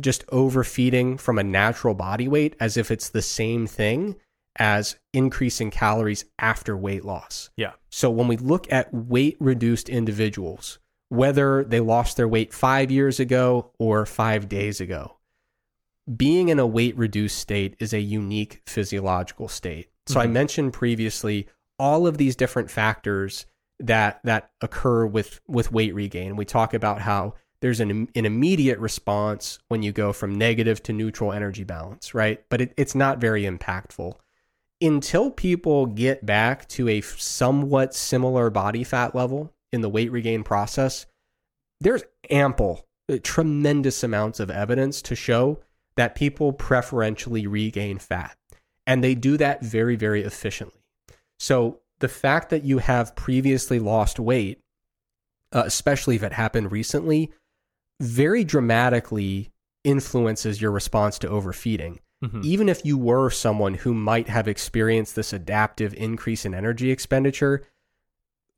[0.00, 4.16] just overfeeding from a natural body weight as if it's the same thing
[4.58, 7.50] as increasing calories after weight loss.
[7.56, 7.72] Yeah.
[7.90, 10.78] So when we look at weight reduced individuals,
[11.08, 15.16] whether they lost their weight five years ago or five days ago,
[16.16, 19.90] being in a weight reduced state is a unique physiological state.
[20.06, 20.32] So I Mhm.
[20.32, 21.46] mentioned previously
[21.78, 23.46] all of these different factors
[23.78, 26.34] that that occur with with weight regain.
[26.34, 30.92] We talk about how there's an, an immediate response when you go from negative to
[30.92, 32.42] neutral energy balance, right?
[32.48, 34.14] But it, it's not very impactful
[34.80, 40.44] until people get back to a somewhat similar body fat level in the weight regain
[40.44, 41.06] process,
[41.80, 45.60] there's ample, uh, tremendous amounts of evidence to show
[45.96, 48.36] that people preferentially regain fat.
[48.86, 50.80] And they do that very, very efficiently.
[51.38, 54.60] So the fact that you have previously lost weight,
[55.52, 57.32] uh, especially if it happened recently,
[58.00, 59.50] very dramatically
[59.82, 62.44] influences your response to overfeeding Mhm.
[62.44, 67.64] even if you were someone who might have experienced this adaptive increase in energy expenditure,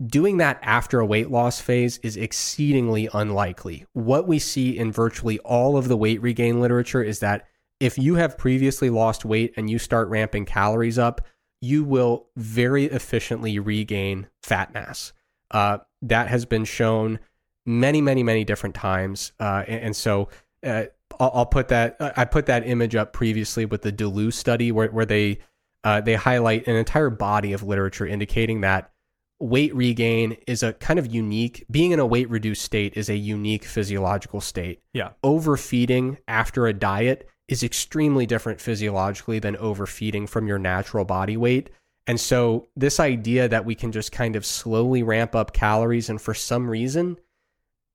[0.04, 3.84] doing that after a weight loss phase is exceedingly unlikely.
[3.92, 7.46] What we see in virtually all of the weight regain literature is that
[7.80, 11.20] if you have previously lost weight and you start ramping calories up,
[11.60, 15.12] you will very efficiently regain fat mass.
[15.50, 17.18] Uh, that has been shown
[17.66, 19.32] many, many, many different times.
[19.38, 20.28] Uh, and, and so
[20.64, 20.84] uh,
[21.20, 21.96] I'll, I'll put that.
[22.00, 25.38] I put that image up previously with the Dulloo study, where where they
[25.84, 28.90] uh, they highlight an entire body of literature indicating that
[29.38, 31.64] weight regain is a kind of unique.
[31.70, 34.82] Being in a weight reduced state is a unique physiological state.
[34.92, 35.10] Yeah.
[35.22, 41.70] Overfeeding after a diet is extremely different physiologically than overfeeding from your natural body weight.
[42.06, 46.20] And so, this idea that we can just kind of slowly ramp up calories and
[46.20, 47.18] for some reason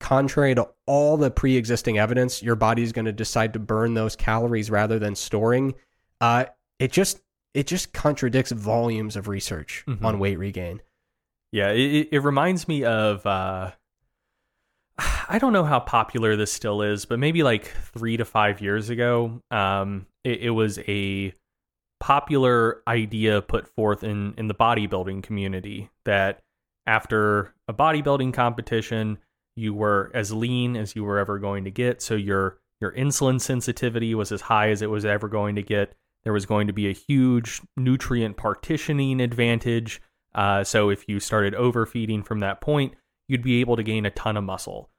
[0.06, 4.70] contrary to all the pre-existing evidence, your body's going to decide to burn those calories
[4.70, 5.74] rather than storing.
[6.22, 6.46] Uh,
[6.80, 7.22] it just
[7.56, 10.04] it just contradicts volumes of research Mhm.
[10.04, 10.82] on weight regain.
[11.52, 13.72] Yeah, it, it- it reminds me of uh,
[15.28, 17.66] I don't know how popular this still is, but maybe like
[17.98, 21.34] three to five years ago, um, it, it was a
[22.00, 26.44] popular idea put forth in in the bodybuilding community that
[26.86, 29.18] after a bodybuilding competition,
[29.56, 32.02] you were as lean as you were ever going to get.
[32.02, 35.96] So your your insulin sensitivity was as high as it was ever going to get.
[36.24, 40.02] There was going to be a huge nutrient partitioning advantage.
[40.34, 42.96] Uh, so if you started overfeeding from that point,
[43.28, 44.90] you'd be able to gain a ton of muscle.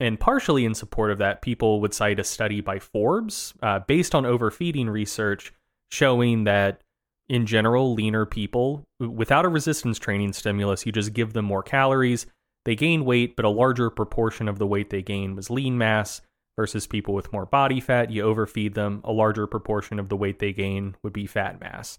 [0.00, 4.14] And partially in support of that, people would cite a study by Forbes uh, based
[4.14, 5.52] on overfeeding research
[5.90, 6.80] showing that
[7.28, 12.26] in general, leaner people without a resistance training stimulus, you just give them more calories.
[12.66, 16.20] They gain weight, but a larger proportion of the weight they gain was lean mass
[16.56, 18.10] versus people with more body fat.
[18.10, 21.98] You overfeed them, a larger proportion of the weight they gain would be fat mass.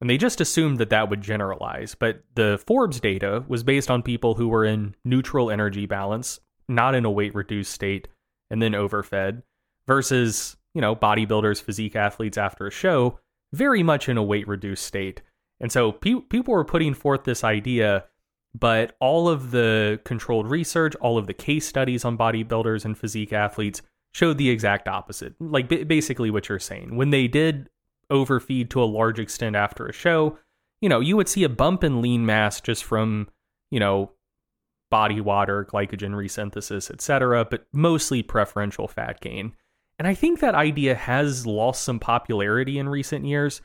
[0.00, 1.94] And they just assumed that that would generalize.
[1.94, 6.94] But the Forbes data was based on people who were in neutral energy balance, not
[6.94, 8.08] in a weight reduced state,
[8.50, 9.42] and then overfed,
[9.86, 13.18] versus, you know, bodybuilders, physique athletes after a show
[13.52, 15.20] very much in a weight reduced state.
[15.60, 18.04] And so pe- people were putting forth this idea,
[18.58, 23.32] but all of the controlled research, all of the case studies on bodybuilders and physique
[23.32, 23.82] athletes
[24.12, 25.34] showed the exact opposite.
[25.38, 26.96] Like b- basically what you're saying.
[26.96, 27.68] When they did
[28.10, 30.38] overfeed to a large extent after a show,
[30.80, 33.28] you know, you would see a bump in lean mass just from,
[33.70, 34.12] you know,
[34.90, 39.52] body water, glycogen resynthesis, etc., but mostly preferential fat gain.
[39.98, 43.60] And I think that idea has lost some popularity in recent years.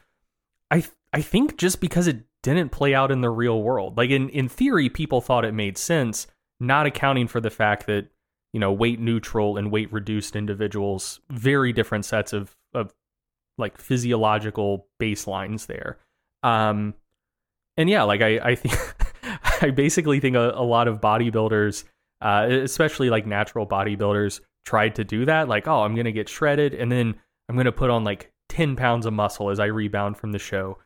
[0.69, 0.83] I
[1.13, 3.97] I think just because it didn't play out in the real world.
[3.97, 6.27] Like in in theory people thought it made sense,
[6.59, 8.09] not accounting for the fact that,
[8.53, 12.93] you know, weight neutral and weight reduced individuals very different sets of of
[13.57, 15.97] like physiological baselines there.
[16.43, 16.93] Um
[17.77, 18.77] and yeah, like I I think
[19.63, 21.85] I basically think a, a lot of bodybuilders
[22.21, 25.49] uh, especially like natural bodybuilders tried to do that.
[25.49, 27.15] Like, oh, I'm to get shredded and then
[27.49, 30.77] I'm to put on like 10 pounds of muscle as I rebound from the show.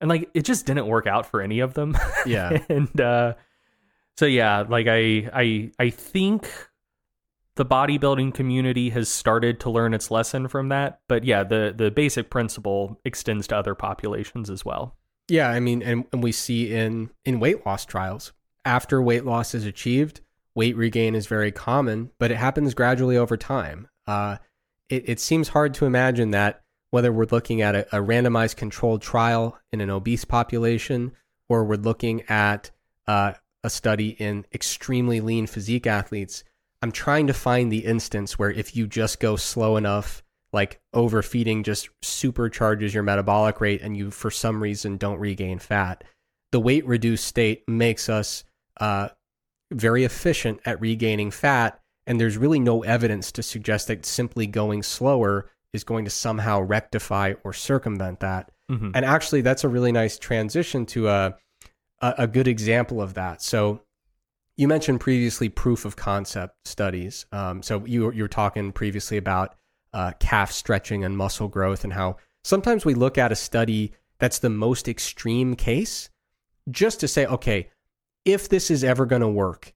[0.00, 1.96] And like, it just didn't work out for any of them.
[2.26, 2.58] Yeah.
[2.68, 3.34] and, uh,
[4.16, 6.48] so yeah, like I, I, I think
[7.56, 11.00] the bodybuilding community has started to learn its lesson from that.
[11.08, 14.96] But yeah, the, the basic principle extends to other populations as well.
[15.28, 15.48] Yeah.
[15.50, 18.32] I mean, and, and we see in, in weight loss trials
[18.66, 20.20] after weight loss is achieved,
[20.54, 23.88] weight regain is very common, but it happens gradually over time.
[24.06, 24.36] Uh,
[24.88, 29.02] it, it, seems hard to imagine that whether we're looking at a, a, randomized controlled
[29.02, 31.12] trial in an obese population
[31.48, 32.70] or we're looking at
[33.06, 33.32] uh,
[33.64, 36.44] a study in extremely lean physique athletes,
[36.82, 40.22] I'm trying to find the instance where if you just go slow enough,
[40.52, 46.04] like overfeeding just supercharges your metabolic rate and you for some reason don't regain fat.
[46.52, 48.44] The weight reduced state makes us
[48.80, 49.08] uh,
[49.72, 54.82] very efficient at regaining fat, and there's really no evidence to suggest that simply going
[54.82, 58.50] slower is going to somehow rectify or circumvent that.
[58.70, 58.92] Mm-hmm.
[58.94, 61.36] And actually, that's a really nice transition to a,
[62.00, 63.42] a, a good example of that.
[63.42, 63.82] So,
[64.56, 67.26] you mentioned previously proof of concept studies.
[67.30, 69.54] Um, so you you were talking previously about
[69.92, 74.38] uh, calf stretching and muscle growth, and how sometimes we look at a study that's
[74.38, 76.08] the most extreme case
[76.70, 77.70] just to say, okay,
[78.24, 79.74] if this is ever going to work,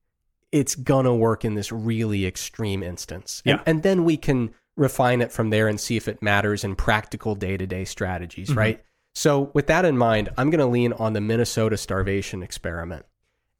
[0.50, 3.42] it's going to work in this really extreme instance.
[3.44, 3.58] Yeah.
[3.58, 6.74] And, and, then we can refine it from there and see if it matters in
[6.74, 8.59] practical day to day strategies, mm-hmm.
[8.59, 8.84] right?
[9.14, 13.05] So, with that in mind, I'm going to lean on the Minnesota starvation experiment.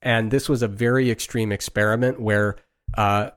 [0.03, 2.57] And this was a very extreme experiment where
[2.97, 3.31] uh,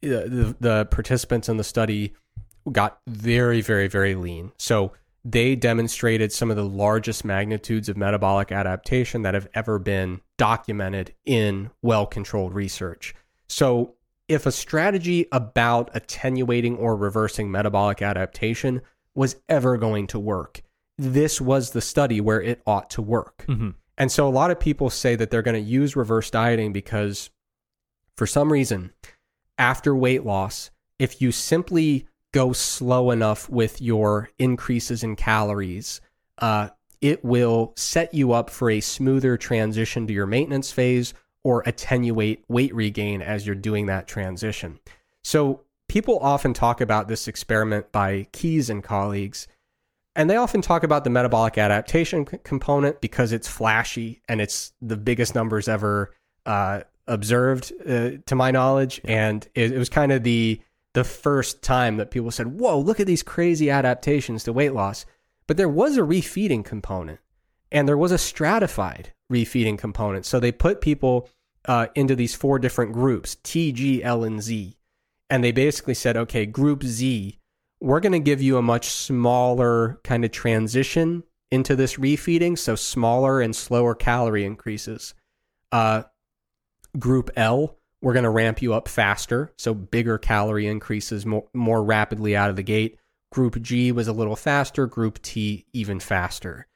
[0.00, 2.14] the, the participants in the study
[2.72, 4.52] got very, very, very lean.
[4.58, 4.92] So,
[5.24, 11.14] they demonstrated some of the largest magnitudes of metabolic adaptation that have ever been documented
[11.26, 13.14] in well controlled research.
[13.46, 13.94] So,
[14.28, 18.82] if a strategy about attenuating or reversing metabolic adaptation
[19.14, 20.62] was ever going to work,
[20.98, 23.44] this was the study where it ought to work.
[23.48, 23.70] Mm-hmm.
[23.96, 27.30] And so, a lot of people say that they're going to use reverse dieting because,
[28.16, 28.92] for some reason,
[29.56, 36.00] after weight loss, if you simply go slow enough with your increases in calories,
[36.38, 36.68] uh,
[37.00, 41.14] it will set you up for a smoother transition to your maintenance phase
[41.48, 44.78] or attenuate weight regain as you're doing that transition.
[45.24, 49.48] So, people often talk about this experiment by Keys and colleagues,
[50.14, 54.74] and they often talk about the metabolic adaptation c- component because it's flashy and it's
[54.82, 56.14] the biggest numbers ever
[56.44, 59.00] uh, observed, uh, to my knowledge.
[59.04, 60.60] And it, it was kind of the
[60.92, 65.06] the first time that people said, Whoa, look at these crazy adaptations to weight loss.
[65.46, 67.20] But there was a refeeding component
[67.72, 70.26] and there was a stratified refeeding component.
[70.26, 71.28] So they put people
[71.68, 74.76] uh, into these four different groups T, G, L, and Z.
[75.30, 77.38] And they basically said, okay, group Z,
[77.80, 82.58] we're going to give you a much smaller kind of transition into this refeeding.
[82.58, 85.14] So smaller and slower calorie increases.
[85.70, 86.04] Uh,
[86.98, 91.84] Group L, we're going to ramp you up faster, so bigger calorie increases more, more
[91.84, 92.98] rapidly out of the gate.
[93.30, 96.66] Group G was a little faster, Group T even faster.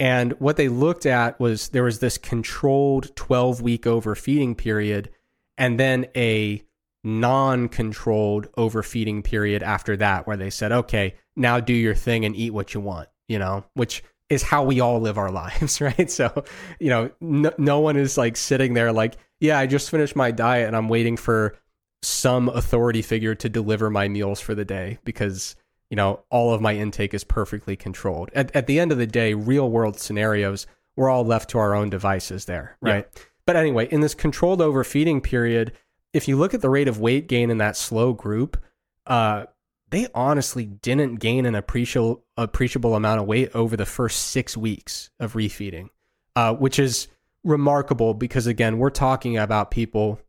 [0.00, 5.10] And what they looked at was there was this controlled 12 week overfeeding period
[5.58, 6.62] and then a
[7.04, 12.34] non controlled overfeeding period after that, where they said, okay, now do your thing and
[12.34, 16.10] eat what you want, you know, which is how we all live our lives, right?
[16.10, 16.44] So,
[16.78, 20.30] you know, no, no one is like sitting there like, yeah, I just finished my
[20.30, 21.56] diet and I'm waiting for
[22.02, 25.56] some authority figure to deliver my meals for the day because
[25.90, 29.06] you know all of my intake is perfectly controlled at, at the end of the
[29.06, 33.22] day real world scenarios we're all left to our own devices there right yeah.
[33.46, 35.72] but anyway in this controlled overfeeding period
[36.12, 38.62] if you look at the rate of weight gain in that slow group
[39.06, 39.44] uh,
[39.88, 45.10] they honestly didn't gain an appreciable appreciable amount of weight over the first six weeks
[45.18, 45.88] of refeeding
[46.36, 47.08] uh, which is
[47.42, 50.20] remarkable because again we're talking about people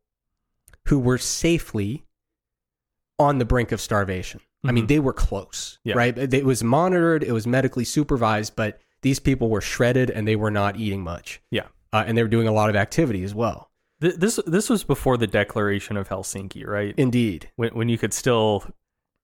[0.88, 2.06] who were safely
[3.20, 4.42] on the brink of starvation.
[4.62, 4.70] Mm-hmm.
[4.70, 4.88] I mean, mm-hmm.
[4.88, 5.96] they were close, yeah.
[5.96, 6.16] right?
[6.18, 10.52] It was monitored, it was medically supervised, but these people were shredded and they were
[10.52, 11.42] not eating much.
[11.50, 11.66] Yeah.
[11.92, 13.70] Uh, and they were doing a lot of activity as well.
[14.00, 16.96] This this was before the Declaration of Helsinki, right?
[16.98, 17.52] Indeed.
[17.56, 18.66] When when you could still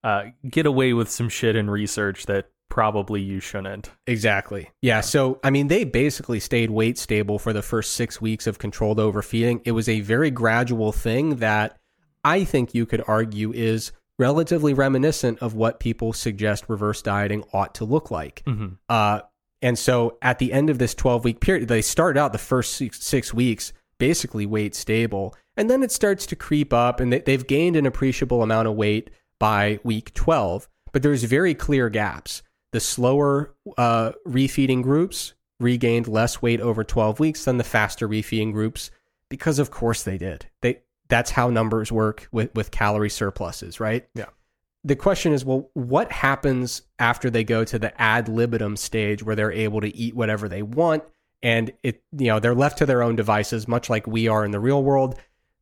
[0.04, 3.90] uh, get away with some shit in research that probably you shouldn't.
[4.06, 4.70] Exactly.
[4.82, 5.00] Yeah.
[5.00, 9.00] So, I mean, they basically stayed weight stable for the first six weeks of controlled
[9.00, 9.62] overfeeding.
[9.64, 11.78] It was a very gradual thing that
[12.22, 17.74] I think you could argue is relatively reminiscent of what people suggest reverse dieting ought
[17.76, 18.42] to look like.
[18.46, 18.74] Mm-hmm.
[18.88, 19.20] Uh,
[19.62, 22.74] and so at the end of this 12 week period, they start out the first
[22.74, 25.34] six, six, weeks basically weight stable.
[25.56, 28.76] And then it starts to creep up, and they, they've gained an appreciable amount of
[28.76, 30.68] weight by week 12.
[30.92, 32.42] But there's very clear gaps.
[32.72, 38.52] The slower uh, refeeding groups regained less weight over 12 weeks than the faster refeeding
[38.52, 38.90] groups
[39.28, 40.46] because, of course, they did.
[40.62, 44.08] They that's how numbers work with, with calorie surpluses, right?
[44.14, 44.26] Yeah.
[44.84, 49.34] The question is, well, what happens after they go to the ad libitum stage where
[49.34, 51.02] they're able to eat whatever they want
[51.42, 54.50] and it you know they're left to their own devices much like we are in
[54.50, 55.18] the real world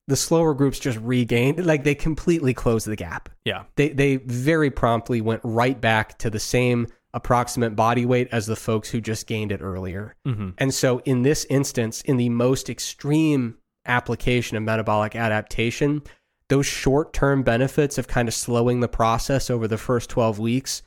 [0.08, 4.70] the slower groups just regained like they completely closed the gap yeah they they very
[4.70, 9.26] promptly went right back to the same approximate body weight as the folks who just
[9.26, 10.50] gained it earlier mm-hmm.
[10.58, 13.56] and so in this instance in the most extreme
[13.86, 16.02] application of metabolic adaptation,
[16.48, 20.82] those short term benefits of kind of slowing the process over the first 12 weeks,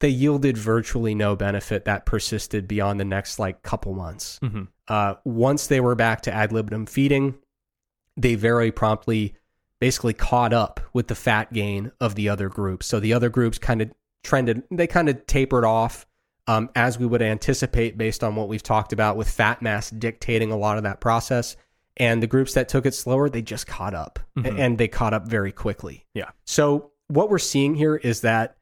[0.00, 4.38] they yielded virtually no benefit that persisted beyond the next like couple months.
[4.42, 4.64] Mm-hmm.
[4.86, 7.34] Uh, once they were back to ad libitum feeding,
[8.16, 9.34] they very promptly
[9.80, 12.86] basically caught up with the fat gain of the other groups.
[12.86, 13.90] So the other groups kind of
[14.22, 16.06] trended, they kind of tapered off
[16.46, 20.52] um, as we would anticipate based on what we've talked about with fat mass dictating
[20.52, 21.56] a lot of that process
[21.96, 24.58] and the groups that took it slower they just caught up mm-hmm.
[24.58, 28.56] and they caught up very quickly yeah so what we're seeing here is that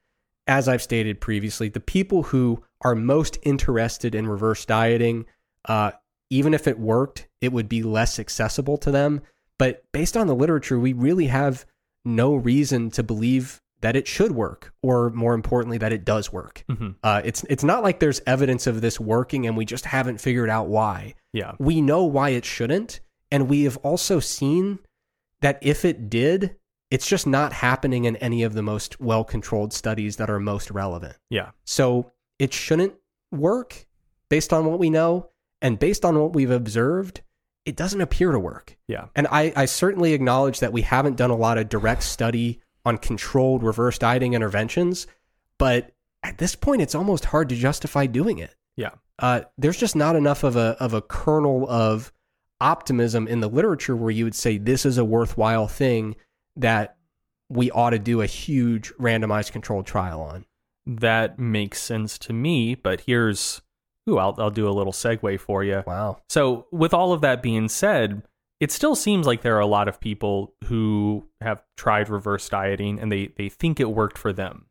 [0.47, 5.25] as i've stated previously the people who are most interested in reverse dieting
[5.67, 5.93] uh,
[6.31, 9.21] even if it worked it would be less accessible to them
[9.59, 11.65] but based on the literature we really have
[12.05, 16.65] no reason to believe that it should work, or more importantly, that it does work.
[16.71, 16.91] Mm-hmm.
[17.03, 20.49] Uh, it's it's not like there's evidence of this working and we just haven't figured
[20.49, 21.15] out why.
[21.33, 23.01] Yeah, we know why it shouldn't,
[23.33, 24.79] and we have also seen
[25.41, 26.55] that if it did,
[26.91, 30.71] it's just not happening in any of the most well controlled studies that are most
[30.71, 31.17] relevant.
[31.31, 31.51] Yeah.
[31.65, 32.93] So it shouldn't
[33.33, 33.87] work
[34.29, 35.31] based on what we know
[35.63, 37.23] and based on what we've observed.
[37.65, 38.77] It doesn't appear to work.
[38.87, 39.07] Yeah.
[39.17, 42.99] And I, I certainly acknowledge that we haven't done a lot of direct study on
[42.99, 45.07] controlled reverse dieting interventions,
[45.57, 45.93] but
[46.23, 48.55] at this point, it's almost hard to justify doing it.
[48.77, 48.91] Yeah.
[49.19, 52.13] Uh, there's just not enough of a of a kernel of
[52.63, 56.15] optimism in the literature where you would say this is a worthwhile thing
[56.57, 56.97] that
[57.49, 60.47] we ought to do a huge randomized controlled trial on.
[60.87, 63.61] That makes sense to me, but here's
[64.09, 65.83] ooh, I'll I'll do a little segue for you.
[65.87, 66.23] Wow.
[66.29, 68.23] So, with all of that being said,
[68.61, 72.99] it still seems like there are a lot of people who have tried reverse dieting
[72.99, 74.67] and they they think it worked for them.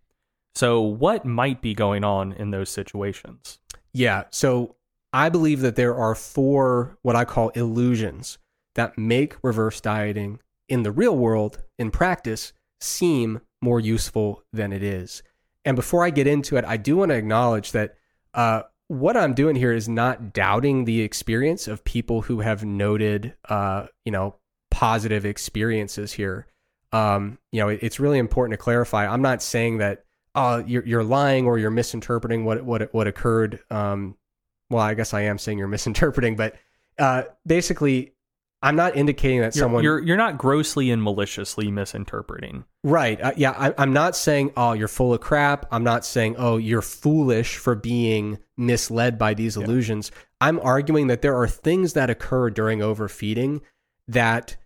[0.56, 3.60] So, what might be going on in those situations?
[3.94, 4.76] Yeah, so
[5.14, 8.38] I believe that there are four what I call illusions
[8.76, 10.40] that make reverse dieting
[10.70, 15.22] in the real world, in practice, seem more useful than it is.
[15.66, 17.96] And before I get into it, I do want to acknowledge that
[18.34, 23.36] uh, what I'm doing here is not doubting the experience of people who have noted,
[23.48, 24.36] uh, you know,
[24.72, 26.48] positive experiences here.
[26.92, 29.08] Um, you know, it's really important to clarify.
[29.08, 30.04] I'm not saying that
[30.36, 34.16] uh, you're, you're lying or you're misinterpreting what what what occurred um,
[34.72, 36.56] well, I guess I am saying you're misinterpreting, but
[36.98, 38.14] uh, basically,
[38.64, 42.64] I'm not indicating that You're, someone you're you're not grossly and maliciously misinterpreting.
[42.84, 43.20] Right.
[43.20, 43.52] Uh, yeah.
[43.58, 45.66] I, I'm not saying, oh, you're full of crap.
[45.72, 50.12] I'm not saying, oh, you're foolish for being misled by these illusions.
[50.40, 53.62] I'm arguing that there are things that occur during overfeeding
[54.08, 54.58] that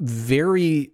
[0.00, 0.92] very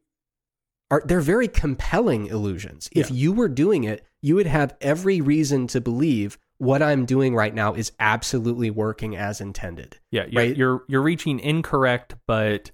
[0.90, 2.90] are they're very compelling illusions.
[2.92, 3.16] If Yeah.
[3.16, 7.52] you were doing it, you would have every reason to believe what I'm doing right
[7.52, 9.98] now is absolutely working as intended.
[10.12, 10.56] Yeah, you're Right.
[10.56, 12.70] you're, you're reaching incorrect, but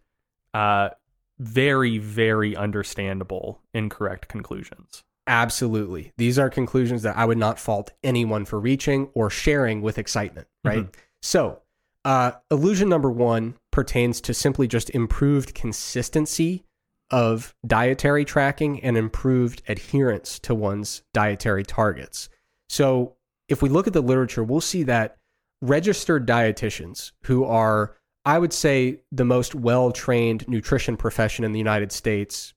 [0.53, 0.91] uh,
[1.39, 5.05] very very understandable incorrect conclusions.
[5.27, 6.13] Absolutely.
[6.19, 10.49] These are conclusions that I would not fault anyone for reaching or sharing with excitement,
[10.65, 10.87] right?
[11.23, 11.61] So,
[12.05, 16.65] uh, illusion number one pertains to simply just improved consistency
[17.11, 22.29] of dietary tracking and improved adherence to one's dietary targets.
[22.69, 23.17] So,
[23.49, 25.17] if we look at the literature, we'll see that
[25.61, 31.59] registered dietitians who are, I would say, the most well trained nutrition profession in the
[31.59, 32.55] United States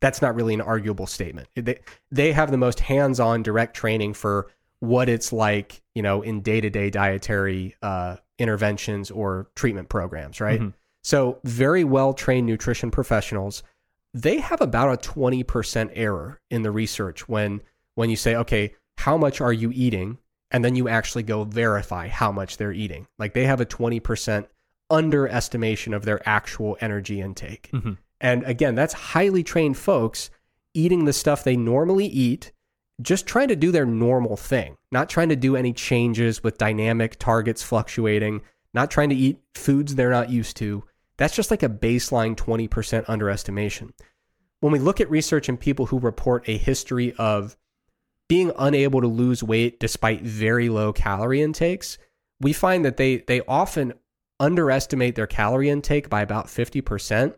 [0.00, 1.48] that's not really an arguable statement.
[1.54, 1.80] They
[2.10, 4.48] they have the most hands-on direct training for
[4.80, 10.60] what it's like, you know, in day-to-day dietary uh, interventions or treatment programs, right?
[10.60, 10.72] Mhm.
[11.02, 13.64] So very well-trained nutrition professionals,
[14.14, 17.60] they have about a 20% error in the research when
[17.94, 20.18] when you say, okay, how much are you eating?
[20.50, 23.06] And then you actually go verify how much they're eating.
[23.18, 24.46] Like they have a 20%
[24.90, 27.70] underestimation of their actual energy intake.
[27.72, 27.98] Mhm.
[28.20, 30.30] And again, that's highly trained folks
[30.74, 32.50] eating the stuff they normally eat,
[33.00, 37.18] just trying to do their normal thing, not trying to do any changes with dynamic
[37.18, 38.40] targets fluctuating,
[38.74, 40.82] not trying to eat foods they're not used to.
[41.18, 43.92] That's just like a baseline 20% underestimation.
[44.60, 47.56] When we look at research in people who report a history of
[48.28, 51.98] being unable to lose weight despite very low calorie intakes,
[52.40, 53.94] we find that they they often
[54.40, 57.34] underestimate their calorie intake by about 50%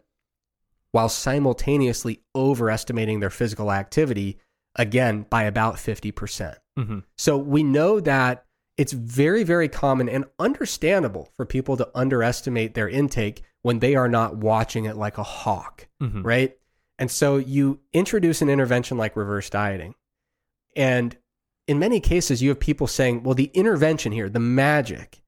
[0.93, 4.39] while simultaneously overestimating their physical activity
[4.77, 6.57] again by about 50%.
[6.79, 7.05] Mhm.
[7.17, 8.45] So we know that
[8.77, 14.09] it's very very common and understandable for people to underestimate their intake when they are
[14.09, 16.25] not watching it like a hawk Mhm.
[16.25, 16.57] right?
[16.99, 19.95] And so you introduce an intervention like reverse dieting.
[20.77, 21.17] And
[21.67, 25.23] in many cases, you have people saying, well, the intervention here, the magic,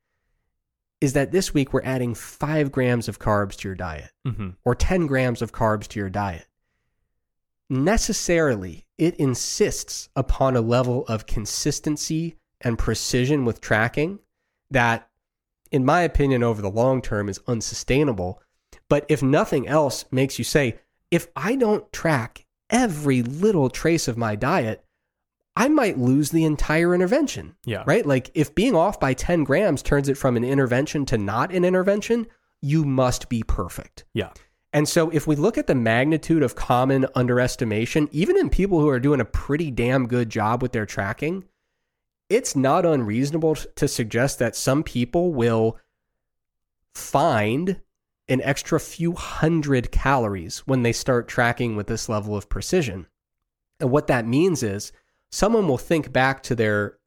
[1.01, 4.57] is that this week we're adding five grams of carbs to your diet Mhm.
[4.65, 6.47] or 10 grams of carbs to your diet.
[7.69, 14.19] Necessarily, it insists upon a level of consistency and precision with tracking
[14.71, 15.09] that,
[15.71, 18.43] in my opinion, over the long term is unsustainable.
[18.89, 20.79] But if nothing else makes you say,
[21.11, 24.82] if I don't track every little trace of my diet,
[25.55, 27.85] I might lose the entire intervention Yeah.
[27.87, 28.07] right?
[28.07, 31.65] Like if being off by 10 grams turns it from an intervention to not an
[31.65, 32.27] intervention,
[32.63, 34.05] you must be perfect.
[34.15, 34.31] Yeah.
[34.73, 38.89] And so if we look at the magnitude of common underestimation, even in people who
[38.89, 41.45] are doing a pretty damn good job with their tracking,
[42.31, 45.79] it's not unreasonable to suggest that some people will
[46.95, 47.81] find
[48.29, 53.07] an extra few hundred calories when they start tracking with this level of precision.
[53.81, 54.93] And what that means is
[55.33, 56.99] someone will think back to their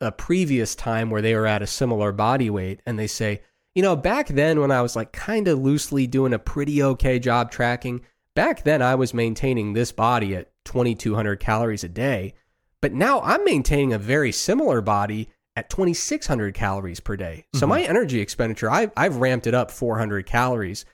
[0.00, 3.40] a previous time where they were at a similar body weight and they say,
[3.74, 7.18] you know, back then when I was like kind of loosely doing a pretty okay
[7.18, 8.00] job tracking,
[8.34, 12.34] back then I was maintaining this body at 2200 calories a day,
[12.80, 17.44] but now I'm maintaining a very similar body at 2600 calories per day.
[17.54, 17.68] So Mhm.
[17.70, 20.84] my energy expenditure, I've, I've ramped it up 400 calories.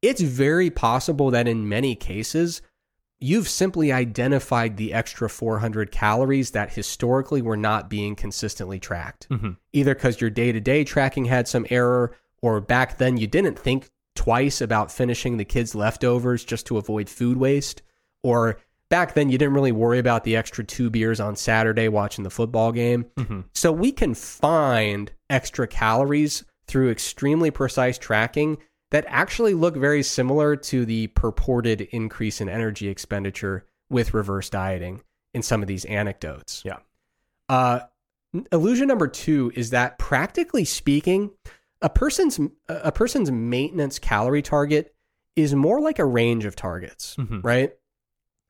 [0.00, 2.62] It's very possible that in many cases,
[3.18, 9.26] you've simply identified the extra 400 calories that historically were not being consistently tracked.
[9.30, 9.56] Mhm.
[9.72, 12.12] Either because your day to day tracking had some error,
[12.42, 17.08] or back then you didn't think twice about finishing the kids' leftovers just to avoid
[17.08, 17.82] food waste,
[18.22, 22.24] or back then you didn't really worry about the extra two beers on Saturday watching
[22.24, 23.06] the football game.
[23.16, 23.44] Mhm.
[23.54, 28.58] So we can find extra calories through extremely precise tracking
[28.90, 35.02] that actually look very similar to the purported increase in energy expenditure with reverse dieting
[35.34, 36.62] in some of these anecdotes.
[36.64, 36.78] Yeah.
[37.48, 37.80] Uh,
[38.52, 41.30] illusion number two is that practically speaking,
[41.82, 44.94] a person's a person's maintenance calorie target
[45.36, 47.44] is more like a range of targets, Mhm.
[47.44, 47.72] right?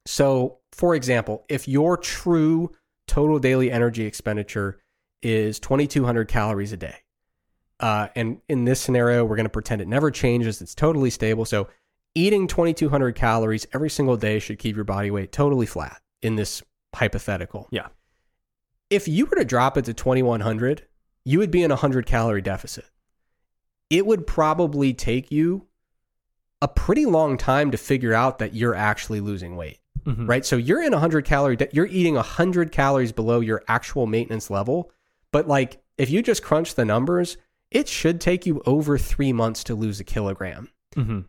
[0.07, 2.71] So, for example, if your true
[3.09, 4.79] total daily energy expenditure
[5.23, 6.97] is 2200 calories a day,
[7.81, 11.45] uh, and in this scenario, we're going to pretend it never changes, it's totally stable.
[11.45, 11.69] So,
[12.15, 16.63] eating 2200 calories every single day should keep your body weight totally flat in this
[16.95, 17.69] hypothetical.
[17.71, 17.89] Yeah.
[18.89, 20.87] If you were to drop it to 2100,
[21.25, 22.85] you would be in a 100 calorie deficit.
[23.89, 25.65] it would probably take you
[26.61, 30.29] a pretty long time to figure out that you're actually losing weight, Mhm.
[30.29, 30.45] right?
[30.45, 34.51] So you're in a 100 calorie, de- you're eating 100 calories below your actual maintenance
[34.51, 34.91] level.
[35.31, 37.37] But like, if you just crunch the numbers,
[37.71, 40.71] it should take you over three months to lose a kilogram.
[40.95, 41.27] Mhm.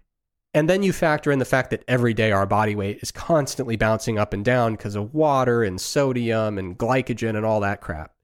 [0.53, 3.75] And then you factor in the fact that every day our body weight is constantly
[3.75, 8.15] bouncing up and down because of water and sodium and glycogen and all that crap.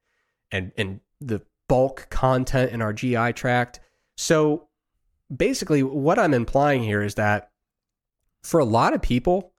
[0.52, 3.80] And and the bulk content in our GI tract.
[4.18, 4.68] So
[5.36, 7.52] basically what I'm implying here is that
[8.44, 9.54] for a lot of people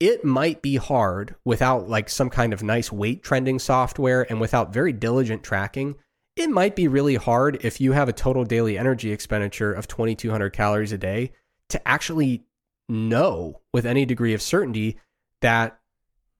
[0.00, 4.72] it might be hard without like some kind of nice weight trending software and without
[4.72, 5.94] very diligent tracking.
[6.36, 10.50] It might be really hard if you have a total daily energy expenditure of 2200
[10.50, 11.32] calories a day
[11.68, 12.44] to actually
[12.88, 14.98] know with any degree of certainty
[15.40, 15.78] that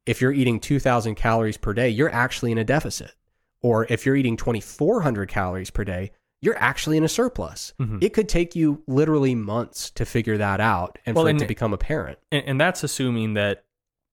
[0.06, 3.14] if you're eating 2000 calories per day, you're actually in a deficit.
[3.62, 6.10] Or if you're eating 2400 calories per day,
[6.42, 7.72] you're actually in a surplus.
[7.80, 8.02] Mhm.
[8.02, 11.46] It could take you literally months to figure that out and Well, for it to
[11.46, 12.18] become apparent.
[12.30, 13.64] and, and that's assuming that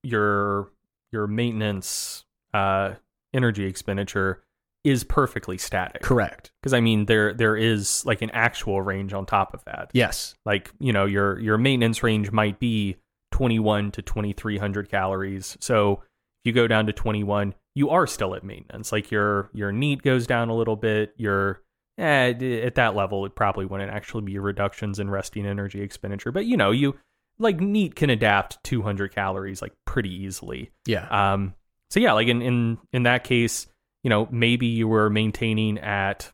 [0.04, 0.72] your
[1.12, 2.94] your maintenance uh,
[3.34, 4.44] energy expenditure
[4.84, 6.02] is perfectly static.
[6.02, 6.52] Correct.
[6.62, 9.92] Because I mean, there there is like an actual range on top of that.
[9.94, 10.36] Yes.
[10.46, 12.98] Like you know, your your maintenance range might be
[13.32, 15.58] twenty one to twenty three hundred calories.
[15.60, 18.92] So if you go down to twenty one, you are still at maintenance.
[18.92, 21.14] Like your your NEAT goes down a little bit.
[21.18, 21.62] Your
[21.98, 26.32] eh, at that level, it probably wouldn't actually be reductions in resting energy expenditure.
[26.32, 26.98] But you know, you
[27.38, 30.72] like NEAT can adapt two hundred calories like pretty easily.
[30.86, 31.08] Yeah.
[31.10, 31.54] Um,
[31.90, 33.68] so yeah, like in in in that case,
[34.04, 36.32] you know, maybe you were maintaining at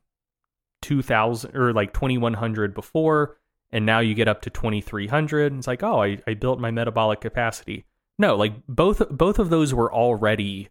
[0.82, 3.38] two thousand or like twenty one hundred before,
[3.72, 5.54] and now you get up to twenty three hundred.
[5.54, 7.86] It's like, oh, I, I built my metabolic capacity.
[8.20, 10.70] No, like both both of those were already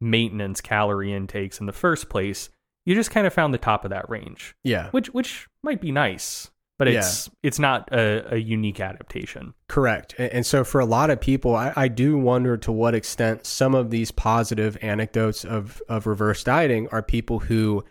[0.00, 2.50] maintenance calorie intakes in the first place.
[2.84, 4.90] You just kind of found the top of that range, yeah.
[4.90, 6.98] which which might be nice, but Yeah.
[6.98, 9.54] it's it's not a, a unique adaptation.
[9.68, 10.14] Correct.
[10.18, 13.74] And, so for a lot of people, I, I do wonder to what extent some
[13.74, 17.84] of these positive anecdotes of, of reverse dieting are people who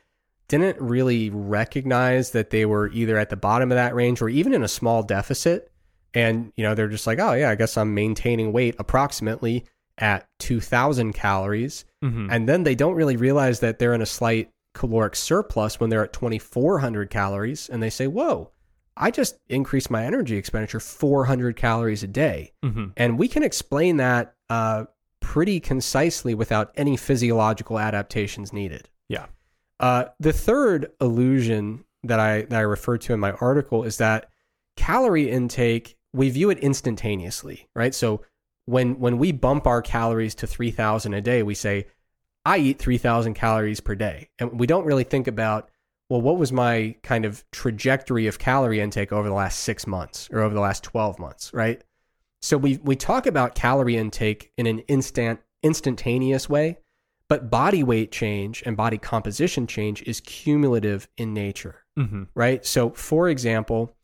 [0.47, 4.53] didn't really recognize that they were either at the bottom of that range or even
[4.53, 5.71] in a small deficit.
[6.13, 9.65] And, you know, they're just like, oh, yeah, I guess I'm maintaining weight approximately
[9.97, 11.85] at 2000 calories.
[12.03, 12.27] Mhm.
[12.31, 16.03] And then they don't really realize that they're in a slight caloric surplus when they're
[16.03, 17.67] at 2400 calories.
[17.69, 18.51] And they say, whoa,
[18.97, 22.53] I just increased my energy expenditure 400 calories a day.
[22.63, 22.93] Mhm.
[22.95, 24.85] And we can explain that uh,
[25.19, 28.89] pretty concisely without any physiological adaptations needed.
[29.09, 29.25] Yeah.
[29.79, 34.29] Uh, the third illusion that I that I referred to in my article is that
[34.75, 37.93] calorie intake we view it instantaneously, right?
[37.93, 38.21] So
[38.65, 41.87] when when we bump our calories to 3000 a day, we say
[42.45, 44.29] I eat 3000 calories per day.
[44.39, 45.69] And we don't really think about
[46.15, 50.29] well, what was my kind of trajectory of calorie intake over the last 6 months
[50.31, 51.83] or over the last 12 months, right?
[52.41, 56.77] So we we talk about calorie intake in an instant instantaneous way,
[57.27, 62.27] but body weight change and body composition change is cumulative in nature Mhm.
[62.35, 62.65] right?
[62.65, 63.95] So, for example,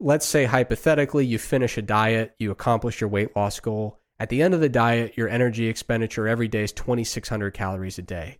[0.00, 4.00] let's say hypothetically you finish a diet, you accomplish your weight loss goal.
[4.20, 8.02] At the end of the diet, your energy expenditure every day is 2,600 calories a
[8.02, 8.38] day.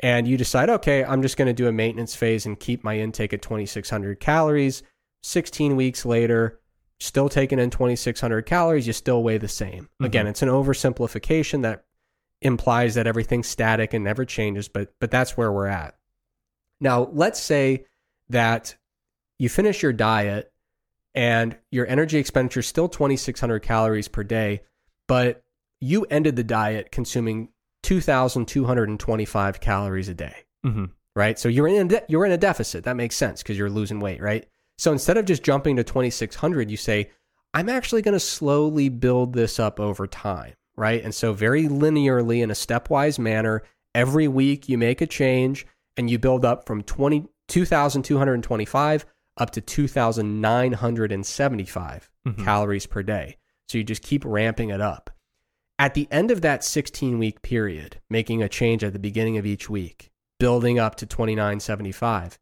[0.00, 2.98] And you decide, okay, I'm just going to do a maintenance phase and keep my
[2.98, 4.82] intake at 2,600 calories.
[5.22, 6.58] 16 weeks later,
[6.98, 9.84] still taking in 2,600 calories, you still weigh the same.
[9.84, 10.04] Mm-hmm.
[10.04, 11.84] Again, it's an oversimplification that
[12.42, 15.96] implies that everything's static and never changes, but but that's where we're at.
[16.80, 17.84] Now, let's say
[18.30, 18.76] that
[19.38, 20.52] you finish your diet
[21.14, 24.62] and your energy expenditure is still 2600 calories per day,
[25.06, 25.42] but
[25.80, 27.48] you ended the diet consuming
[27.82, 30.90] 2225 calories a day, Mhm.
[31.16, 31.38] right?
[31.38, 32.84] So you're in a de- you're in a deficit.
[32.84, 34.46] That makes sense because you're losing weight, right?
[34.78, 37.10] So instead of just jumping to 2600, you say
[37.52, 41.02] I'm actually going to slowly build this up over time, right?
[41.02, 43.62] And so very linearly in a stepwise manner,
[43.94, 45.66] every week you make a change
[45.96, 49.04] and you build up from 20 2225
[49.36, 52.44] up to 2975 Mhm.
[52.44, 53.36] calories per day.
[53.68, 55.10] So you just keep ramping it up.
[55.80, 59.46] At the end of that 16 week period, making a change at the beginning of
[59.46, 62.38] each week, building up to 2975,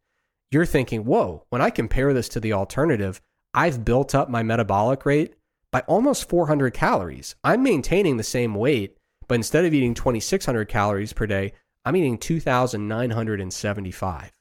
[0.51, 3.21] you're thinking, whoa, when I compare this to the alternative,
[3.55, 5.35] I've built up my metabolic rate
[5.71, 7.37] by almost 400 calories.
[7.45, 8.97] I'm maintaining the same weight,
[9.29, 11.53] but instead of eating 2,600 calories per day,
[11.85, 14.33] I'm eating 2,975.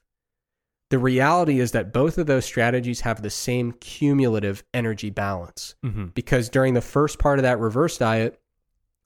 [0.90, 6.14] The reality is that both of those strategies have the same cumulative energy balance Mhm.
[6.14, 8.40] because during the first part of that reverse diet,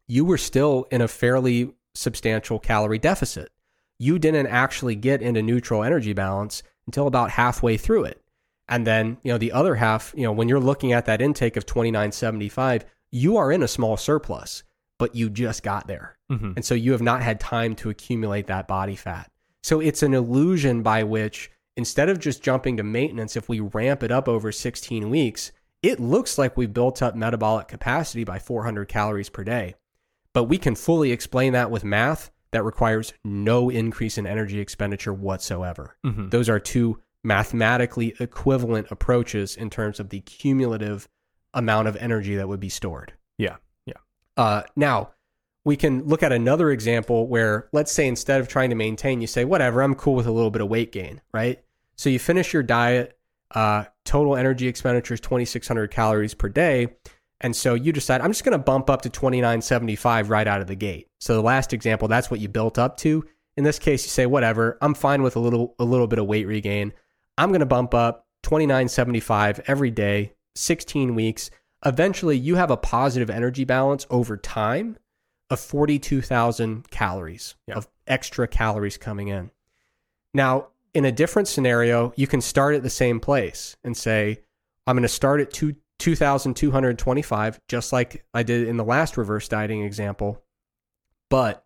[0.09, 3.51] you were still in a fairly substantial calorie deficit.
[3.99, 8.23] You didn't actually get into neutral energy balance until about halfway through it.
[8.69, 11.57] And then, you know, the other half, you know, when you're looking at that intake
[11.57, 14.63] of 2975, you are in a small surplus,
[14.99, 16.17] but you just got there.
[16.31, 16.53] Mm-hmm.
[16.57, 19.31] And so you have not had time to accumulate that body fat.
[19.63, 24.03] So it's an illusion by which instead of just jumping to maintenance, if we ramp
[24.03, 25.53] it up over 16 weeks,
[25.83, 29.75] it looks like we've built up metabolic capacity by 400 calories per day.
[30.35, 35.13] But we can fully explain that with math that requires no increase in energy expenditure
[35.13, 35.97] whatsoever.
[36.05, 36.31] Mhm.
[36.31, 41.09] Those are two mathematically equivalent approaches in terms of the cumulative
[41.55, 43.13] amount of energy that would be stored.
[43.39, 43.57] Yeah.
[43.87, 43.95] Yeah.
[44.37, 45.11] Uh, now,
[45.65, 49.27] we can look at another example where, let's say, instead of trying to maintain, you
[49.27, 51.63] say, whatever, I'm cool with a little bit of weight gain, right?
[51.97, 53.17] So you finish your diet,
[53.55, 56.97] uh, total energy expenditure is 2,600 calories per day.
[57.43, 60.69] And so you decide, I'm just going to bump up to 2975 right out of
[60.69, 61.09] the gate.
[61.21, 63.25] So the last example, that's what you built up to.
[63.57, 66.27] In this case, you say, whatever, I'm fine with a little, a little bit of
[66.27, 66.93] weight regain.
[67.37, 71.51] I'm going to bump up 2975 every day, 16 weeks.
[71.85, 74.97] Eventually, you have a positive energy balance over time
[75.51, 77.75] of 42,000 calories Yeah.
[77.75, 79.51] of extra calories coming in.
[80.33, 84.41] Now, in a different scenario, you can start at the same place and say,
[84.87, 89.47] I'm going to start at two, 2,225, just like I did in the last reverse
[89.49, 90.43] dieting example,
[91.31, 91.65] but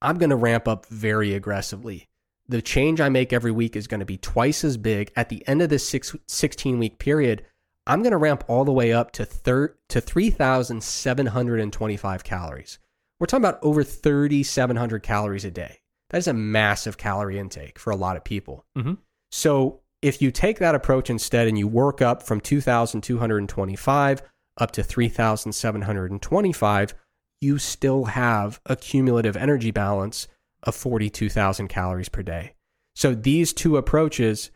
[0.00, 2.08] I'm going to ramp up very aggressively.
[2.48, 5.10] The change I make every week is going to be twice as big.
[5.16, 7.44] At the end of this six, 16 week period,
[7.88, 12.78] I'm going to ramp all the way up to, thir- to 3,725 calories.
[13.18, 15.78] We're talking about over 3,700 calories a day.
[16.10, 18.64] That is a massive calorie intake for a lot of people.
[18.76, 18.98] Mhm.
[19.32, 24.22] So if you take that approach instead and you work up from 2,225
[24.58, 26.94] up to 3,725,
[27.40, 30.28] you still have a cumulative energy balance
[30.62, 32.54] of 42,000 calories per day.
[32.94, 34.50] So these two approaches,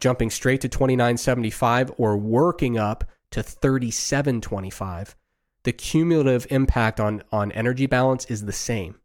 [0.00, 5.14] jumping straight to 2975 or working up to 3725,
[5.62, 8.96] the cumulative impact on on energy balance is the same.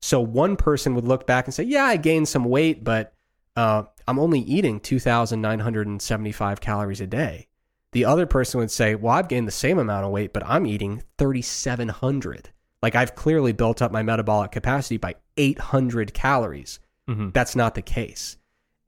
[0.00, 3.12] So one person would look back and say, "Yeah, I gained some weight, but
[3.54, 7.48] uh, I'm only eating 2,975 calories a day."
[7.92, 10.66] The other person would say, "Well, I've gained the same amount of weight, but I'm
[10.66, 12.50] eating 3,700.
[12.82, 16.78] Like I've clearly built up my metabolic capacity by 800 calories."
[17.08, 17.32] Mhm.
[17.32, 18.36] That's not the case.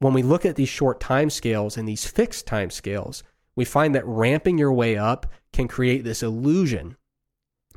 [0.00, 3.22] When we look at these short time scales and these fixed time scales,
[3.56, 6.96] we find that ramping your way up can create this illusion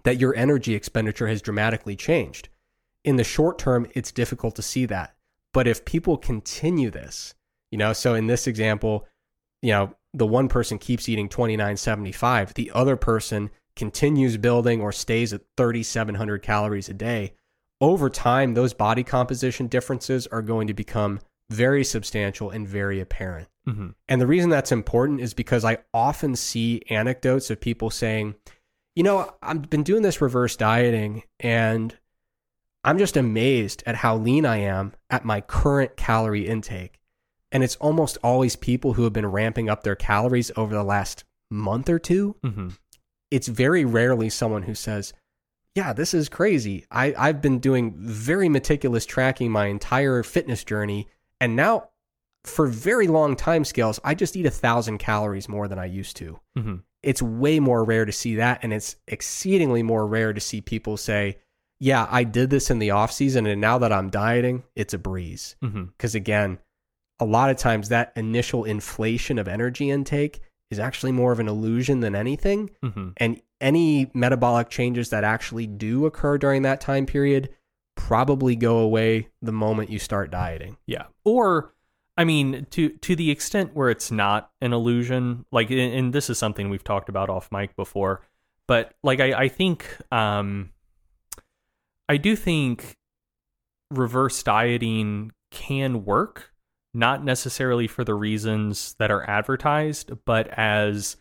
[0.03, 2.49] that your energy expenditure has dramatically changed.
[3.03, 5.15] In the short term, it's difficult to see that.
[5.53, 7.33] But if people continue this,
[7.71, 9.07] you know, so in this example,
[9.61, 15.33] you know, the one person keeps eating 2975, the other person continues building or stays
[15.33, 17.33] at 3700 calories a day,
[17.79, 21.19] over time those body composition differences are going to become
[21.49, 23.47] very substantial and very apparent.
[23.67, 23.95] Mhm.
[24.07, 28.35] And the reason that's important is because I often see anecdotes of people saying,
[28.95, 31.97] you know, I've been doing this reverse dieting and
[32.83, 36.99] I'm just amazed at how lean I am at my current calorie intake.
[37.51, 41.23] And it's almost always people who have been ramping up their calories over the last
[41.49, 42.37] month or two.
[42.43, 42.77] Mhm.
[43.29, 45.13] It's very rarely someone who says,
[45.75, 46.85] yeah, this is crazy.
[46.91, 51.07] I, I've been doing very meticulous tracking my entire fitness journey.
[51.39, 51.89] And now,
[52.43, 56.17] for very long time scales, I just eat a thousand calories more than I used
[56.17, 56.39] to.
[56.57, 56.81] Mhm.
[57.03, 58.59] It's way more rare to see that.
[58.63, 61.37] And it's exceedingly more rare to see people say,
[61.83, 63.47] yeah, I did this in the off season.
[63.47, 65.55] And now that I'm dieting, it's a breeze.
[65.61, 66.59] Because again,
[67.19, 71.47] a lot of times that initial inflation of energy intake is actually more of an
[71.47, 72.69] illusion than anything.
[72.83, 73.13] Mhm.
[73.17, 77.49] And any metabolic changes that actually do occur during that time period
[77.95, 80.77] probably go away the moment you start dieting.
[80.85, 81.05] Yeah.
[81.25, 81.73] Or
[82.15, 86.29] I mean, to to the extent where it's not an illusion, like and- and this
[86.29, 88.21] is something we've talked about off mic before,
[88.67, 90.69] but like I, I think um
[92.11, 92.97] I do think
[93.89, 96.51] reverse dieting can work,
[96.93, 101.15] not necessarily for the reasons that are advertised, but as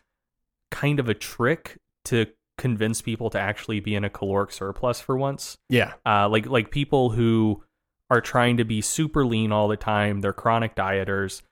[0.72, 2.26] kind of a trick to
[2.58, 5.92] convince people to actually be in a caloric surplus for once Yeah.
[6.04, 7.62] uh, like like people who
[8.10, 10.22] are trying to be super lean all the time.
[10.22, 11.42] They're chronic dieters,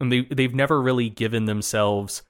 [0.00, 2.22] and they they've never really given themselves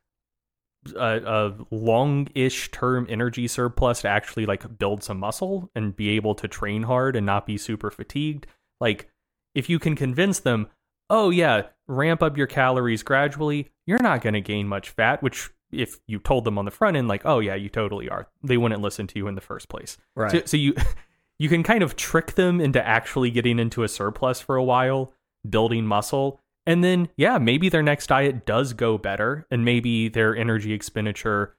[0.93, 6.35] a, a long-ish term energy surplus to actually like build some muscle and be able
[6.37, 8.47] to train hard and not be super fatigued.
[8.81, 9.09] Like
[9.55, 10.69] if you can convince them,
[11.11, 15.23] oh yeah, ramp up your calories gradually, you're not going to gain much fat.
[15.23, 18.29] Which if you told them on the front end, like, oh yeah, you totally are,
[18.43, 19.97] they wouldn't listen to you in the first place.
[20.15, 20.31] Right.
[20.31, 20.75] So, so you
[21.39, 25.13] you can kind of trick them into actually getting into a surplus for a while,
[25.49, 30.37] building muscle, And then, yeah, maybe their next diet does go better and maybe their
[30.37, 31.57] energy expenditure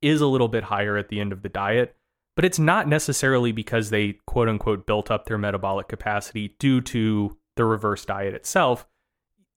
[0.00, 1.94] is a little bit higher at the end of the diet.
[2.36, 7.36] But it's not necessarily because they quote unquote built up their metabolic capacity due to
[7.56, 8.86] the reverse diet itself.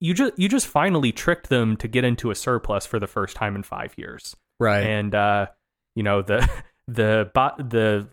[0.00, 3.36] You just you just finally tricked them to get into a surplus for the first
[3.36, 4.82] time in five years, Right.
[4.82, 5.46] and uh,
[5.94, 6.46] you know the
[6.88, 8.08] the the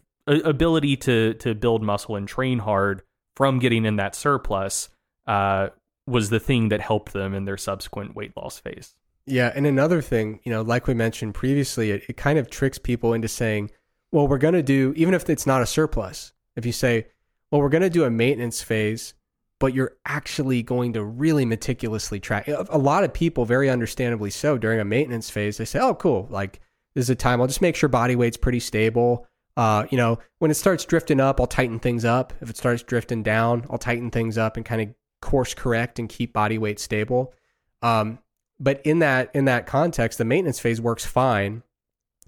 [0.48, 3.02] ability to to build muscle and train hard
[3.36, 4.88] from getting in that surplus
[5.28, 5.70] uh,
[6.08, 8.96] was the thing that helped them in their subsequent weight loss phase.
[9.26, 12.78] Yeah, and another thing, you know, like we mentioned previously, it, it kind of tricks
[12.78, 13.72] people into saying,
[14.12, 17.08] well, we're going to do, even if it's not a surplus, if you say,
[17.50, 19.14] well, we're going to do a maintenance phase,
[19.60, 22.48] but you're actually going to really meticulously track.
[22.48, 26.28] A lot of people, very understandably so, during a maintenance phase, they say, oh, cool,
[26.32, 26.60] like
[26.96, 29.28] this is a time, I'll just make sure body weight's pretty stable.
[29.56, 32.34] Uh, you know, when it starts drifting up, I'll tighten things up.
[32.42, 34.90] If it starts drifting down, I'll tighten things up and kind of
[35.22, 37.34] course correct and keep body weight stable.
[37.82, 38.20] Um,
[38.60, 41.64] but in that in that context, the maintenance phase works fine,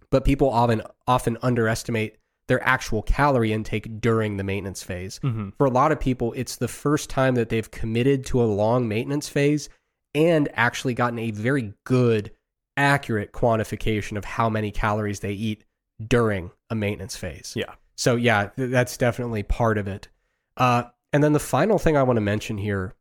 [0.10, 2.18] but people often often underestimate
[2.48, 5.20] their actual calorie intake during the maintenance phase.
[5.24, 5.50] Mm-hmm.
[5.58, 8.88] For a lot of people, it's the first time that they've committed to a long
[8.88, 9.70] maintenance phase
[10.14, 12.32] and actually gotten a very good,
[12.76, 15.64] accurate quantification of how many calories they eat
[16.06, 17.54] during a maintenance phase.
[17.56, 17.74] Yeah.
[17.96, 20.10] So yeah, th- that's definitely part of it.
[20.58, 20.84] Uh,
[21.14, 22.96] and then the final thing I want to mention here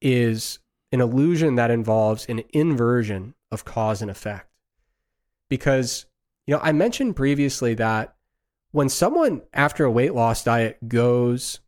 [0.00, 0.60] is
[0.92, 4.48] an illusion that involves an inversion of cause and effect.
[5.50, 6.06] Because,
[6.46, 8.14] you know, I mentioned previously that
[8.70, 11.60] when someone after a weight loss diet goes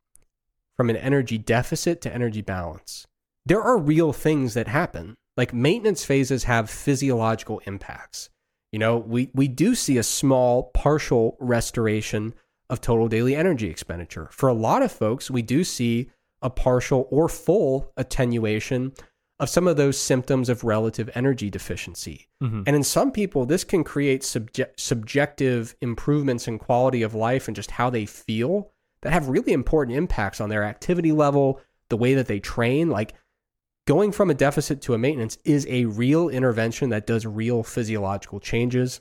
[0.76, 3.06] from an energy deficit to energy balance,
[3.44, 5.16] there are real things that happen.
[5.36, 8.30] Like maintenance phases have physiological impacts.
[8.70, 12.34] You know, we, we do see a small partial restoration
[12.70, 14.28] of total daily energy expenditure.
[14.32, 16.08] For a lot of folks, we do see
[16.40, 18.92] a partial or full attenuation
[19.38, 22.28] of some of those symptoms of relative energy deficiency.
[22.42, 22.64] Mhm.
[22.66, 27.56] And in some people, this can create subje- subjective improvements in quality of life and
[27.56, 28.70] just how they feel
[29.02, 32.90] that have really important impacts on their activity level, the way that they train.
[32.90, 33.14] Like
[33.86, 38.40] going from a deficit to a maintenance is a real intervention that does real physiological
[38.40, 39.00] changes.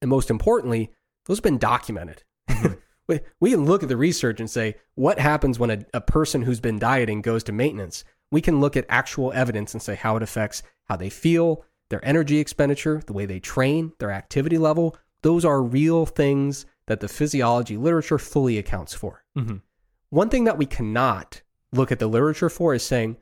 [0.00, 0.90] And most importantly,
[1.26, 2.24] those have been documented.
[3.06, 6.42] we, we can look at the research and say, what happens when a, a person
[6.42, 8.04] who's been dieting goes to maintenance?
[8.30, 12.04] We can look at actual evidence and say how it affects how they feel, their
[12.04, 14.96] energy expenditure, the way they train, their activity level.
[15.22, 19.24] Those are real things that the physiology literature fully accounts for.
[19.36, 19.62] Mhm.
[20.10, 21.42] One thing that we cannot
[21.72, 23.16] look at the literature for is saying,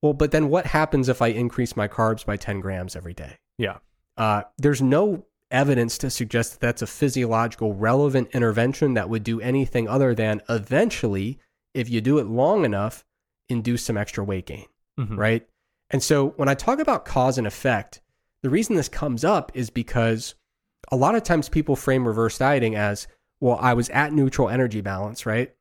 [0.00, 3.38] well, but then what happens if I increase my carbs by 10 grams every day?
[3.58, 3.78] Yeah.
[4.16, 9.40] Uh, there's no evidence to suggest that that's a physiological relevant intervention that would do
[9.40, 11.38] anything other than eventually,
[11.74, 13.04] if you do it long enough,
[13.48, 14.66] induce some extra weight gain,
[14.98, 15.16] Mhm.
[15.16, 15.48] right?
[15.90, 18.00] And so when I talk about cause and effect,
[18.42, 20.34] the reason this comes up is because
[20.90, 23.06] a lot of times people frame reverse dieting as,
[23.40, 25.54] well, I was at neutral energy balance, right?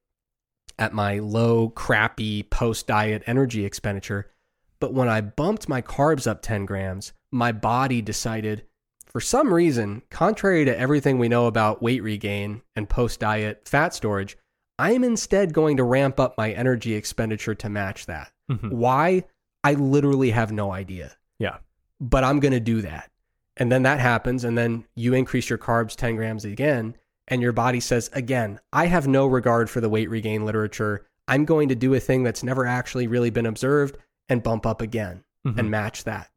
[0.79, 4.31] At my low, crappy post diet energy expenditure.
[4.79, 8.65] But when I bumped my carbs up 10 grams, my body decided,
[9.11, 13.93] for some reason, contrary to everything we know about weight regain and post diet fat
[13.93, 14.37] storage,
[14.79, 18.31] I am instead going to ramp up my energy expenditure to match that.
[18.49, 18.71] Mhm.
[18.71, 19.25] Why?
[19.63, 21.57] I literally have no idea, Yeah.
[21.99, 23.11] but I'm going to do that.
[23.57, 26.95] And then that happens, and then you increase your carbs 10 grams again,
[27.27, 31.05] and your body says, again, I have no regard for the weight regain literature.
[31.27, 33.97] I'm going to do a thing that's never actually really been observed
[34.29, 35.59] and bump up again Mhm.
[35.59, 36.29] and match that.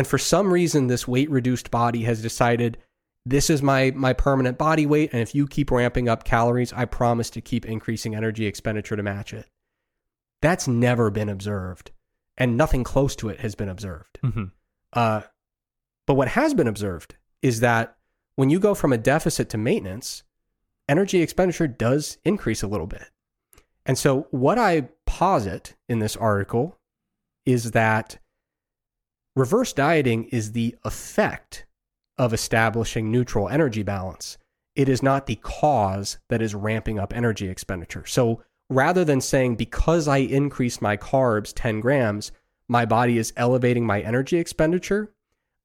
[0.00, 2.78] And for some reason, this weight reduced body has decided
[3.26, 6.86] this is my my permanent body weight, and if you keep ramping up calories, I
[6.86, 9.44] promise to keep increasing energy expenditure to match it.
[10.40, 11.90] That's never been observed,
[12.38, 14.20] and nothing close to it has been observed.
[14.24, 14.52] Mhm.
[14.94, 15.20] Uh,
[16.06, 17.98] but what has been observed is that
[18.36, 20.22] when you go from a deficit to maintenance,
[20.88, 23.10] energy expenditure does increase a little bit.
[23.84, 26.78] And so, what I posit in this article
[27.44, 28.18] is that
[29.36, 31.66] reverse dieting is the effect
[32.18, 34.36] of establishing neutral energy balance.
[34.74, 38.04] It is not the cause that is ramping up energy expenditure.
[38.06, 42.30] So, rather than saying, because I increased my carbs 10 grams,
[42.68, 45.12] my body is elevating my energy expenditure,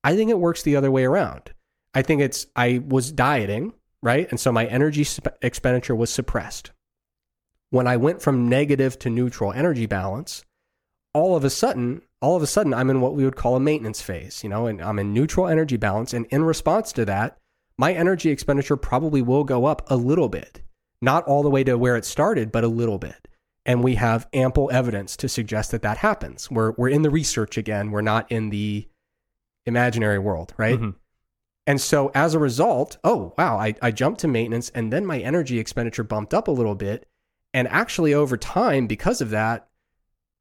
[0.03, 1.53] I think it works the other way around.
[1.93, 4.27] I think it's, I was dieting, right?
[4.29, 6.71] And so my energy sp- expenditure was suppressed.
[7.69, 10.45] When I went from negative to neutral energy balance,
[11.13, 13.59] all of a sudden, all of a sudden, I'm in what we would call a
[13.59, 16.13] maintenance phase, you know, and I'm in neutral energy balance.
[16.13, 17.37] And in response to that,
[17.77, 20.61] my energy expenditure probably will go up a little bit,
[21.01, 23.27] not all the way to where it started, but a little bit.
[23.65, 26.49] And we have ample evidence to suggest that that happens.
[26.49, 27.91] We're, we're in the research again.
[27.91, 28.87] We're not in the
[29.65, 30.79] imaginary world, right?
[30.79, 30.95] Mhm.
[31.67, 35.19] And so as a result, oh, wow, I, I jumped to maintenance and then my
[35.19, 37.07] energy expenditure bumped up a little bit.
[37.53, 39.67] And actually, over time, because of that,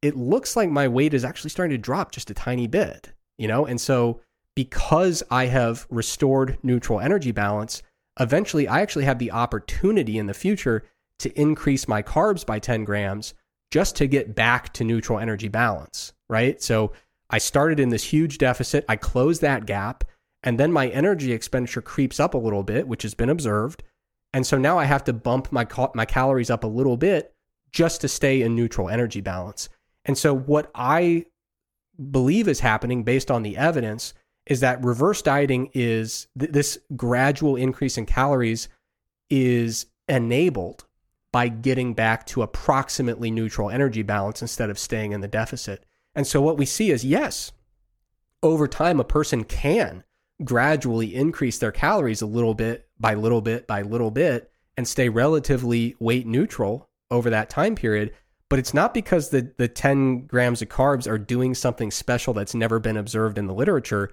[0.05, 3.49] it looks like my weight is actually starting to drop just a tiny bit, you
[3.49, 3.65] know?
[3.65, 4.21] And so
[4.55, 7.83] because I have restored neutral energy balance,
[8.21, 10.85] eventually I actually have the opportunity in the future
[11.21, 13.33] to increase my carbs by 10 grams
[13.71, 16.63] just to get back to neutral energy balance, right?
[16.63, 16.93] So
[17.31, 20.05] I started in this huge deficit, I closed that gap,
[20.43, 23.83] and then my energy expenditure creeps up a little bit, which has been observed.
[24.35, 27.33] And so now I have to bump my cal- my calories up a little bit
[27.73, 29.71] just to stay in neutral energy balance.
[30.05, 31.27] And so what I
[32.11, 34.15] believe is happening based on the evidence
[34.47, 38.69] is that reverse dieting is th- this gradual increase in calories
[39.31, 40.85] is enabled
[41.33, 45.85] by getting back to approximately neutral energy balance instead of staying in the deficit.
[46.15, 47.53] And so what we see is yes,
[48.43, 50.05] over time a person can
[50.45, 55.09] gradually increase their calories a little bit by little bit by little bit and stay
[55.09, 58.13] relatively weight neutral over that time period.
[58.51, 62.55] But it's not because the, the 10 grams of carbs are doing something special that's
[62.55, 64.13] never been observed in the literature.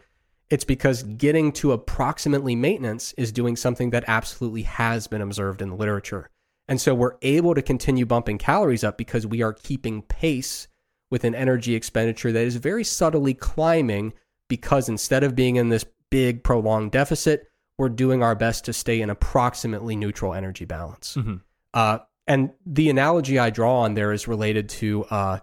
[0.49, 5.69] It's because getting to approximately maintenance is doing something that absolutely has been observed in
[5.69, 6.29] the literature.
[6.67, 10.67] And so we're able to continue bumping calories up because we are keeping pace
[11.09, 14.13] with an energy expenditure that is very subtly climbing
[14.47, 17.47] because instead of being in this big prolonged deficit,
[17.77, 21.17] we're doing our best to stay in approximately neutral energy balance.
[21.17, 21.41] Mhm.
[21.73, 25.39] Uh, and the analogy I draw on there is related to uh,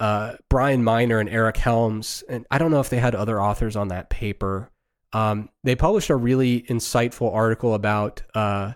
[0.00, 2.22] uh, Brian Miner and Eric Helms.
[2.28, 4.70] And I don't know if they had other authors on that paper.
[5.12, 8.72] Um, they published a really insightful article about uh,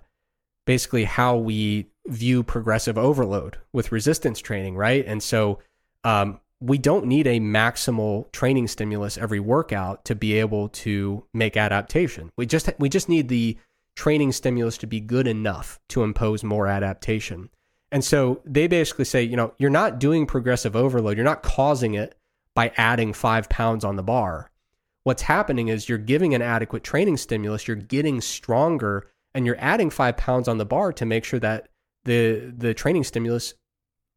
[0.67, 5.05] basically how we view progressive overload with resistance training, right?
[5.07, 5.59] And so
[6.05, 11.57] um, we don't need a maximal training stimulus every workout to be able to make
[11.57, 12.31] adaptation.
[12.37, 13.59] We just we just need the
[13.99, 17.51] training stimulus to be good enough to impose more adaptation.
[17.91, 21.17] And so they basically say, you know, you're not doing progressive overload.
[21.17, 22.15] You're not causing it
[22.55, 24.53] by adding five pounds on the bar.
[25.03, 29.91] What's happening is you're giving an adequate training stimulus, you're getting stronger, and you're adding
[29.91, 31.69] five pounds on the bar to make sure that
[32.05, 33.55] the the training stimulus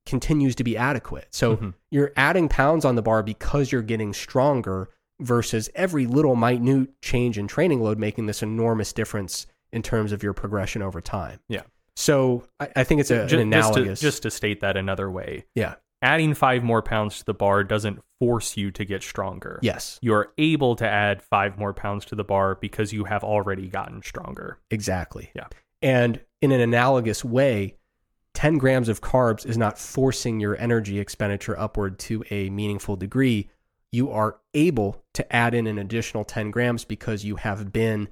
[0.06, 1.28] continues to be adequate.
[1.32, 1.74] So Mhm.
[1.90, 4.90] you're adding pounds on the bar because you're getting stronger
[5.20, 10.24] versus every little minute change in training load making this enormous difference in terms of
[10.24, 11.40] your progression over time.
[11.48, 11.64] Yeah.
[11.96, 14.00] So I, I think it's a, Ju- an just, to, analogous.
[14.00, 15.76] just to state that another way, yeah.
[16.02, 19.60] adding five more pounds to the bar doesn't force you to get stronger.
[19.62, 20.00] Yes.
[20.02, 24.02] You're able to add five more pounds to the bar because you have already gotten
[24.02, 24.60] stronger.
[24.70, 25.32] Exactly.
[25.36, 25.48] Yeah.
[25.82, 27.76] And in an analogous way,
[28.34, 33.50] 10 grams of carbs is not forcing your energy expenditure upward to a meaningful degree.
[33.92, 38.08] You are able to add in an additional 10 grams because you have been,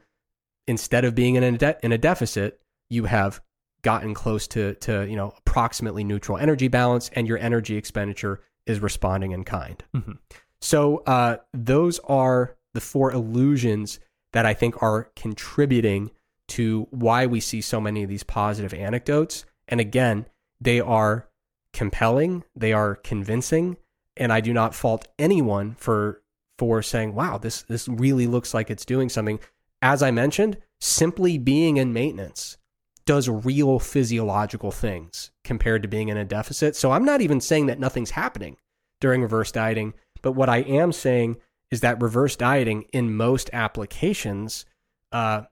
[0.70, 3.42] instead of being in a, de- in a deficit, you have
[3.82, 8.80] gotten close to, to, you know, approximately neutral energy balance and your energy expenditure is
[8.80, 9.84] responding in kind.
[9.96, 10.18] Mhm.
[10.62, 14.00] So uh, those are the four illusions
[14.34, 16.12] that I think are contributing
[16.50, 19.46] to why we see so many of these positive anecdotes.
[19.68, 20.28] And again,
[20.62, 21.30] they are
[21.74, 23.78] compelling, they are convincing,
[24.18, 26.22] and I do not fault anyone for
[26.58, 29.40] for saying, "Wow, this this really looks like it's doing something."
[29.82, 32.58] As I mentioned, simply being in maintenance
[33.06, 36.76] does real physiological things compared to being in a deficit.
[36.76, 38.58] So I'm not even saying that nothing's happening
[39.02, 41.38] during reverse dieting, but what I am saying
[41.72, 44.66] is that reverse dieting in most applications
[45.12, 45.44] uh,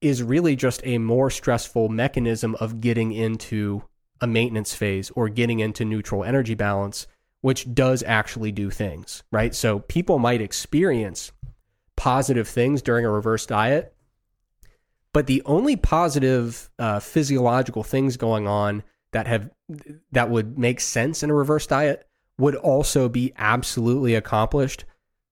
[0.00, 3.82] is really just a more stressful mechanism of getting into
[4.20, 7.06] a maintenance phase or getting into neutral energy balance,
[7.40, 9.54] which does actually do things, right?
[9.54, 11.32] So people might experience
[11.96, 13.94] positive things during a reverse diet,
[15.12, 19.50] but the only positive uh, physiological things going on that have
[20.12, 22.06] that would make sense in a reverse diet
[22.38, 24.84] would also be absolutely accomplished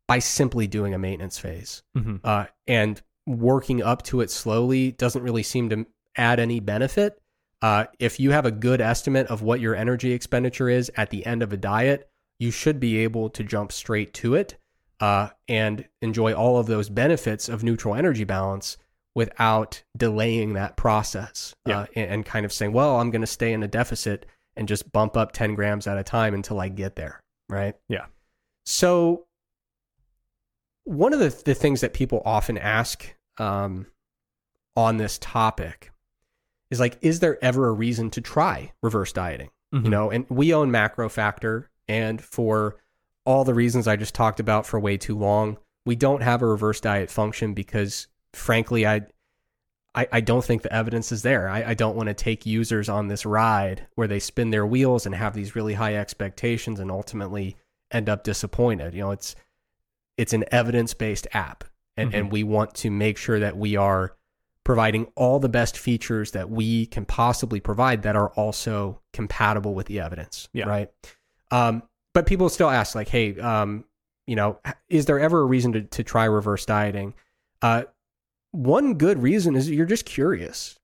[0.07, 2.21] by simply doing a maintenance phase Mhm.
[2.25, 5.87] uh, and working up to it slowly doesn't really seem to
[6.17, 7.21] add any benefit.
[7.63, 11.25] Uh, if you have a good estimate of what your energy expenditure is at the
[11.25, 14.57] end of a diet, you should be able to jump straight to it
[15.01, 18.77] uh, and enjoy all of those benefits of neutral energy balance
[19.15, 21.81] without delaying that process Yeah.
[21.81, 24.67] uh, and, and kind of saying, well, I'm going to stay in a deficit and
[24.69, 27.21] just bump up 10 grams at a time until I get there.
[27.49, 27.75] Right.
[27.89, 28.07] Yeah.
[28.67, 29.27] So,
[30.85, 33.87] one of the, the things that people often ask um,
[34.77, 35.91] on this topic
[36.71, 39.51] is like, is there ever a reason to try reverse dieting?
[39.75, 39.85] Mhm.
[39.85, 42.77] you know, and we own MacroFactor, and for
[43.25, 46.47] all the reasons I just talked about for way too long, we don't have a
[46.47, 49.03] reverse diet function because, frankly, I.
[49.97, 51.49] I, I don't think the evidence is there.
[51.49, 55.07] I, I don't want to take users on this ride where they spin their wheels
[55.07, 57.57] and have these really high expectations and ultimately
[57.93, 58.93] end up disappointed.
[58.93, 59.37] You know, it's
[60.17, 61.63] it's an evidence based app,
[61.97, 62.19] and Mhm.
[62.19, 64.17] and we want to make sure that we are
[64.65, 69.87] providing all the best features that we can possibly provide that are also compatible with
[69.87, 70.49] the evidence.
[70.53, 70.67] Yeah.
[70.67, 70.91] Right.
[71.53, 73.85] Um, but people still ask, like, hey, um,
[74.27, 77.13] you know, is there ever a reason to, to try reverse dieting?
[77.61, 77.83] Uh,
[78.53, 80.79] one good reason is you're just curious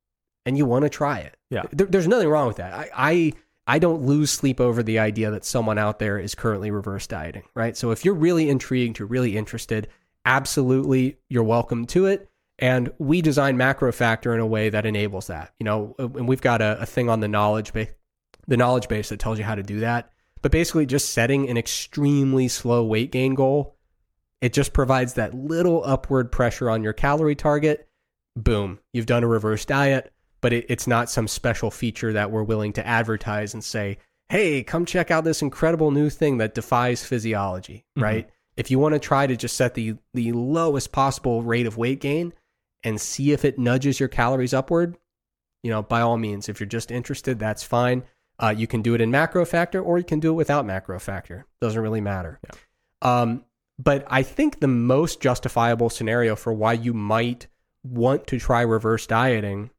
[0.45, 1.37] and you want to try it.
[1.51, 1.63] Yeah.
[1.73, 2.75] There, there's nothing wrong with that.
[2.75, 3.33] I, I
[3.67, 7.45] I don't lose sleep over the idea that someone out there is currently reverse dieting,
[7.55, 7.77] right?
[7.77, 9.87] So if you're really intrigued, you're really interested,
[10.25, 12.29] absolutely you're welcome to it.
[12.59, 15.53] And we design MacroFactor in a way that enables that.
[15.61, 17.91] You know, and we've got a, a thing on the knowledge base,
[18.49, 20.11] the knowledge base that tells you how to do that.
[20.43, 23.77] But basically, just setting an extremely slow weight gain goal,
[24.41, 27.89] it just provides that little upward pressure on your calorie target.
[28.37, 32.43] Boom, you've done a reverse diet, but it, it's not some special feature that we're
[32.43, 33.99] willing to advertise and say,
[34.31, 38.03] hey, come check out this incredible new thing that defies physiology, Mhm.
[38.03, 38.31] right?
[38.57, 42.01] If you want to try to just set the, the lowest possible rate of weight
[42.01, 42.33] gain
[42.83, 44.97] and see if it nudges your calories upward,
[45.63, 48.05] you know, by all means, if you're just interested, that's fine.
[48.43, 51.45] Uh, you can do it in MacroFactor or you can do it without MacroFactor.
[51.61, 52.41] Doesn't really matter.
[53.03, 53.45] Um,
[53.79, 57.47] but I think the most justifiable scenario for why you might
[57.83, 59.71] want to try reverse dieting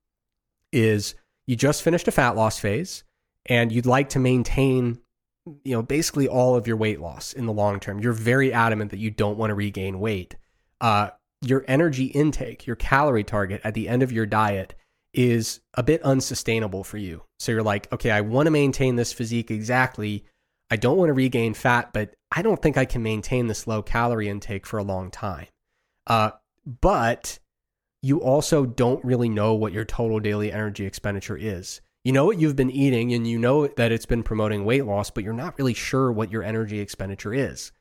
[0.72, 1.16] is
[1.48, 3.04] you just finished a fat loss phase
[3.46, 5.00] and you'd like to maintain
[5.64, 8.92] you know basically all of your weight loss in the long term you're very adamant
[8.92, 10.36] that you don't want to regain weight
[10.82, 11.10] uh,
[11.42, 14.76] your energy intake your calorie target at the end of your diet
[15.14, 19.12] is a bit unsustainable for you so you're like okay i want to maintain this
[19.12, 20.24] physique exactly
[20.70, 23.82] i don't want to regain fat but i don't think i can maintain this low
[23.82, 25.48] calorie intake for a long time
[26.08, 26.32] uh,
[26.66, 27.40] but
[28.02, 31.82] you also don't really know what your total daily energy expenditure is.
[32.04, 35.12] You know what you've been eating and you know that it's been promoting weight loss,
[35.12, 37.72] but you're not really sure what your energy expenditure is.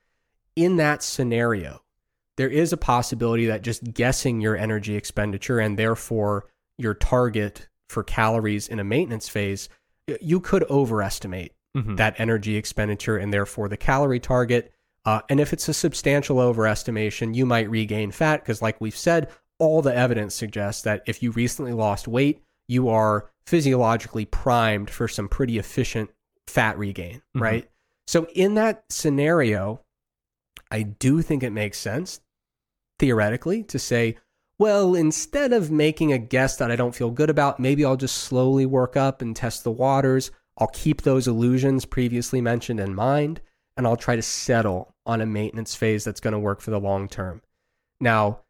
[0.56, 1.82] In that scenario,
[2.36, 6.46] there is a possibility that just guessing your energy expenditure and therefore
[6.80, 9.68] your target for calories in a maintenance phase,
[10.20, 11.96] you could overestimate Mhm.
[11.96, 14.72] that energy expenditure and therefore the calorie target.
[15.04, 19.30] Uh, and if it's a substantial overestimation, you might regain fat because, like we've said,
[19.58, 25.08] all the evidence suggests that if you recently lost weight, you are physiologically primed for
[25.08, 26.10] some pretty efficient
[26.46, 27.40] fat regain, Mhm.
[27.40, 27.70] right?
[28.06, 29.80] So, in that scenario,
[30.70, 32.20] I do think it makes sense
[32.98, 34.16] theoretically to say,
[34.60, 38.18] well, instead of making a guess that I don't feel good about, maybe I'll just
[38.18, 40.30] slowly work up and test the waters.
[40.58, 43.40] I'll keep those illusions previously mentioned in mind,
[43.78, 46.78] and I'll try to settle on a maintenance phase that's going to work for the
[46.78, 47.40] long term.
[48.02, 48.40] Now,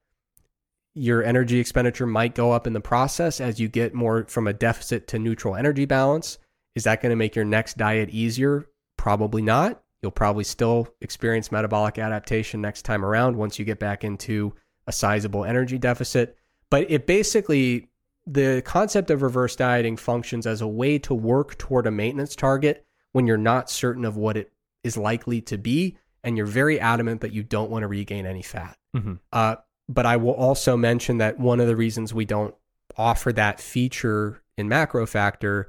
[0.95, 4.53] your energy expenditure might go up in the process as you get more from a
[4.53, 6.39] deficit to neutral energy balance.
[6.75, 8.67] Is that going to make your next diet easier?
[8.97, 9.81] Probably not.
[10.03, 14.57] You'll probably still experience metabolic adaptation next time around once you get back into
[14.87, 16.37] a sizable energy deficit.
[16.71, 17.89] But it basically,
[18.27, 22.87] the concept of reverse dieting functions as a way to work toward a maintenance target
[23.13, 24.53] when you're not certain of what it
[24.85, 28.43] is likely to be and you're very adamant that you don't want to regain any
[28.43, 28.77] fat.
[28.95, 29.19] Mhm.
[29.33, 29.57] Uh,
[29.89, 32.55] but I will also mention that one of the reasons we don't
[32.97, 35.67] offer that feature in MacroFactor,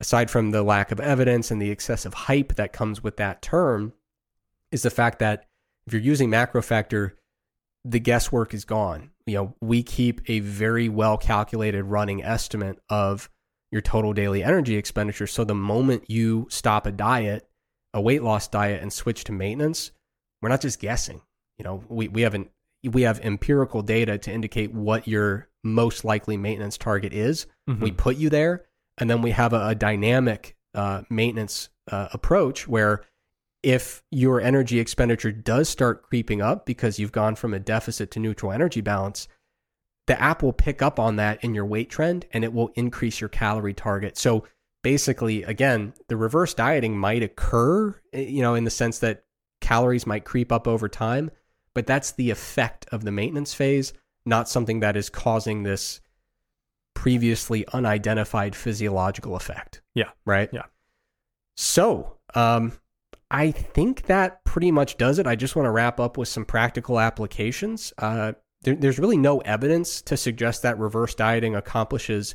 [0.00, 3.92] aside from the lack of evidence and the excessive hype that comes with that term,
[4.70, 5.46] is the fact that
[5.86, 7.12] if you're using MacroFactor,
[7.88, 9.10] the guesswork is gone.
[9.26, 13.30] You know, we keep a very well calculated running estimate of
[13.70, 15.26] your total daily energy expenditure.
[15.26, 17.48] So the moment you stop a diet,
[17.94, 19.90] a weight loss diet, and switch to maintenance,
[20.40, 21.20] we're not just guessing.
[21.58, 22.50] You know, we, we haven't
[22.84, 27.46] we have empirical data to indicate what your most likely maintenance target is.
[27.68, 27.80] Mhm.
[27.80, 28.66] We put you there,
[28.98, 33.02] and then we have a, a dynamic uh, maintenance uh, approach where
[33.68, 38.18] if your energy expenditure does start creeping up because you've gone from a deficit to
[38.18, 39.28] neutral energy balance,
[40.06, 43.20] the app will pick up on that in your weight trend and it will increase
[43.20, 44.16] your calorie target.
[44.16, 44.46] So
[44.82, 49.24] basically, again, the reverse dieting might occur, eh, you know, in the sense that
[49.60, 51.30] calories might creep up over time,
[51.74, 53.92] but that's the effect of the maintenance phase,
[54.24, 56.00] not something that is causing this
[56.94, 59.82] previously unidentified physiological effect.
[59.94, 60.08] Yeah.
[60.24, 60.48] Right?
[60.54, 60.64] Yeah.
[61.54, 62.72] So, um,
[63.30, 65.26] I think that pretty much does it.
[65.26, 67.92] I just want to wrap up with some practical applications.
[67.98, 68.32] Uh,
[68.62, 72.34] there, there's really no evidence to suggest that reverse dieting accomplishes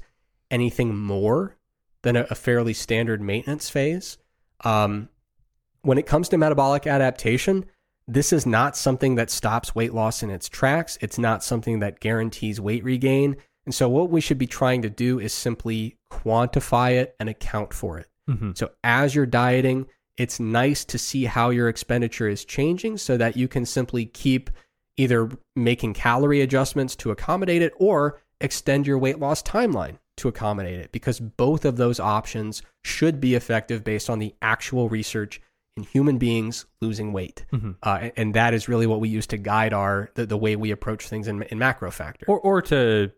[0.51, 1.57] anything more
[2.03, 4.17] than a, a fairly standard maintenance phase.
[4.63, 5.09] Um,
[5.81, 7.65] when it comes to metabolic adaptation,
[8.07, 10.97] this is not something that stops weight loss in its tracks.
[11.01, 13.38] It's not something that guarantees weight regain.
[13.65, 17.73] And so, what we should be trying to do is simply quantify it and account
[17.73, 18.07] for it.
[18.30, 18.51] Mm-hmm.
[18.55, 23.35] So, as you're dieting, it's nice to see how your expenditure is changing so that
[23.35, 24.50] you can simply keep
[24.98, 30.80] either making calorie adjustments to accommodate it or extend your weight loss timeline to accommodate
[30.80, 35.42] it because both of those options should be effective based on the actual research
[35.75, 37.45] in human beings losing weight.
[37.51, 37.72] Mm-hmm.
[37.82, 40.69] Uh, and that is really what we use to guide our the, the way we
[40.69, 42.25] approach things in, in MacroFactor.
[42.27, 43.11] Or, or to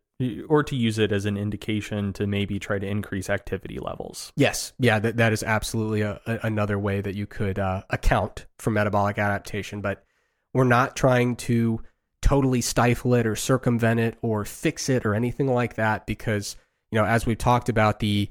[0.47, 4.31] or to use it as an indication to maybe try to increase activity levels.
[4.37, 8.45] Yes, yeah, that, that is absolutely a, a, another way that you could uh, account
[8.57, 9.81] for metabolic adaptation.
[9.81, 10.05] But
[10.53, 11.81] we're not trying to
[12.21, 16.55] totally stifle it or circumvent it or fix it or anything like that because
[16.89, 18.27] you know as we've talked about the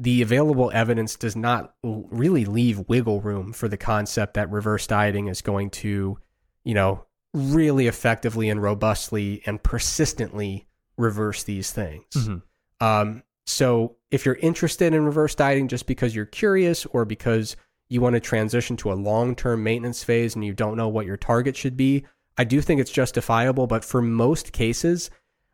[0.00, 5.28] the available evidence does not really leave wiggle room for the concept that reverse dieting
[5.28, 6.18] is going to
[6.64, 10.65] you know really effectively and robustly and persistently
[10.96, 12.04] reverse these things.
[12.14, 12.84] Mm-hmm.
[12.86, 17.56] Um, so if you're interested in reverse dieting just because you're curious or because
[17.88, 21.16] you want to transition to a long-term maintenance phase and you don't know what your
[21.16, 22.04] target should be,
[22.36, 23.66] I do think it's justifiable.
[23.66, 25.10] But for most cases,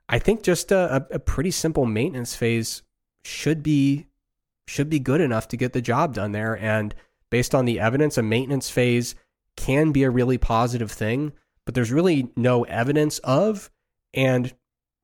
[0.08, 2.82] I think just a, a pretty simple maintenance phase
[3.24, 4.06] should be
[4.68, 6.56] should be good enough to get the job done there.
[6.56, 6.94] And
[7.30, 9.14] based on the evidence, a maintenance phase
[9.56, 11.32] can be a really positive thing,
[11.66, 13.70] but there's really no evidence of
[14.14, 14.54] and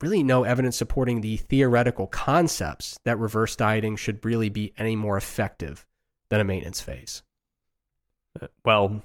[0.00, 5.16] really no evidence supporting the theoretical concepts that reverse dieting should really be any more
[5.16, 5.86] effective
[6.28, 7.22] than a maintenance phase.
[8.64, 9.02] Well,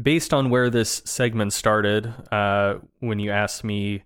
[0.00, 4.04] based on where this segment started, uh, when you asked me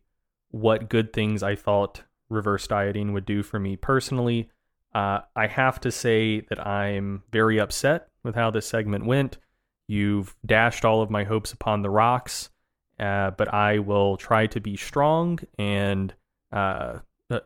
[0.50, 4.50] what good things I thought reverse dieting would do for me personally,
[4.94, 9.38] uh, I have to say that I'm very upset with how this segment went.
[9.86, 12.50] You've dashed all of my hopes upon the rocks,
[12.98, 16.14] uh, but I will try to be strong and
[16.52, 16.98] uh,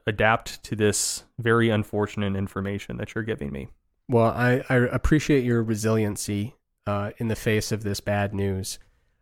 [0.06, 3.68] adapt to this very unfortunate information that you're giving me.
[4.08, 6.54] Well, I, I appreciate your resiliency
[6.86, 8.78] uh, in the face of this bad news.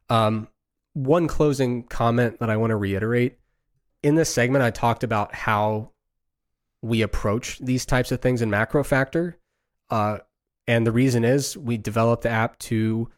[0.09, 0.49] Um,
[0.95, 3.39] one closing comment that I want to reiterate
[4.03, 5.91] in this segment, I talked about how
[6.83, 9.35] we approach these types of things in MacroFactor.
[9.91, 10.19] Uh,
[10.67, 13.09] and the reason is we developed the app to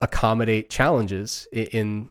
[0.00, 2.10] accommodate challenges in, in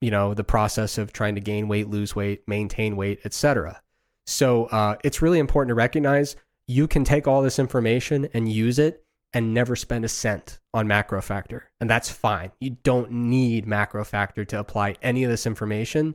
[0.00, 3.80] you know the process of trying to gain weight, lose weight, maintain weight, etc.
[4.26, 6.36] So uh, it's really important to recognize
[6.66, 10.86] you can take all this information and use it and never spend a cent on
[10.86, 12.52] MacroFactor and that's fine.
[12.60, 16.14] You don't need MacroFactor to apply any of this information.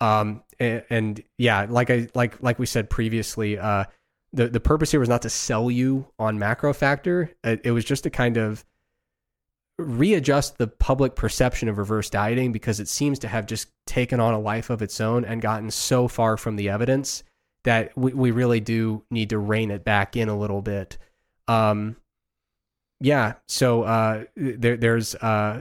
[0.00, 3.84] Um and, and yeah like i like like we said previously uh
[4.34, 7.30] the the purpose here was not to sell you on MacroFactor.
[7.44, 8.64] It, it was just to kind of
[9.78, 14.32] readjust the public perception of reverse dieting because it seems to have just taken on
[14.32, 17.24] a life of its own and gotten so far from the evidence
[17.64, 20.98] that we, we really do need to rein it back in a little bit.
[21.48, 21.96] Um
[23.00, 25.60] yeah so uh there there's uh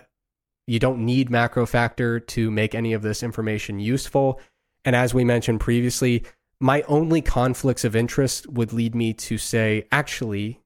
[0.68, 4.40] you don't need MacroFactor to make any of this information useful.
[4.86, 6.24] And as we mentioned previously
[6.60, 10.62] my only conflicts of interest would lead me to say actually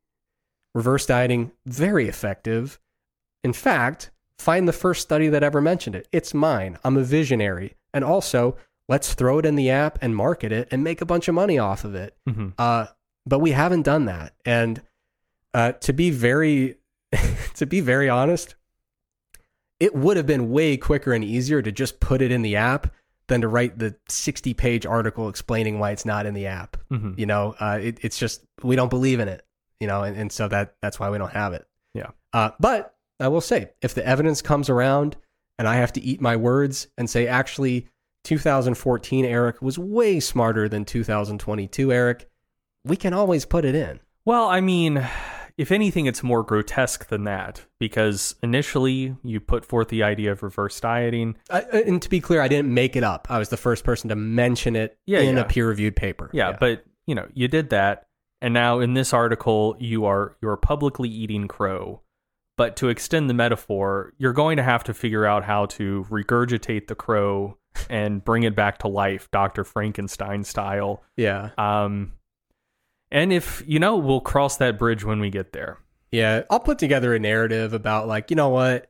[0.76, 2.78] reverse dieting very effective
[3.48, 4.12] in fact
[4.48, 8.56] find the first study that ever mentioned it it's mine i'm a visionary and also
[8.90, 11.58] let's throw it in the app and market it and make a bunch of money
[11.70, 12.50] off of it Mm-hmm.
[12.58, 12.86] uh,
[13.30, 14.30] but we haven't done that.
[14.46, 14.82] And
[15.54, 16.78] uh, to be very,
[17.56, 18.56] to be very honest,
[19.82, 22.94] it would have been way quicker and easier to just put it in the app
[23.28, 26.78] than to write the sixty-page article explaining why it's not in the app.
[26.90, 27.14] Mm-hmm.
[27.18, 29.46] You know, uh, it, it's just we don't believe in it.
[29.82, 31.68] You know, and, and so that that's why we don't have it.
[31.94, 32.12] Yeah.
[32.32, 35.18] Uh, but I will say, if the evidence comes around
[35.58, 37.88] and I have to eat my words and say, actually,
[38.24, 42.30] 2014 Eric was way smarter than 2022 Eric,
[42.84, 44.00] we can always put it in.
[44.26, 45.08] Well, I mean,
[45.58, 50.44] if anything, it's more grotesque than that because initially you put forth the idea of
[50.44, 51.36] reverse dieting.
[51.50, 53.28] Uh, and to be clear, I didn't make it up.
[53.30, 55.42] I was the first person to mention it Yeah, in yeah.
[55.42, 56.30] a peer-reviewed paper.
[56.34, 58.06] Yeah, Yeah, but you know, you did that,
[58.42, 62.02] and now in this article, you are you're publicly eating crow.
[62.58, 66.88] But to extend the metaphor, you're going to have to figure out how to regurgitate
[66.88, 67.58] the crow
[67.90, 71.04] and bring it back to life, Doctor Frankenstein style.
[71.16, 72.14] yeah, Um,
[73.12, 75.78] and if you know, we'll cross that bridge when we get there.
[76.12, 76.42] yeah.
[76.50, 78.90] I'll put together a narrative about like, you know what,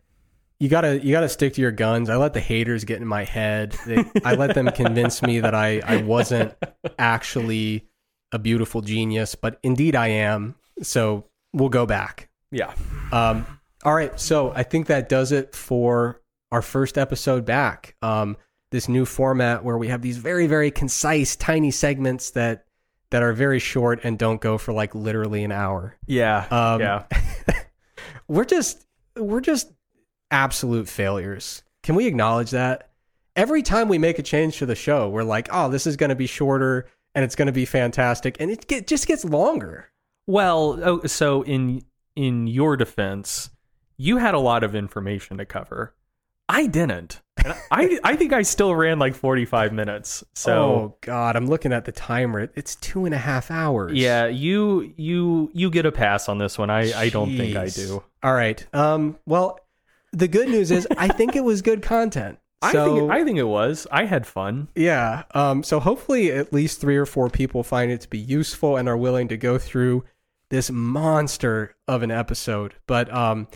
[0.60, 2.10] you gotta you gotta stick to your guns.
[2.10, 3.78] I let the haters get in my head.
[3.86, 6.56] They, I let them convince me that I I wasn't
[6.98, 7.86] actually
[8.32, 10.56] a beautiful genius, but indeed I am.
[10.82, 12.30] So we'll go back.
[12.52, 12.74] Yeah.
[13.12, 13.46] Um,
[13.84, 14.20] all right.
[14.20, 17.96] So I think that does it for our first episode back.
[18.02, 18.38] Um,
[18.72, 22.66] this new format where we have these very, very concise, tiny segments that
[23.10, 25.96] that are very short and don't go for like literally an hour.
[26.06, 26.46] Yeah.
[26.52, 27.06] Um, yeah.
[28.28, 29.72] we're just we're just
[30.32, 31.64] absolute failures.
[31.84, 32.90] Can we acknowledge that?
[33.36, 36.10] Every time we make a change to the show, we're like, "Oh, this is going
[36.10, 39.90] to be shorter and it's going to be fantastic," and it get, just gets longer.
[40.26, 41.84] Well, oh, so in
[42.16, 43.52] in your defense,
[43.98, 45.94] you had a lot of information to cover.
[46.50, 47.22] I didn't.
[47.44, 50.24] And I I think I still ran like forty five minutes.
[50.34, 52.50] So oh God, I'm looking at the timer.
[52.56, 53.94] It's two and a half hours.
[53.94, 56.70] yeah, you you you get a pass on this one.
[56.70, 58.04] I I don't think I do.
[58.24, 58.66] All right.
[58.74, 59.18] Um.
[59.26, 59.60] Well,
[60.14, 62.40] the good news is I think it was good content.
[62.62, 63.86] I So think I think it was.
[63.92, 64.70] I had fun.
[64.74, 65.24] yeah.
[65.36, 65.62] Um.
[65.64, 68.98] So hopefully, at least three or four people find it to be useful and are
[68.98, 70.06] willing to go through
[70.50, 72.74] this monster of an episode.
[72.88, 73.48] But um,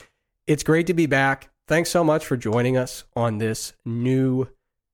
[0.52, 1.50] it's great to be back.
[1.68, 4.50] Thanks so much for joining us on this new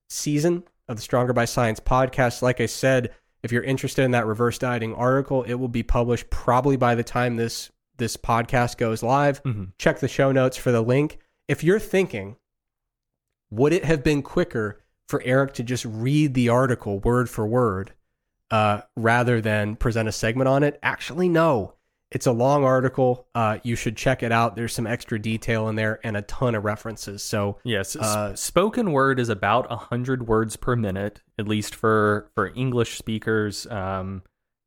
[0.08, 2.44] season of the Stronger by Science podcast.
[2.44, 6.30] Like I said, if you're interested in that reverse dieting article, it will be published
[6.30, 9.42] probably by the time this this podcast goes live.
[9.42, 9.72] Mhm.
[9.80, 11.18] Check the show notes for the link.
[11.48, 12.36] If you're thinking,
[13.50, 17.94] would it have been quicker for Eric to just read the article word for word
[18.52, 20.78] uh, rather than present a segment on it?
[20.84, 21.74] Actually, no.
[22.12, 23.28] It's a long article.
[23.36, 24.56] Uh, you should check it out.
[24.56, 27.22] There's some extra detail in there and a ton of references.
[27.22, 32.48] So Yes, Uh, spoken word is about hundred words per minute, at least for for
[32.56, 34.24] English speakers um,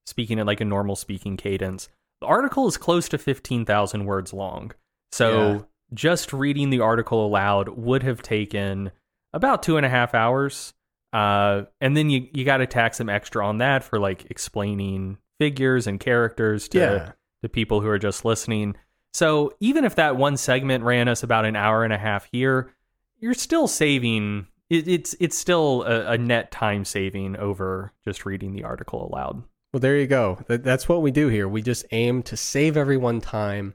[0.07, 1.89] speaking at like a normal speaking cadence.
[2.21, 4.73] The article is close to fifteen thousand words long,
[5.11, 5.59] so Yeah.
[5.95, 8.91] just reading the article aloud would have taken
[9.33, 10.75] about two and a half hours.
[11.15, 15.17] Uh, and then you you got to tack some extra on that for like explaining
[15.41, 17.13] figures and characters to yeah,
[17.43, 18.77] the people who are just listening.
[19.13, 22.73] So even if that one segment ran us about an hour and a half here,
[23.19, 24.47] you're still saving.
[24.69, 29.43] It, it's it's still a, a net time saving over just reading the article aloud.
[29.73, 30.39] Well, there you go.
[30.49, 31.49] That, that's what we do here.
[31.49, 33.75] We just aim to save everyone time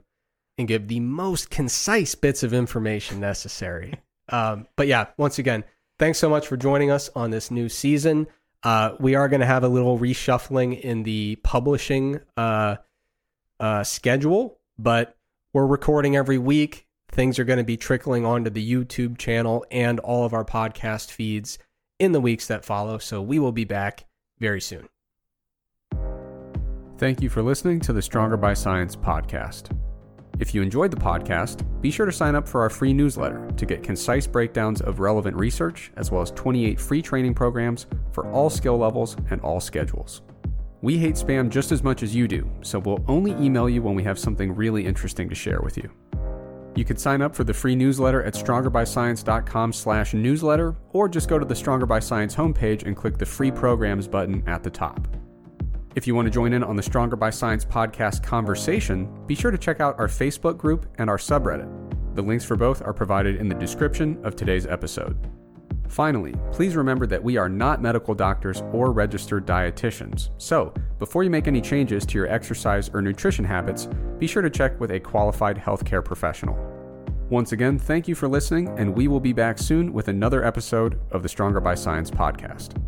[0.58, 3.94] and give the most concise bits of information necessary.
[4.30, 5.64] um, but yeah, once again,
[6.00, 8.28] thanks so much for joining us on this new season.
[8.64, 12.76] Uh, we are going to have a little reshuffling in the publishing uh,
[13.60, 15.16] uh, schedule, but
[15.54, 16.86] we're recording every week.
[17.12, 21.12] Things are going to be trickling onto the YouTube channel and all of our podcast
[21.12, 21.58] feeds
[22.00, 22.98] in the weeks that follow.
[22.98, 24.06] So we will be back
[24.40, 24.90] very soon.
[26.98, 29.78] Thank you for listening to the Stronger by Science podcast.
[30.40, 33.66] If you enjoyed the podcast, be sure to sign up for our free newsletter to
[33.66, 38.50] get concise breakdowns of relevant research, as well as 28 free training programs for all
[38.50, 40.22] skill levels and all schedules.
[40.86, 43.96] We hate spam just as much as you do, so we'll only email you when
[43.96, 45.90] we have something really interesting to share with you.
[46.76, 51.40] You can sign up for the free newsletter at strongerbyscience.com slash newsletter, or just go
[51.40, 55.08] to the Stronger by Science homepage and click the free programs button at the top.
[55.96, 59.50] If you want to join in on the Stronger by Science podcast conversation, be sure
[59.50, 61.68] to check out our Facebook group and our subreddit.
[62.14, 65.18] The links for both are provided in the description of today's episode.
[65.88, 70.30] Finally, please remember that we are not medical doctors or registered dietitians.
[70.38, 74.50] So, before you make any changes to your exercise or nutrition habits, be sure to
[74.50, 76.58] check with a qualified healthcare professional.
[77.30, 81.00] Once again, thank you for listening, and we will be back soon with another episode
[81.12, 82.80] of the Stronger by Science podcast.